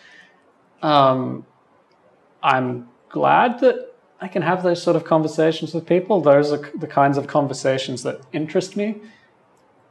Um, 0.82 1.46
I'm 2.42 2.88
glad 3.10 3.60
that 3.60 3.94
I 4.20 4.26
can 4.26 4.42
have 4.42 4.64
those 4.64 4.82
sort 4.82 4.96
of 4.96 5.04
conversations 5.04 5.72
with 5.72 5.86
people. 5.86 6.20
Those 6.20 6.50
are 6.50 6.72
the 6.76 6.88
kinds 6.88 7.18
of 7.18 7.28
conversations 7.28 8.02
that 8.02 8.20
interest 8.32 8.76
me. 8.76 9.00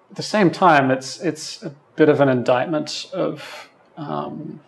At 0.10 0.18
the 0.18 0.22
same 0.22 0.52
time, 0.52 0.92
it's 0.92 1.22
it's 1.22 1.64
a 1.64 1.74
bit 1.96 2.10
of 2.10 2.20
an 2.20 2.28
indictment 2.28 3.10
of 3.14 3.70
um, 3.98 4.60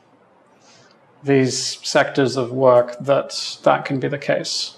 these 1.24 1.80
sectors 1.88 2.38
of 2.38 2.52
work 2.52 2.98
that 3.00 3.60
that 3.64 3.86
can 3.86 4.00
be 4.00 4.08
the 4.08 4.18
case. 4.18 4.78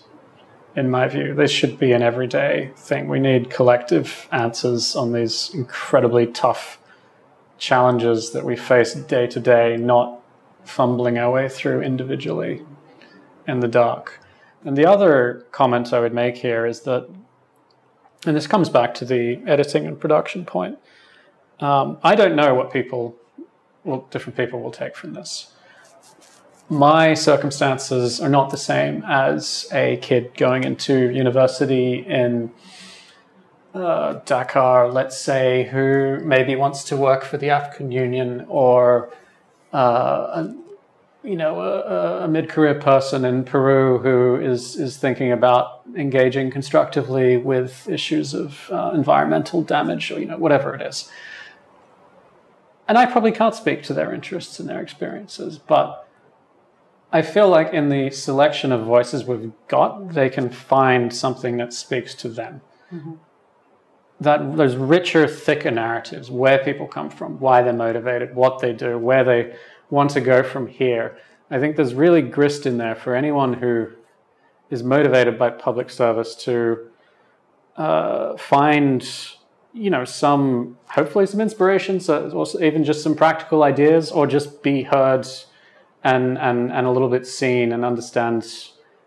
In 0.76 0.92
my 0.92 1.08
view, 1.08 1.34
this 1.34 1.52
should 1.52 1.80
be 1.80 1.92
an 1.92 2.04
everyday 2.04 2.72
thing. 2.76 3.08
We 3.08 3.20
need 3.20 3.50
collective 3.50 4.28
answers 4.32 4.96
on 4.96 5.12
these 5.12 5.52
incredibly 5.54 6.28
tough 6.28 6.80
challenges 7.58 8.32
that 8.32 8.46
we 8.46 8.56
face 8.56 8.94
day 8.94 9.28
to 9.28 9.40
day, 9.40 9.76
not 9.78 10.20
fumbling 10.64 11.18
our 11.18 11.32
way 11.32 11.50
through 11.50 11.82
individually 11.82 12.62
in 13.48 13.60
the 13.60 13.68
dark. 13.68 14.20
And 14.64 14.78
the 14.78 14.86
other 14.86 15.46
comment 15.52 15.94
I 15.94 16.00
would 16.00 16.14
make 16.14 16.38
here 16.38 16.66
is 16.66 16.82
that, 16.82 17.10
and 18.26 18.36
this 18.36 18.48
comes 18.48 18.70
back 18.70 18.94
to 18.96 19.06
the 19.06 19.42
editing 19.48 19.86
and 19.86 20.00
production 20.00 20.46
point. 20.46 20.78
Um, 21.60 21.98
I 22.04 22.16
don't 22.16 22.36
know 22.36 22.54
what 22.54 22.72
people, 22.72 23.16
well, 23.88 24.08
different 24.12 24.38
people 24.38 24.62
will 24.62 24.72
take 24.72 24.96
from 24.96 25.14
this. 25.14 25.52
My 26.70 27.14
circumstances 27.14 28.20
are 28.20 28.30
not 28.30 28.50
the 28.50 28.58
same 28.58 29.04
as 29.08 29.68
a 29.72 29.98
kid 29.98 30.36
going 30.36 30.66
into 30.66 31.10
university 31.12 32.06
in 32.06 32.52
uh, 33.74 34.20
Dakar, 34.26 34.92
let's 34.92 35.18
say, 35.18 35.70
who 35.72 36.20
maybe 36.24 36.56
wants 36.56 36.84
to 36.86 36.98
work 36.98 37.24
for 37.24 37.38
the 37.38 37.50
African 37.52 37.92
Union 37.92 38.46
or 38.50 39.14
uh, 39.72 40.52
you 41.24 41.36
know, 41.36 41.60
a, 41.60 42.24
a 42.24 42.28
mid-career 42.28 42.76
person 42.76 43.26
in 43.26 43.44
Peru 43.44 43.98
who 44.00 44.36
is 44.42 44.78
is 44.78 44.98
thinking 44.98 45.32
about 45.32 45.82
engaging 45.96 46.50
constructively 46.52 47.36
with 47.38 47.88
issues 47.90 48.34
of 48.34 48.70
uh, 48.72 48.92
environmental 48.94 49.62
damage 49.62 50.10
or 50.12 50.20
you 50.20 50.26
know 50.26 50.38
whatever 50.38 50.74
it 50.74 50.82
is. 50.82 51.10
And 52.88 52.98
I 52.98 53.06
probably 53.06 53.32
can't 53.32 53.56
speak 53.56 53.84
to 53.84 53.94
their 53.94 54.14
interests 54.14 54.60
and 54.60 54.70
their 54.70 54.82
experiences, 54.82 55.58
but 55.58 56.08
I 57.12 57.22
feel 57.22 57.50
like 57.50 57.74
in 57.74 57.90
the 57.90 58.10
selection 58.12 58.72
of 58.72 58.86
voices 58.86 59.26
we've 59.26 59.52
got, 59.68 60.14
they 60.14 60.30
can 60.30 60.50
find 60.50 61.14
something 61.14 61.58
that 61.58 61.74
speaks 61.74 62.14
to 62.16 62.30
them. 62.30 62.62
Mm-hmm. 62.94 63.14
That 64.20 64.58
there's 64.58 64.76
richer, 64.76 65.28
thicker 65.28 65.72
narratives 65.72 66.32
where 66.32 66.58
people 66.58 66.88
come 66.88 67.10
from, 67.10 67.40
why 67.40 67.62
they're 67.62 67.74
motivated, 67.74 68.36
what 68.36 68.60
they 68.60 68.74
do, 68.74 68.98
where 68.98 69.24
they 69.24 69.56
want 69.90 70.12
to 70.12 70.22
go 70.22 70.44
from 70.44 70.68
here. 70.68 71.18
I 71.50 71.60
think 71.60 71.76
there's 71.76 71.94
really 71.94 72.22
grist 72.22 72.66
in 72.66 72.78
there 72.78 72.96
for 72.96 73.16
anyone 73.16 73.54
who 73.54 73.90
is 74.70 74.84
motivated 74.84 75.40
by 75.40 75.50
public 75.52 75.90
service 75.90 76.36
to 76.36 76.90
uh, 77.78 78.36
find, 78.38 79.08
you 79.74 79.90
know, 79.90 80.06
some 80.06 80.78
hopefully 80.90 81.26
some 81.26 81.40
inspirations, 81.40 82.10
or 82.10 82.46
even 82.62 82.84
just 82.84 83.04
some 83.04 83.16
practical 83.16 83.64
ideas, 83.64 84.12
or 84.12 84.28
just 84.28 84.64
be 84.64 84.84
heard 84.84 85.28
and 86.04 86.38
and 86.38 86.72
and 86.72 86.88
a 86.88 86.92
little 86.92 87.10
bit 87.10 87.28
seen 87.28 87.72
and 87.72 87.84
understand 87.84 88.46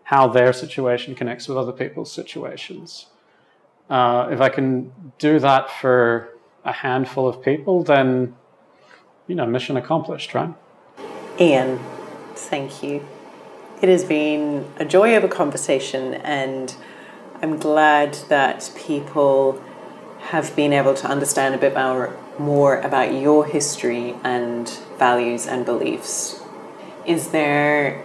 how 0.03 0.27
their 0.27 0.53
situation 0.53 1.15
connects 1.15 1.47
with 1.47 1.57
other 1.57 1.71
people's 1.71 2.11
situations. 2.11 3.07
Uh, 3.89 4.29
if 4.31 4.39
I 4.39 4.49
can 4.49 4.91
do 5.19 5.39
that 5.39 5.69
for 5.69 6.29
a 6.63 6.71
handful 6.71 7.27
of 7.27 7.41
people, 7.41 7.83
then 7.83 8.35
you 9.27 9.35
know, 9.35 9.45
mission 9.45 9.77
accomplished, 9.77 10.33
right? 10.33 10.53
Ian, 11.39 11.79
thank 12.35 12.83
you. 12.83 13.05
It 13.81 13.89
has 13.89 14.03
been 14.03 14.65
a 14.77 14.85
joy 14.85 15.15
of 15.15 15.23
a 15.23 15.27
conversation, 15.27 16.15
and 16.15 16.75
I'm 17.41 17.57
glad 17.57 18.13
that 18.29 18.71
people 18.75 19.61
have 20.21 20.55
been 20.55 20.71
able 20.71 20.93
to 20.93 21.07
understand 21.07 21.55
a 21.55 21.57
bit 21.57 21.73
more 22.39 22.79
about 22.79 23.13
your 23.13 23.45
history 23.45 24.15
and 24.23 24.69
values 24.97 25.47
and 25.47 25.65
beliefs. 25.65 26.41
Is 27.05 27.29
there 27.29 28.03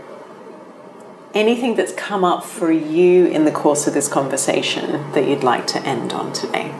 anything 1.34 1.76
that's 1.76 1.92
come 1.92 2.24
up 2.24 2.42
for 2.42 2.72
you 2.72 3.26
in 3.26 3.44
the 3.44 3.52
course 3.52 3.86
of 3.86 3.94
this 3.94 4.08
conversation 4.08 5.12
that 5.12 5.28
you'd 5.28 5.44
like 5.44 5.66
to 5.68 5.80
end 5.82 6.12
on 6.12 6.32
today? 6.32 6.74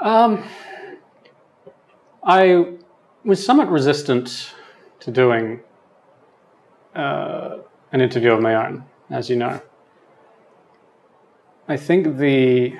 Um, 0.00 0.44
I 2.22 2.74
was 3.24 3.44
somewhat 3.44 3.70
resistant 3.70 4.52
to 5.00 5.10
doing 5.10 5.60
uh, 6.94 7.58
an 7.92 8.00
interview 8.00 8.32
of 8.32 8.40
my 8.40 8.54
own, 8.66 8.84
as 9.08 9.30
you 9.30 9.36
know. 9.36 9.62
I 11.68 11.78
think 11.78 12.18
the 12.18 12.76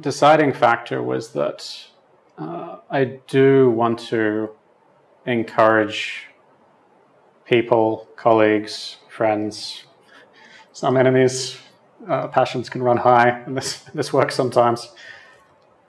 deciding 0.00 0.52
factor 0.52 1.02
was 1.02 1.32
that 1.32 1.86
uh, 2.38 2.78
I 2.90 3.04
do 3.26 3.70
want 3.70 3.98
to 4.10 4.50
encourage 5.26 6.26
people, 7.44 8.08
colleagues, 8.16 8.96
friends, 9.08 9.84
some 10.72 10.96
enemies. 10.96 11.58
Uh, 12.08 12.26
passions 12.28 12.68
can 12.68 12.82
run 12.82 12.96
high, 12.96 13.28
and 13.46 13.56
this 13.56 13.78
this 13.94 14.12
works 14.12 14.34
sometimes 14.34 14.92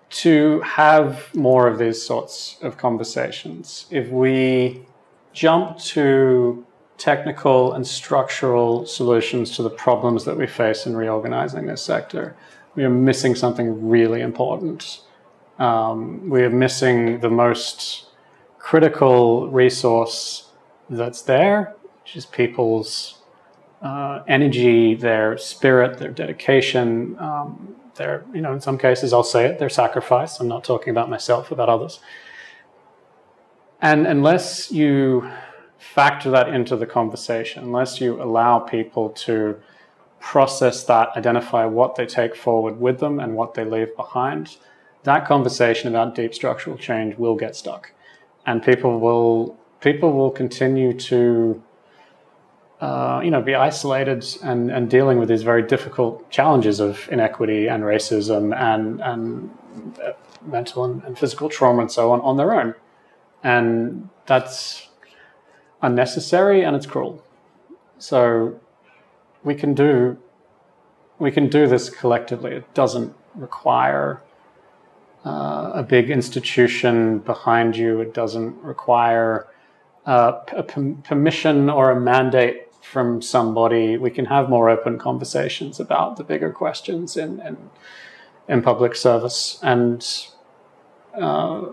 to 0.09 0.61
have 0.61 1.33
more 1.33 1.67
of 1.67 1.79
these 1.79 1.99
sorts 1.99 2.57
of 2.61 2.77
conversations. 2.77 3.87
If 3.89 4.09
we 4.09 4.85
jump 5.33 5.79
to 5.79 6.63
technical 6.99 7.73
and 7.73 7.85
structural 7.85 8.85
solutions 8.85 9.55
to 9.55 9.63
the 9.63 9.71
problems 9.71 10.23
that 10.25 10.37
we 10.37 10.45
face 10.45 10.85
in 10.85 10.95
reorganizing 10.95 11.65
this 11.65 11.81
sector, 11.81 12.35
we 12.75 12.83
are 12.83 12.89
missing 12.89 13.35
something 13.35 13.87
really 13.87 14.21
important. 14.21 15.01
Um, 15.59 16.29
we 16.29 16.41
are 16.43 16.49
missing 16.49 17.19
the 17.19 17.29
most 17.29 18.07
critical 18.57 19.49
resource 19.49 20.49
that's 20.89 21.21
there, 21.21 21.75
which 22.01 22.15
is 22.15 22.25
people's 22.25 23.19
uh, 23.81 24.23
energy, 24.27 24.95
their 24.95 25.37
spirit, 25.37 25.99
their 25.99 26.11
dedication, 26.11 27.17
um, 27.19 27.75
their, 27.95 28.23
you 28.33 28.41
know, 28.41 28.53
in 28.53 28.61
some 28.61 28.77
cases 28.77 29.13
I'll 29.13 29.23
say 29.23 29.45
it, 29.45 29.59
their 29.59 29.69
sacrifice. 29.69 30.39
I'm 30.39 30.47
not 30.47 30.63
talking 30.63 30.89
about 30.89 31.09
myself, 31.09 31.51
about 31.51 31.69
others. 31.69 31.99
And 33.81 34.07
unless 34.07 34.71
you 34.71 35.29
factor 35.77 36.31
that 36.31 36.47
into 36.47 36.77
the 36.77 36.85
conversation, 36.85 37.63
unless 37.63 37.99
you 37.99 38.21
allow 38.21 38.59
people 38.59 39.09
to 39.09 39.59
process 40.23 40.85
that, 40.85 41.09
identify 41.17 41.65
what 41.65 41.95
they 41.95 42.05
take 42.05 42.33
forward 42.33 42.79
with 42.79 42.99
them 42.99 43.19
and 43.19 43.35
what 43.35 43.53
they 43.53 43.65
leave 43.65 43.93
behind, 43.95 44.57
that 45.03 45.27
conversation 45.27 45.89
about 45.89 46.15
deep 46.15 46.33
structural 46.33 46.77
change 46.77 47.17
will 47.17 47.35
get 47.35 47.55
stuck. 47.55 47.91
And 48.45 48.63
people 48.63 48.99
will 48.99 49.57
people 49.81 50.13
will 50.13 50.31
continue 50.31 50.93
to 50.93 51.61
uh, 52.79 53.21
you 53.23 53.31
know, 53.31 53.41
be 53.41 53.53
isolated 53.53 54.25
and, 54.43 54.71
and 54.71 54.89
dealing 54.89 55.17
with 55.17 55.29
these 55.29 55.43
very 55.43 55.61
difficult 55.61 56.29
challenges 56.29 56.79
of 56.79 57.07
inequity 57.11 57.67
and 57.67 57.83
racism 57.83 58.53
and, 58.55 59.01
and 59.01 59.49
uh, 60.03 60.11
mental 60.41 60.83
and, 60.85 61.03
and 61.03 61.17
physical 61.17 61.49
trauma 61.49 61.81
and 61.81 61.91
so 61.91 62.11
on 62.11 62.19
on 62.21 62.37
their 62.37 62.53
own. 62.53 62.73
And 63.43 64.09
that's 64.25 64.87
unnecessary 65.81 66.63
and 66.63 66.75
it's 66.75 66.85
cruel. 66.85 67.23
So 67.99 68.59
we 69.43 69.55
can 69.55 69.73
do 69.73 70.17
we 71.19 71.31
can 71.31 71.47
do 71.47 71.67
this 71.67 71.89
collectively. 71.89 72.51
It 72.51 72.73
doesn't 72.73 73.15
require 73.35 74.21
uh, 75.25 75.71
a 75.73 75.83
big 75.83 76.09
institution 76.09 77.19
behind 77.19 77.77
you. 77.77 78.01
It 78.01 78.13
doesn't 78.13 78.61
require 78.61 79.47
uh, 80.05 80.41
a 80.51 80.63
permission 80.63 81.69
or 81.69 81.91
a 81.91 81.99
mandate 81.99 82.63
from 82.83 83.21
somebody, 83.21 83.97
we 83.97 84.11
can 84.11 84.25
have 84.25 84.49
more 84.49 84.69
open 84.69 84.99
conversations 84.99 85.79
about 85.79 86.17
the 86.17 86.23
bigger 86.23 86.51
questions 86.51 87.15
in 87.15 87.39
in, 87.41 87.57
in 88.47 88.61
public 88.61 88.95
service, 88.95 89.59
and 89.63 90.05
uh, 91.15 91.65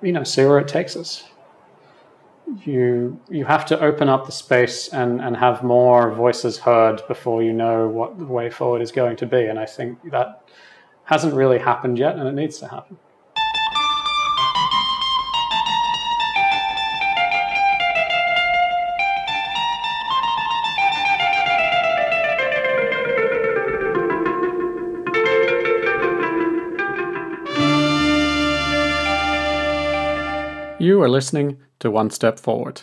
you 0.00 0.12
know, 0.12 0.22
see 0.22 0.44
where 0.44 0.58
it 0.58 0.68
takes 0.68 0.96
us. 0.96 1.24
You 2.64 3.20
you 3.28 3.44
have 3.44 3.66
to 3.66 3.80
open 3.80 4.08
up 4.08 4.26
the 4.26 4.32
space 4.32 4.88
and 4.88 5.20
and 5.20 5.36
have 5.36 5.62
more 5.62 6.10
voices 6.12 6.58
heard 6.58 7.02
before 7.06 7.42
you 7.42 7.52
know 7.52 7.88
what 7.88 8.18
the 8.18 8.24
way 8.24 8.48
forward 8.50 8.80
is 8.80 8.90
going 8.92 9.16
to 9.16 9.26
be, 9.26 9.44
and 9.44 9.58
I 9.58 9.66
think 9.66 10.10
that 10.10 10.44
hasn't 11.04 11.34
really 11.34 11.58
happened 11.58 11.98
yet, 11.98 12.16
and 12.16 12.26
it 12.26 12.34
needs 12.34 12.58
to 12.58 12.68
happen. 12.68 12.98
You 30.88 31.02
are 31.02 31.08
listening 31.10 31.58
to 31.80 31.90
One 31.90 32.08
Step 32.08 32.38
Forward. 32.38 32.80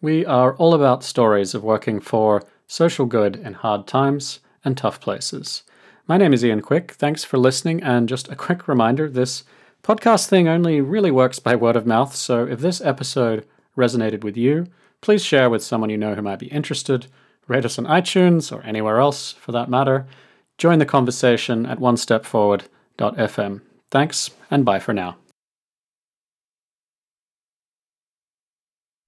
We 0.00 0.24
are 0.24 0.54
all 0.58 0.74
about 0.74 1.02
stories 1.02 1.56
of 1.56 1.64
working 1.64 1.98
for 1.98 2.44
social 2.68 3.04
good 3.04 3.34
in 3.34 3.54
hard 3.54 3.88
times 3.88 4.38
and 4.64 4.76
tough 4.76 5.00
places. 5.00 5.64
My 6.06 6.18
name 6.18 6.32
is 6.32 6.44
Ian 6.44 6.62
Quick. 6.62 6.92
Thanks 6.92 7.24
for 7.24 7.36
listening. 7.36 7.82
And 7.82 8.08
just 8.08 8.28
a 8.28 8.36
quick 8.36 8.68
reminder 8.68 9.10
this 9.10 9.42
Podcast 9.82 10.28
thing 10.28 10.46
only 10.46 10.80
really 10.80 11.10
works 11.10 11.40
by 11.40 11.56
word 11.56 11.74
of 11.74 11.84
mouth, 11.84 12.14
so 12.14 12.46
if 12.46 12.60
this 12.60 12.80
episode 12.80 13.44
resonated 13.76 14.22
with 14.22 14.36
you, 14.36 14.68
please 15.00 15.24
share 15.24 15.50
with 15.50 15.64
someone 15.64 15.90
you 15.90 15.98
know 15.98 16.14
who 16.14 16.22
might 16.22 16.38
be 16.38 16.52
interested. 16.52 17.08
Rate 17.48 17.64
us 17.64 17.76
on 17.76 17.86
iTunes 17.86 18.56
or 18.56 18.62
anywhere 18.62 19.00
else 19.00 19.32
for 19.32 19.50
that 19.50 19.68
matter. 19.68 20.06
Join 20.58 20.78
the 20.78 20.86
conversation 20.86 21.66
at 21.66 21.80
one 21.80 21.96
step 21.96 22.22
onestepforward.fm. 22.22 23.62
Thanks, 23.90 24.30
and 24.48 24.64
bye 24.64 24.78
for 24.78 24.94
now. 24.94 25.16